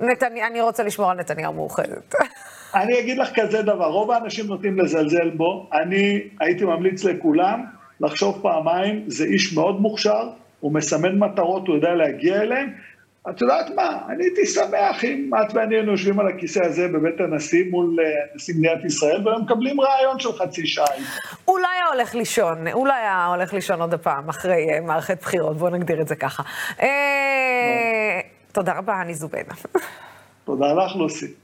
נתני, 0.00 0.46
אני 0.46 0.60
רוצה 0.60 0.82
לשמור 0.82 1.10
על 1.10 1.16
נתניהו 1.16 1.52
מאוחדת. 1.52 2.14
אני 2.74 3.00
אגיד 3.00 3.18
לך 3.18 3.28
כזה 3.34 3.62
דבר, 3.62 3.86
רוב 3.86 4.10
האנשים 4.10 4.46
נוטים 4.46 4.78
לזלזל 4.78 5.30
בו, 5.30 5.68
אני 5.72 6.20
הייתי 6.40 6.64
ממליץ 6.64 7.04
לכולם 7.04 7.64
לחשוב 8.00 8.38
פעמיים, 8.42 9.04
זה 9.06 9.24
איש 9.24 9.54
מאוד 9.54 9.80
מוכשר, 9.80 10.28
הוא 10.60 10.72
מסמן 10.72 11.18
מטרות, 11.18 11.68
הוא 11.68 11.76
יודע 11.76 11.94
להגיע 11.94 12.42
אליהן. 12.42 12.72
את 13.30 13.40
יודעת 13.40 13.70
מה, 13.74 13.98
אני 14.08 14.24
הייתי 14.24 14.46
שמח 14.46 15.04
אם 15.04 15.30
את 15.34 15.54
ואני 15.54 15.74
היינו 15.74 15.92
יושבים 15.92 16.20
על 16.20 16.28
הכיסא 16.28 16.60
הזה 16.64 16.88
בבית 16.88 17.20
הנשיא 17.20 17.64
מול 17.70 17.96
אה, 18.00 18.04
נשיא 18.34 18.54
מדינת 18.58 18.84
ישראל, 18.84 19.28
והם 19.28 19.42
מקבלים 19.42 19.80
רעיון 19.80 20.18
של 20.18 20.32
חצי 20.32 20.66
שעה. 20.66 20.86
לא 21.48 21.68
היה 21.74 21.86
הולך 21.92 22.14
לישון, 22.14 22.66
לא 22.86 22.92
היה 22.92 23.26
הולך 23.26 23.54
לישון 23.54 23.80
עוד 23.80 23.94
הפעם 23.94 24.28
אחרי 24.28 24.70
אה, 24.72 24.80
מערכת 24.80 25.20
בחירות, 25.22 25.56
בואו 25.56 25.70
נגדיר 25.70 26.00
את 26.00 26.08
זה 26.08 26.16
ככה. 26.16 26.42
תודה 28.54 28.72
רבה, 28.72 29.00
אני 29.00 29.14
זובנה. 29.14 29.54
תודה 30.44 30.72
לך, 30.72 30.96
לוסי. 30.96 31.34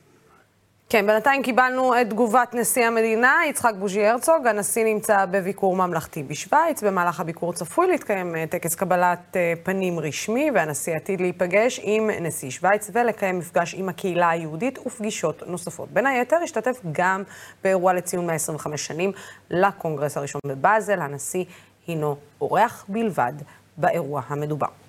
כן, 0.89 1.07
בינתיים 1.07 1.43
קיבלנו 1.43 2.01
את 2.01 2.11
תגובת 2.11 2.55
נשיא 2.55 2.87
המדינה, 2.87 3.37
יצחק 3.49 3.73
בוז'י 3.79 4.07
הרצוג. 4.07 4.47
הנשיא 4.47 4.85
נמצא 4.85 5.27
בביקור 5.27 5.77
ממלכתי 5.77 6.23
בשוויץ. 6.23 6.83
במהלך 6.83 7.21
הביקור 7.21 7.53
צפוי 7.53 7.87
להתקיים 7.87 8.37
אה, 8.37 8.45
טקס 8.47 8.75
קבלת 8.75 9.37
אה, 9.37 9.53
פנים 9.63 9.99
רשמי, 9.99 10.51
והנשיא 10.55 10.97
עתיד 10.97 11.21
להיפגש 11.21 11.81
עם 11.83 12.11
נשיא 12.21 12.51
שוויץ 12.51 12.91
ולקיים 12.93 13.39
מפגש 13.39 13.75
עם 13.75 13.89
הקהילה 13.89 14.31
היהודית 14.31 14.79
ופגישות 14.87 15.43
נוספות. 15.47 15.89
בין 15.91 16.07
היתר 16.07 16.37
השתתף 16.37 16.81
גם 16.93 17.23
באירוע 17.65 17.93
לציון 17.93 18.27
125 18.27 18.87
שנים 18.87 19.13
לקונגרס 19.51 20.17
הראשון 20.17 20.41
בבאזל. 20.47 21.01
הנשיא 21.01 21.45
הינו 21.87 22.17
אורח 22.41 22.85
בלבד 22.89 23.33
באירוע 23.77 24.23
המדובר. 24.29 24.80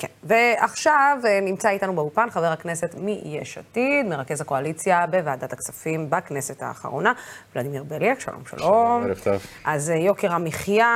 כן. 0.00 0.08
ועכשיו 0.22 1.18
אה, 1.24 1.40
נמצא 1.40 1.68
איתנו 1.68 1.94
באופן 1.94 2.30
חבר 2.30 2.46
הכנסת 2.46 2.94
מיש 2.98 3.58
עתיד, 3.58 4.06
מרכז 4.06 4.40
הקואליציה 4.40 5.06
בוועדת 5.06 5.52
הכספים 5.52 6.10
בכנסת 6.10 6.62
האחרונה, 6.62 7.12
ולדימיר 7.54 7.82
בליאק, 7.82 8.20
שלום 8.20 8.42
שלום. 8.50 9.04
ערב 9.04 9.18
טוב. 9.24 9.46
אז 9.64 9.90
אה, 9.90 9.96
יוקר 9.96 10.32
המחיה, 10.32 10.86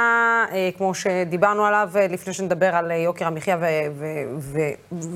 אה, 0.52 0.70
כמו 0.76 0.94
שדיברנו 0.94 1.64
עליו 1.64 1.90
לפני 2.10 2.32
שנדבר 2.32 2.76
על 2.76 2.90
יוקר 2.90 3.26
המחיה, 3.26 3.58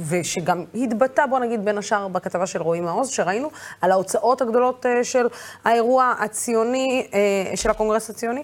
ושגם 0.09 0.65
התבטא, 0.75 1.27
בוא 1.27 1.39
נגיד, 1.39 1.65
בין 1.65 1.79
השאר 1.79 2.09
בכתבה 2.09 2.47
של 2.47 2.63
רועי 2.63 2.81
מעוז, 2.81 3.09
שראינו, 3.09 3.51
על 3.81 3.91
ההוצאות 3.91 4.43
הגדולות 4.43 4.87
של 5.03 5.27
האירוע 5.65 6.15
הציוני, 6.21 7.07
של 7.55 7.71
הקונגרס 7.71 8.11
הציוני. 8.11 8.43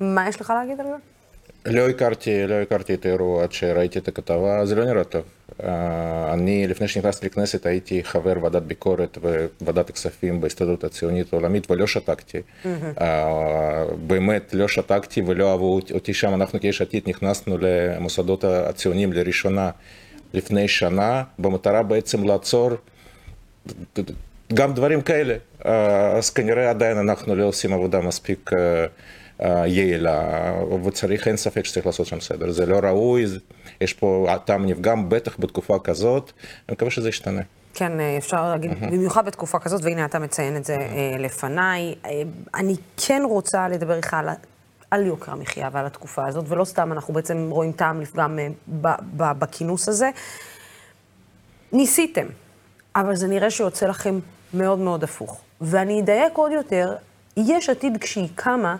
מה 0.00 0.28
יש 0.28 0.40
לך 0.40 0.50
להגיד 0.50 0.80
על 0.80 0.86
זה? 0.86 1.11
לא 1.66 1.88
הכרתי, 1.88 2.46
לא 2.46 2.54
הכרתי 2.54 2.94
את 2.94 3.06
האירוע 3.06 3.42
עד 3.42 3.52
שראיתי 3.52 3.98
את 3.98 4.08
הכתבה, 4.08 4.66
זה 4.66 4.74
לא 4.74 4.84
נראה 4.84 5.04
טוב. 5.04 5.22
אני, 6.32 6.66
לפני 6.66 6.88
שנכנסתי 6.88 7.26
לכנסת, 7.26 7.66
הייתי 7.66 8.04
חבר 8.04 8.32
ועדת 8.42 8.62
ביקורת 8.62 9.18
וועדת 9.60 9.90
הכספים 9.90 10.40
בהסתדרות 10.40 10.84
הציונית 10.84 11.32
העולמית, 11.32 11.70
ולא 11.70 11.86
שתקתי. 11.86 12.38
באמת, 14.06 14.54
לא 14.54 14.68
שתקתי 14.68 15.22
ולא 15.26 15.50
אהבו 15.50 15.80
אותי 15.94 16.14
שם. 16.14 16.34
אנחנו 16.34 16.60
כיש 16.60 16.82
עתיד 16.82 17.02
נכנסנו 17.06 17.58
למוסדות 17.60 18.44
הציוניים 18.44 19.12
לראשונה 19.12 19.70
לפני 20.34 20.68
שנה, 20.68 21.22
במטרה 21.38 21.82
בעצם 21.82 22.24
לעצור 22.24 22.70
גם 24.54 24.74
דברים 24.74 25.00
כאלה. 25.00 25.34
אז 26.16 26.30
כנראה 26.30 26.70
עדיין 26.70 26.98
אנחנו 26.98 27.34
לא 27.34 27.44
עושים 27.44 27.72
עבודה 27.72 28.00
מספיק... 28.00 28.50
יעילה, 29.66 30.52
וצריך, 30.84 31.28
אין 31.28 31.36
ספק 31.36 31.64
שצריך 31.64 31.86
לעשות 31.86 32.06
שם 32.06 32.20
סדר. 32.20 32.50
זה 32.50 32.66
לא 32.66 32.78
ראוי, 32.82 33.24
יש 33.80 33.92
פה 33.92 34.36
טעם 34.44 34.66
נפגם, 34.66 35.08
בטח 35.08 35.36
בתקופה 35.38 35.78
כזאת, 35.84 36.32
אני 36.68 36.74
מקווה 36.74 36.90
שזה 36.90 37.08
ישתנה. 37.08 37.40
כן, 37.74 37.92
אפשר 38.18 38.48
להגיד, 38.48 38.70
mm-hmm. 38.70 38.90
במיוחד 38.90 39.26
בתקופה 39.26 39.58
כזאת, 39.58 39.84
והנה 39.84 40.04
אתה 40.04 40.18
מציין 40.18 40.56
את 40.56 40.64
זה 40.64 40.76
mm-hmm. 40.76 41.18
לפניי. 41.18 41.94
אני 42.54 42.74
כן 42.96 43.22
רוצה 43.24 43.68
לדבר 43.68 43.96
איתך 43.96 44.14
על, 44.14 44.28
על 44.90 45.06
יוקר 45.06 45.32
המחיה 45.32 45.68
ועל 45.72 45.86
התקופה 45.86 46.26
הזאת, 46.26 46.44
ולא 46.48 46.64
סתם 46.64 46.92
אנחנו 46.92 47.14
בעצם 47.14 47.50
רואים 47.50 47.72
טעם 47.72 48.00
לפגם 48.00 48.38
בכינוס 49.18 49.88
הזה. 49.88 50.10
ניסיתם, 51.72 52.26
אבל 52.96 53.16
זה 53.16 53.28
נראה 53.28 53.50
שיוצא 53.50 53.86
לכם 53.86 54.18
מאוד 54.54 54.78
מאוד 54.78 55.04
הפוך. 55.04 55.40
ואני 55.60 56.00
אדייק 56.00 56.32
עוד 56.36 56.52
יותר, 56.52 56.96
יש 57.36 57.68
עתיד 57.68 57.96
כשהיא 58.00 58.28
קמה, 58.34 58.76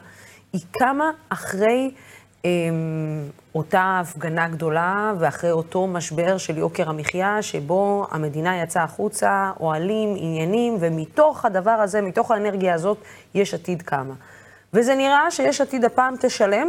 היא 0.52 0.60
קמה 0.70 1.10
אחרי 1.28 1.90
אה, 2.44 2.50
אותה 3.54 4.00
הפגנה 4.00 4.48
גדולה 4.48 5.12
ואחרי 5.18 5.50
אותו 5.50 5.86
משבר 5.86 6.38
של 6.38 6.58
יוקר 6.58 6.88
המחיה, 6.88 7.42
שבו 7.42 8.06
המדינה 8.10 8.62
יצאה 8.62 8.82
החוצה, 8.82 9.50
אוהלים, 9.60 10.14
עניינים, 10.18 10.76
ומתוך 10.80 11.44
הדבר 11.44 11.70
הזה, 11.70 12.00
מתוך 12.00 12.30
האנרגיה 12.30 12.74
הזאת, 12.74 12.98
יש 13.34 13.54
עתיד 13.54 13.82
קמה. 13.82 14.14
וזה 14.72 14.94
נראה 14.94 15.30
שיש 15.30 15.60
עתיד 15.60 15.84
הפעם 15.84 16.14
תשלם, 16.20 16.68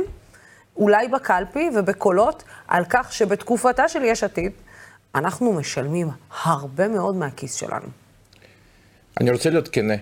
אולי 0.76 1.08
בקלפי 1.08 1.70
ובקולות, 1.76 2.44
על 2.68 2.84
כך 2.90 3.14
שבתקופתה 3.14 3.88
של 3.88 4.04
יש 4.04 4.24
עתיד, 4.24 4.52
אנחנו 5.16 5.54
משלמים 5.54 6.08
הרבה 6.44 6.88
מאוד 6.88 7.16
מהכיס 7.16 7.56
שלנו. 7.56 7.88
אני 9.22 9.32
רוצה 9.32 9.50
להיות 9.50 9.68
כנה. 9.68 9.94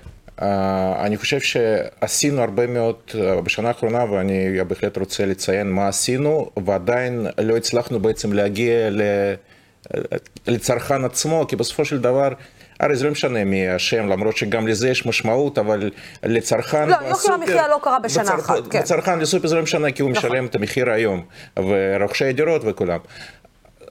אה, 0.42 1.06
אני 1.06 1.18
חושב 1.18 1.40
שעשינו 1.40 2.42
הרבה 2.42 2.68
מאוד 2.68 2.96
אה, 3.16 3.42
בשנה 3.42 3.68
האחרונה 3.68 4.12
ואני 4.12 4.64
בהחלט 4.68 4.98
רוצה 4.98 5.26
לציין 5.26 5.72
מה 5.72 5.88
עשינו 5.88 6.50
ועדיין 6.66 7.28
לא 7.38 7.58
הצלחנו 7.58 8.00
בעצם 8.00 8.34
להגיע 8.34 8.90
לצרכן 10.48 11.06
עצמו 11.06 11.46
כי 11.48 11.56
בסופו 11.56 11.86
של 11.86 12.00
דבר 12.00 12.34
הרי 12.82 12.96
זה 12.96 13.06
לא 13.06 13.12
משנה 13.12 13.44
מי 13.44 13.76
אשם, 13.76 14.08
למרות 14.08 14.38
שגם 14.38 14.68
לזה 14.68 14.90
יש 14.90 15.06
משמעות, 15.06 15.58
אבל 15.58 15.92
לצרכן 16.24 16.90
לא, 16.90 16.96
יוקר 17.10 17.34
המחיה 17.34 17.68
לא 17.68 17.80
קרה 17.84 18.00
בשנה 18.00 18.36
אחת, 18.36 18.68
כן. 18.70 18.80
לצרכן 18.80 19.20
לסופר 19.20 19.48
זה 19.48 19.56
לא 19.56 19.62
משנה, 19.62 19.92
כי 19.92 20.02
הוא 20.02 20.12
נכון. 20.12 20.30
משלם 20.30 20.46
את 20.46 20.56
המחיר 20.56 20.90
היום, 20.90 21.26
ורוכשי 21.58 22.26
הדירות 22.26 22.62
וכולם. 22.66 23.00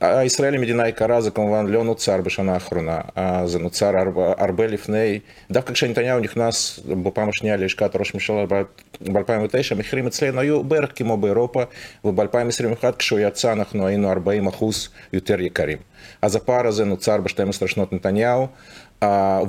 ישראל 0.04 0.52
היא 0.54 0.60
מדינה 0.60 0.88
יקרה, 0.88 1.20
זה 1.20 1.30
כמובן 1.30 1.66
לא 1.66 1.84
נוצר 1.84 2.20
בשנה 2.20 2.54
האחרונה, 2.54 3.00
זה 3.44 3.58
נוצר 3.58 3.92
הרבה, 4.38 4.66
לפני, 4.66 5.18
דווקא 5.50 5.72
כשנתניהו 5.72 6.20
נכנס 6.20 6.80
בפעם 7.02 7.28
השנייה 7.28 7.56
ללשכת 7.56 7.96
ראש 7.96 8.10
הממשלה 8.10 8.46
ב-2009, 8.46 9.56
המחירים 9.70 10.06
אצלנו 10.06 10.40
היו 10.40 10.64
בערך 10.64 10.92
כמו 10.96 11.16
באירופה, 11.16 11.62
וב-2021 12.04 12.84
כשהוא 12.98 13.18
יצא 13.18 13.52
אנחנו 13.52 13.86
היינו 13.86 14.10
40 14.10 14.46
אחוז 14.46 14.88
יותר 15.12 15.40
יקרים. 15.40 15.78
אז 16.22 16.36
הפער 16.36 16.66
הזה 16.66 16.84
נוצר 16.84 17.20
ב-12 17.20 17.66
שנות 17.66 17.92
נתניהו, 17.92 18.46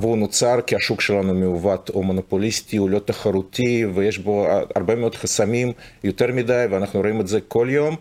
והוא 0.00 0.18
נוצר 0.18 0.60
כי 0.66 0.76
השוק 0.76 1.00
שלנו 1.00 1.34
מעוות 1.34 1.90
או 1.94 2.02
מונופוליסטי, 2.02 2.76
הוא 2.76 2.90
לא 2.90 2.98
תחרותי 2.98 3.86
ויש 3.94 4.18
בו 4.18 4.46
הרבה 4.76 4.94
מאוד 4.94 5.14
חסמים, 5.14 5.72
יותר 6.04 6.32
מדי, 6.32 6.64
ואנחנו 6.70 7.00
רואים 7.00 7.20
את 7.20 7.28
זה 7.28 7.38
כל 7.48 7.68
יום. 7.70 7.96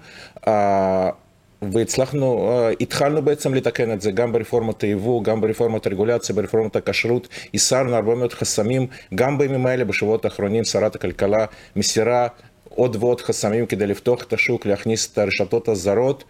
והצלחנו, 1.61 2.51
התחלנו 2.81 3.21
בעצם 3.21 3.53
לתקן 3.53 3.91
את 3.91 4.01
זה 4.01 4.11
גם 4.11 4.31
ברפורמת 4.31 4.81
היבוא, 4.81 5.23
גם 5.23 5.41
ברפורמת 5.41 5.85
הרגולציה, 5.85 6.35
ברפורמת 6.35 6.75
הכשרות, 6.75 7.27
הסרנו 7.53 7.95
הרבה 7.95 8.15
מאוד 8.15 8.33
חסמים, 8.33 8.87
גם 9.15 9.37
בימים 9.37 9.65
האלה, 9.65 9.85
בשבועות 9.85 10.25
האחרונים, 10.25 10.63
שרת 10.63 10.95
הכלכלה 10.95 11.45
מסירה 11.75 12.27
עוד 12.75 12.95
ועוד 12.99 13.21
חסמים 13.21 13.65
כדי 13.65 13.87
לפתוח 13.87 14.23
את 14.23 14.33
השוק, 14.33 14.65
להכניס 14.65 15.11
את 15.13 15.17
הרשתות 15.17 15.67
הזרות. 15.67 16.23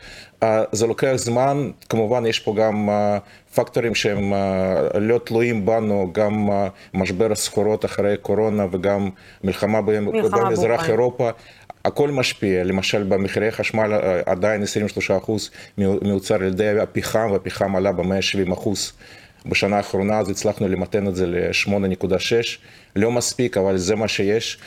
זה 0.71 0.87
לוקח 0.87 1.11
זמן, 1.15 1.71
כמובן 1.89 2.25
יש 2.25 2.39
פה 2.39 2.55
גם 2.55 2.89
פקטורים 3.55 3.95
שהם 3.95 4.33
לא 4.99 5.17
תלויים 5.17 5.65
בנו, 5.65 6.09
גם 6.11 6.49
משבר 6.93 7.31
הסחורות 7.31 7.85
אחרי 7.85 8.17
קורונה 8.21 8.65
וגם 8.71 9.09
מלחמה 9.43 9.81
במזרח 9.81 10.89
אירופה. 10.89 11.29
הכל 11.85 12.11
משפיע, 12.11 12.63
למשל 12.63 13.03
במחירי 13.03 13.51
חשמל 13.51 13.93
אה, 13.93 14.21
עדיין 14.25 14.63
23% 15.17 15.31
מיוצר 15.77 16.35
על 16.35 16.43
ידי 16.43 16.79
הפחם, 16.79 17.31
והפחם 17.31 17.75
עלה 17.75 17.91
ב-170%. 17.91 18.69
בשנה 19.45 19.77
האחרונה 19.77 20.19
אז 20.19 20.29
הצלחנו 20.29 20.67
למתן 20.67 21.07
את 21.07 21.15
זה 21.15 21.27
ל-8.6, 21.27 22.13
לא 22.95 23.11
מספיק, 23.11 23.57
אבל 23.57 23.77
זה 23.77 23.95
מה 23.95 24.07
שיש. 24.07 24.57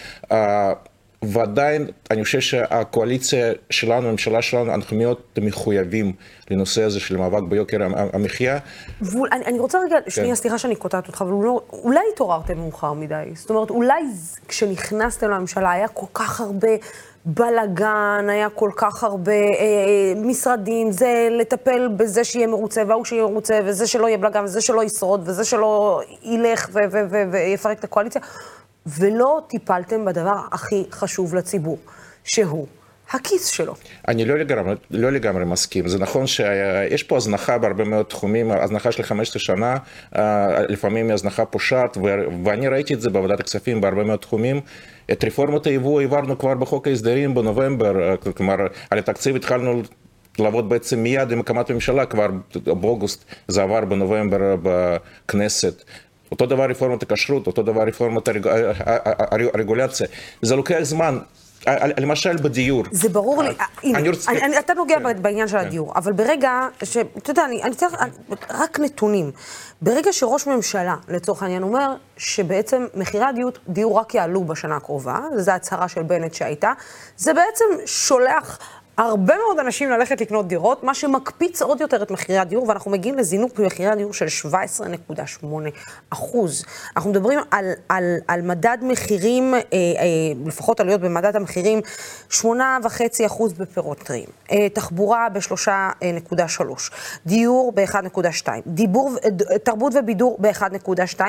ועדיין 1.29 1.87
אני 2.11 2.25
חושב 2.25 2.41
שהקואליציה 2.41 3.53
שלנו, 3.71 4.09
הממשלה 4.09 4.43
שלנו, 4.43 4.75
אנחנו 4.75 4.97
מאוד 4.97 5.17
מחויבים 5.41 6.13
לנושא 6.51 6.83
הזה 6.83 7.01
של 7.01 7.17
מאבק 7.17 7.43
ביוקר 7.49 7.79
המחיה. 8.13 8.59
ואני 9.01 9.45
אני 9.45 9.59
רוצה 9.59 9.79
רגע, 9.87 9.97
כן. 10.05 10.11
שנייה, 10.11 10.35
סליחה 10.35 10.59
שאני 10.59 10.77
קוטעת 10.77 11.07
אותך, 11.07 11.23
אבל 11.23 11.33
לא, 11.45 11.61
אולי 11.73 12.01
התעוררתם 12.13 12.59
מאוחר 12.59 12.93
מדי. 12.93 13.25
זאת 13.35 13.51
אומרת, 13.51 13.71
אולי 13.71 14.03
כשנכנסתם 14.49 15.31
לממשלה 15.31 15.71
היה 15.71 15.89
כל 15.89 16.07
כך 16.15 16.41
הרבה 16.41 16.69
בלאגן, 17.25 18.27
היה 18.29 18.51
כל 18.51 18.71
כך 18.77 19.05
הרבה 19.05 19.33
אה, 19.33 19.39
אה, 19.39 20.13
משרדים, 20.17 20.93
זה 20.93 21.29
לטפל 21.31 21.89
בזה 21.97 22.25
שיהיה 22.25 22.47
מרוצה, 22.47 22.83
והוא 22.89 23.05
שיהיה 23.05 23.23
מרוצה, 23.23 23.61
וזה 23.65 23.87
שלא 23.87 24.07
יהיה 24.07 24.19
בלאגן, 24.19 24.45
וזה 24.45 24.61
שלא 24.61 24.85
ישרוד, 24.85 25.21
וזה 25.25 25.45
שלא 25.45 26.01
ילך 26.23 26.69
ויפרק 27.31 27.79
את 27.79 27.85
הקואליציה, 27.85 28.21
ולא 28.87 29.41
טיפלתם 29.49 30.05
בדבר 30.05 30.37
הכי 30.53 30.85
חשוב 30.91 31.35
לציבור, 31.35 31.79
שהוא 32.25 32.67
הכיס 33.11 33.47
שלו. 33.47 33.75
אני 34.09 34.25
לא 34.25 34.39
לגמרי, 34.39 34.75
לא 34.91 35.13
לגמרי 35.13 35.45
מסכים. 35.45 35.89
זה 35.89 35.99
נכון 35.99 36.27
שיש 36.27 37.03
פה 37.03 37.17
הזנחה 37.17 37.59
בהרבה 37.59 37.85
מאוד 37.85 38.07
תחומים, 38.07 38.51
הזנחה 38.51 38.93
של 38.93 39.03
15 39.03 39.41
שנה, 39.41 39.77
אה, 40.17 40.63
לפעמים 40.69 41.07
היא 41.07 41.15
הזנחה 41.15 41.45
פושעת, 41.45 41.97
ואני 42.45 42.69
ראיתי 42.69 42.95
את 42.95 43.01
זה 43.01 43.11
בוועדת 43.11 43.41
הכספים 43.41 43.81
בהרבה 43.81 44.05
מאוד 44.05 44.19
תחומים. 44.19 44.61
את 45.13 45.25
רפורמות 45.25 45.67
היבוא 45.67 46.01
העברנו 46.01 46.39
כבר 46.39 46.55
בחוק 46.55 46.89
ההסדרים 46.89 47.35
בנובמבר, 47.35 48.11
אה, 48.11 48.17
כלומר, 48.17 48.57
על 48.91 48.99
התקציב 48.99 49.37
התחלנו 49.37 49.83
לעבוד 50.39 50.69
בעצם 50.69 50.99
מיד 51.03 51.33
עם 51.33 51.41
הקמת 51.41 51.71
הממשלה, 51.71 52.07
כבר 52.07 52.27
באוגוסט 52.65 53.25
זה 53.49 53.63
עבר 53.63 53.85
בנובמבר 53.85 54.57
בכנסת. 54.63 55.85
אותו 56.35 56.47
דבר 56.47 56.65
רפורמת 56.65 57.03
הכשרות, 57.03 57.47
אותו 57.47 57.63
דבר 57.63 57.83
רפורמת 57.83 58.29
הרגולציה. 59.55 60.07
זה 60.43 60.57
לוקח 60.57 60.79
זמן. 60.83 61.19
למשל 61.99 62.37
בדיור. 62.37 62.85
זה 62.91 63.09
ברור 63.09 63.43
לי, 63.43 63.51
הנה, 63.83 64.59
אתה 64.59 64.75
נוגע 64.75 64.97
כן. 64.99 65.23
בעניין 65.23 65.49
של 65.49 65.59
כן. 65.59 65.67
הדיור, 65.67 65.93
אבל 65.97 66.13
ברגע 66.13 66.69
ש... 66.83 66.97
אתה 66.97 67.31
יודע, 67.31 67.45
אני 67.45 67.75
צריך 67.75 67.95
רק 68.51 68.81
נתונים. 68.81 69.31
ברגע 69.83 70.13
שראש 70.13 70.47
ממשלה, 70.47 70.95
לצורך 71.09 71.43
העניין, 71.43 71.63
אומר 71.63 71.95
שבעצם 72.17 72.87
מחירי 72.95 73.25
הדיור 73.69 73.99
רק 73.99 74.15
יעלו 74.15 74.45
בשנה 74.45 74.77
הקרובה, 74.77 75.21
וזו 75.37 75.53
הצהרה 75.53 75.89
של 75.89 76.03
בנט 76.03 76.35
שהייתה, 76.35 76.73
זה 77.17 77.35
בעצם 77.35 77.65
שולח 77.87 78.59
הרבה 78.97 79.35
מאוד 79.37 79.59
אנשים 79.59 79.91
ללכת 79.91 80.21
לקנות 80.21 80.49
דירות, 80.49 80.85
מה 80.85 80.95
שמקפיץ 80.95 81.63
עוד 81.63 81.81
יותר 81.81 82.03
את 82.03 82.11
מחירי 82.11 82.39
הדיור, 82.39 82.69
ואנחנו 82.69 82.91
מגיעים 82.91 83.19
לזינוק 83.19 83.61
במחירי 83.61 83.89
הדיור 83.89 84.13
של 84.13 84.27
17.8 84.51 85.47
אחוז. 86.11 86.65
אנחנו 86.97 87.11
מדברים 87.11 87.39
על, 87.51 87.71
על, 87.89 88.17
על 88.29 88.43
מדד 88.43 88.79
מחירים, 88.83 89.55
אה, 89.55 89.61
אה, 89.61 89.67
לפחות 90.47 90.81
עלויות 90.81 91.01
במדד 91.01 91.37
המחירים, 91.37 91.81
8.5 92.31 92.45
אחוז 93.27 93.53
בפירות 93.53 93.99
טריים, 93.99 94.29
אה, 94.53 94.69
תחבורה 94.69 95.29
ב-3.3, 95.29 96.63
דיור 97.27 97.73
ב-1.2, 97.75 98.49
תרבות 99.65 99.93
ובידור 99.97 100.37
ב-1.2, 100.41 101.21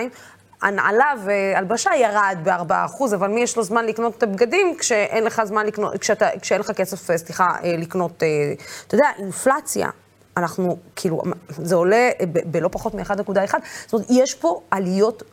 הנעלה 0.61 1.13
והלבשה 1.23 1.89
ירד 1.95 2.37
ב-4%, 2.43 3.15
אבל 3.15 3.27
מי 3.27 3.41
יש 3.41 3.57
לו 3.57 3.63
זמן 3.63 3.85
לקנות 3.85 4.17
את 4.17 4.23
הבגדים 4.23 4.75
כשאין 4.79 5.23
לך 5.23 5.41
זמן 5.43 5.65
לקנות, 5.65 5.97
כשאתה, 5.97 6.27
כשאין 6.41 6.59
לך 6.59 6.71
כסף, 6.71 7.09
אה, 7.09 7.17
סליחה, 7.17 7.47
אה, 7.63 7.75
לקנות, 7.77 8.23
אה, 8.23 8.53
אתה 8.87 8.95
יודע, 8.95 9.07
אינפלציה. 9.17 9.89
אנחנו, 10.37 10.77
כאילו, 10.95 11.21
זה 11.49 11.75
עולה 11.75 12.09
בלא 12.45 12.69
פחות 12.71 12.93
מ-1.1. 12.93 13.55
זאת 13.85 13.93
אומרת, 13.93 14.07
יש 14.09 14.35
פה 14.35 14.61
עליות 14.71 15.23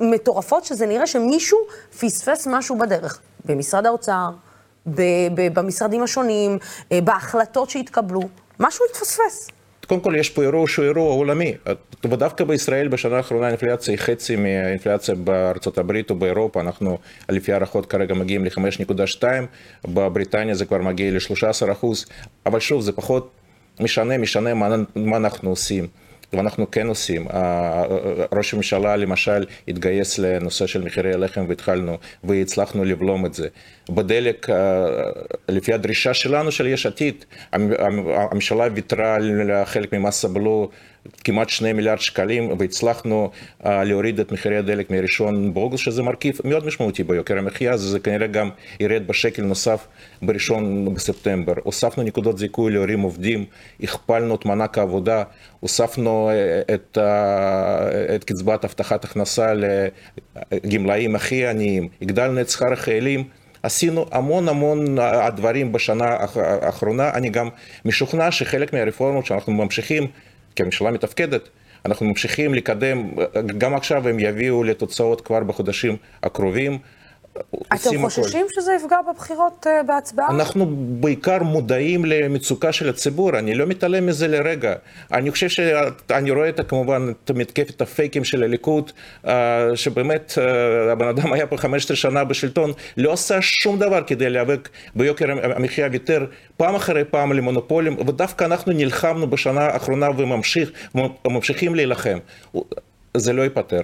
מטורפות, 0.00 0.64
שזה 0.64 0.86
נראה 0.86 1.06
שמישהו 1.06 1.58
פספס 2.00 2.46
משהו 2.46 2.78
בדרך. 2.78 3.20
במשרד 3.44 3.86
האוצר, 3.86 4.30
במשרדים 5.54 6.02
השונים, 6.02 6.58
בהחלטות 6.90 7.70
שהתקבלו, 7.70 8.20
משהו 8.60 8.84
התפספס. 8.90 9.48
קודם 9.88 10.00
כל 10.00 10.14
יש 10.16 10.30
פה 10.30 10.42
אירוע 10.42 10.68
שהוא 10.68 10.84
אירוע 10.84 11.14
עולמי, 11.14 11.54
ודווקא 12.04 12.44
בישראל 12.44 12.88
בשנה 12.88 13.16
האחרונה 13.16 13.46
האינפלציה 13.46 13.92
היא 13.94 13.98
חצי 13.98 14.36
מהאינפלציה 14.36 15.14
בארצות 15.14 15.78
הברית 15.78 16.10
או 16.10 16.14
באירופה, 16.14 16.60
אנחנו 16.60 16.98
לפי 17.28 17.52
הערכות 17.52 17.86
כרגע 17.86 18.14
מגיעים 18.14 18.44
ל-5.2, 18.44 19.22
בבריטניה 19.88 20.54
זה 20.54 20.64
כבר 20.64 20.78
מגיע 20.78 21.10
ל-13%, 21.10 21.86
אבל 22.46 22.60
שוב 22.60 22.82
זה 22.82 22.92
פחות 22.92 23.30
משנה, 23.80 24.18
משנה 24.18 24.54
מה, 24.54 24.76
מה 24.96 25.16
אנחנו 25.16 25.50
עושים. 25.50 25.86
ואנחנו 26.32 26.70
כן 26.70 26.86
עושים. 26.86 27.26
ראש 28.32 28.54
הממשלה 28.54 28.96
למשל 28.96 29.44
התגייס 29.68 30.18
לנושא 30.18 30.66
של 30.66 30.82
מחירי 30.82 31.12
הלחם 31.12 31.44
והתחלנו, 31.48 31.98
והצלחנו 32.24 32.84
לבלום 32.84 33.26
את 33.26 33.34
זה. 33.34 33.48
בדלק, 33.90 34.46
לפי 35.48 35.72
הדרישה 35.72 36.14
שלנו, 36.14 36.52
של 36.52 36.66
יש 36.66 36.86
עתיד, 36.86 37.24
הממשלה 37.52 38.68
ויתרה 38.74 39.14
על 39.14 39.64
חלק 39.64 39.92
ממס 39.92 40.24
הבלו 40.24 40.70
כמעט 41.24 41.48
שני 41.48 41.72
מיליארד 41.72 42.00
שקלים, 42.00 42.52
והצלחנו 42.58 43.30
uh, 43.62 43.68
להוריד 43.68 44.20
את 44.20 44.32
מחירי 44.32 44.56
הדלק 44.56 44.90
מראשון 44.90 45.54
באוגוסט, 45.54 45.84
שזה 45.84 46.02
מרכיב 46.02 46.40
מאוד 46.44 46.66
משמעותי 46.66 47.04
ביוקר 47.04 47.38
המחיה, 47.38 47.72
אז 47.72 47.80
זה 47.80 47.98
כנראה 47.98 48.26
גם 48.26 48.50
ירד 48.80 49.02
בשקל 49.06 49.42
נוסף 49.42 49.86
בראשון 50.22 50.94
בספטמבר. 50.94 51.52
הוספנו 51.62 52.02
נקודות 52.02 52.38
זיכוי 52.38 52.72
להורים 52.72 53.00
עובדים, 53.00 53.44
הכפלנו 53.82 54.34
את 54.34 54.44
מענק 54.44 54.78
העבודה, 54.78 55.22
הוספנו 55.60 56.30
uh, 56.30 56.72
את, 56.74 56.98
uh, 56.98 58.14
את 58.14 58.24
קצבת 58.24 58.64
הבטחת 58.64 59.04
הכנסה 59.04 59.52
לגמלאים 60.52 61.14
הכי 61.16 61.46
עניים, 61.46 61.88
הגדלנו 62.02 62.40
את 62.40 62.48
שכר 62.48 62.72
החיילים. 62.72 63.24
עשינו 63.62 64.06
המון 64.10 64.48
המון 64.48 64.96
דברים 65.36 65.72
בשנה 65.72 66.16
האחרונה, 66.34 67.10
אני 67.10 67.30
גם 67.30 67.48
משוכנע 67.84 68.30
שחלק 68.30 68.72
מהרפורמות 68.72 69.26
שאנחנו 69.26 69.52
ממשיכים 69.52 70.06
כממשלה 70.58 70.90
מתפקדת, 70.90 71.48
אנחנו 71.84 72.06
ממשיכים 72.06 72.54
לקדם, 72.54 73.10
גם 73.58 73.74
עכשיו 73.74 74.08
הם 74.08 74.18
יביאו 74.18 74.64
לתוצאות 74.64 75.20
כבר 75.20 75.40
בחודשים 75.40 75.96
הקרובים. 76.22 76.78
אתם 77.74 78.02
חוששים 78.02 78.46
הכל. 78.46 78.60
שזה 78.60 78.72
יפגע 78.72 78.96
בבחירות 79.12 79.66
uh, 79.66 79.86
בהצבעה? 79.86 80.28
אנחנו 80.30 80.66
בעיקר 80.76 81.42
מודעים 81.42 82.04
למצוקה 82.04 82.72
של 82.72 82.88
הציבור, 82.88 83.38
אני 83.38 83.54
לא 83.54 83.66
מתעלם 83.66 84.06
מזה 84.06 84.28
לרגע. 84.28 84.74
אני 85.12 85.30
חושב 85.30 85.48
שאני 85.48 86.30
רואה 86.30 86.48
את, 86.48 86.60
כמובן 86.68 87.12
את 87.24 87.30
מתקפת 87.30 87.80
הפייקים 87.80 88.24
של 88.24 88.42
הליכוד, 88.42 88.92
uh, 89.24 89.28
שבאמת 89.74 90.32
uh, 90.36 90.40
הבן 90.92 91.08
אדם 91.08 91.32
היה 91.32 91.46
פה 91.46 91.56
15 91.56 91.96
שנה 91.96 92.24
בשלטון, 92.24 92.72
לא 92.96 93.12
עשה 93.12 93.38
שום 93.40 93.78
דבר 93.78 94.02
כדי 94.06 94.30
להיאבק 94.30 94.68
ביוקר 94.94 95.26
המחיה, 95.56 95.88
ויתר 95.92 96.26
פעם 96.56 96.74
אחרי 96.74 97.04
פעם 97.04 97.32
למונופולים, 97.32 97.98
ודווקא 97.98 98.44
אנחנו 98.44 98.72
נלחמנו 98.72 99.26
בשנה 99.26 99.60
האחרונה 99.60 100.08
וממשיכים 101.24 101.74
להילחם. 101.74 102.18
זה 103.16 103.32
לא 103.32 103.42
ייפתר. 103.42 103.80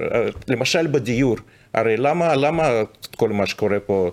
למשל 0.49 0.87
בדיור. 0.87 1.37
הרי 1.75 1.97
למה, 1.97 2.35
למה 2.35 2.83
כל 3.17 3.29
מה 3.29 3.47
שקורה 3.47 3.81
פה 3.81 4.11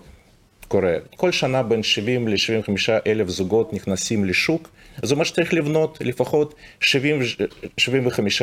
קורה? 0.68 0.95
כל 1.16 1.32
שנה 1.32 1.64
בין 1.64 1.84
70 1.84 2.28
ל-75 2.28 2.89
אלף 3.07 3.28
זוגות 3.28 3.74
נכנסים 3.74 4.26
לשוק, 4.26 4.70
זה 5.03 5.14
אומר 5.14 5.24
שצריך 5.24 5.53
לבנות 5.53 5.97
לפחות 6.01 6.55
70, 6.80 7.20
75 7.78 8.41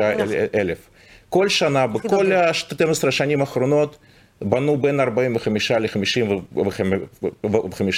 אלף. 0.54 0.90
כל 1.28 1.48
שנה, 1.48 1.86
בכל 1.86 2.32
ה-12 2.32 3.08
השנים 3.08 3.40
האחרונות, 3.40 3.98
בנו 4.42 4.76
בין 4.76 5.00
45 5.00 5.70
ל-55 5.70 6.60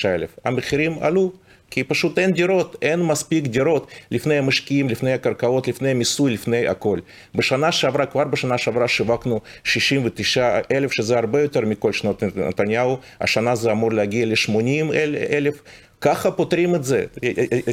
אלף. 0.04 0.38
המחירים 0.44 0.98
עלו. 1.00 1.32
כי 1.70 1.84
פשוט 1.84 2.18
אין 2.18 2.32
דירות, 2.32 2.76
אין 2.82 3.02
מספיק 3.02 3.46
דירות 3.46 3.86
לפני 4.10 4.38
המשקיעים, 4.38 4.88
לפני 4.88 5.12
הקרקעות, 5.12 5.68
לפני 5.68 5.90
המיסוי, 5.90 6.32
לפני 6.32 6.68
הכל. 6.68 6.98
בשנה 7.34 7.72
שעברה, 7.72 8.06
כבר 8.06 8.24
בשנה 8.24 8.58
שעברה 8.58 8.88
שיווקנו 8.88 9.40
69 9.64 10.58
אלף, 10.72 10.92
שזה 10.92 11.18
הרבה 11.18 11.42
יותר 11.42 11.60
מכל 11.60 11.92
שנות 11.92 12.22
נתניהו, 12.36 12.96
השנה 13.20 13.54
זה 13.54 13.72
אמור 13.72 13.92
להגיע 13.92 14.26
ל-80 14.26 14.94
אלף. 15.30 15.62
ככה 16.00 16.30
פותרים 16.30 16.74
את 16.74 16.84
זה. 16.84 17.04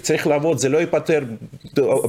צריך 0.02 0.28
לעבוד, 0.28 0.58
זה 0.58 0.70
לא 0.70 0.78
ייפתר 0.78 1.24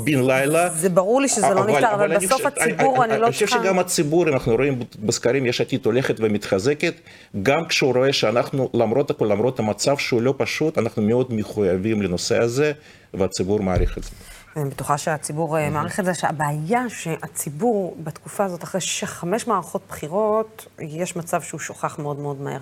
בן 0.04 0.24
לילה. 0.26 0.68
זה 0.68 0.88
ברור 0.88 1.20
לי 1.20 1.28
שזה 1.28 1.54
לא 1.54 1.66
נפתר, 1.66 1.94
אבל, 1.94 2.12
אבל 2.12 2.26
בסוף 2.26 2.46
הציבור, 2.46 3.04
אני, 3.04 3.14
אני 3.14 3.22
לא 3.22 3.30
צריכה... 3.30 3.56
אני 3.56 3.60
חושב 3.60 3.68
שגם 3.68 3.78
הציבור, 3.78 4.28
אנחנו 4.28 4.54
רואים 4.54 4.78
בסקרים, 5.02 5.46
יש 5.46 5.60
עתיד 5.60 5.86
הולכת 5.86 6.14
ומתחזקת, 6.18 6.94
גם 7.42 7.66
כשהוא 7.68 7.94
רואה 7.94 8.12
שאנחנו, 8.12 8.70
למרות 8.74 9.10
הכל, 9.10 9.26
למרות 9.26 9.58
המצב 9.58 9.98
שהוא 9.98 10.22
לא 10.22 10.34
פשוט, 10.36 10.78
אנחנו 10.78 11.02
מאוד 11.02 11.34
מחויבים 11.34 12.02
לנושא 12.02 12.38
הזה, 12.38 12.72
והציבור 13.14 13.60
מעריך 13.60 13.98
את 13.98 14.04
זה. 14.04 14.10
אני 14.56 14.70
בטוחה 14.70 14.98
שהציבור 14.98 15.56
mm-hmm. 15.56 15.70
מעריך 15.70 16.00
את 16.00 16.04
זה, 16.04 16.14
שהבעיה 16.14 16.88
שהציבור 16.88 17.96
בתקופה 18.02 18.44
הזאת, 18.44 18.64
אחרי 18.64 18.80
חמש 19.04 19.46
מערכות 19.46 19.82
בחירות, 19.88 20.66
יש 20.78 21.16
מצב 21.16 21.42
שהוא 21.42 21.60
שוכח 21.60 21.98
מאוד 21.98 22.18
מאוד 22.18 22.40
מהר. 22.40 22.60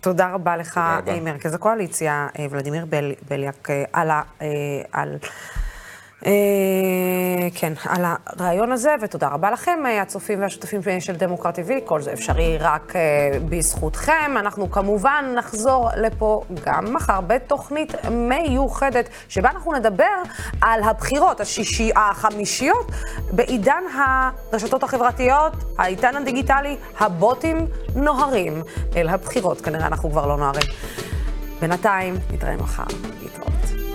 תודה 0.00 0.32
רבה 0.32 0.56
לך, 0.56 0.78
רבה. 0.78 1.20
מרכז 1.20 1.54
הקואליציה, 1.54 2.28
ולדימיר 2.50 2.84
בל, 2.84 3.12
בליאק, 3.28 3.68
על, 3.92 4.10
על 4.92 5.16
אה, 5.22 5.28
כן, 7.54 7.72
על 7.88 8.04
הרעיון 8.26 8.72
הזה, 8.72 8.94
ותודה 9.00 9.28
רבה 9.28 9.50
לכם, 9.50 9.78
אה, 9.86 10.02
הצופים 10.02 10.40
והשותפים 10.40 10.80
של 11.00 11.16
דמוקרט 11.16 11.58
TV, 11.58 11.72
כל 11.84 12.02
זה 12.02 12.12
אפשרי 12.12 12.58
רק 12.58 12.96
אה, 12.96 13.38
בזכותכם. 13.48 14.32
אנחנו 14.36 14.70
כמובן 14.70 15.24
נחזור 15.36 15.88
לפה 15.96 16.42
גם 16.64 16.94
מחר 16.94 17.20
בתוכנית 17.20 17.92
מיוחדת, 18.10 19.08
שבה 19.28 19.50
אנחנו 19.50 19.72
נדבר 19.72 20.22
על 20.60 20.82
הבחירות 20.82 21.40
השישי, 21.40 21.90
החמישיות 21.96 22.90
בעידן 23.32 23.82
הרשתות 23.94 24.82
החברתיות, 24.82 25.52
העידן 25.78 26.16
הדיגיטלי, 26.16 26.76
הבוטים 26.98 27.66
נוהרים 27.94 28.62
אל 28.96 29.08
הבחירות. 29.08 29.60
כנראה 29.60 29.86
אנחנו 29.86 30.10
כבר 30.10 30.26
לא 30.26 30.36
נוהרים. 30.36 30.68
בינתיים, 31.60 32.14
נתראה 32.32 32.56
מחר. 32.56 32.84
להתראות. 33.22 33.87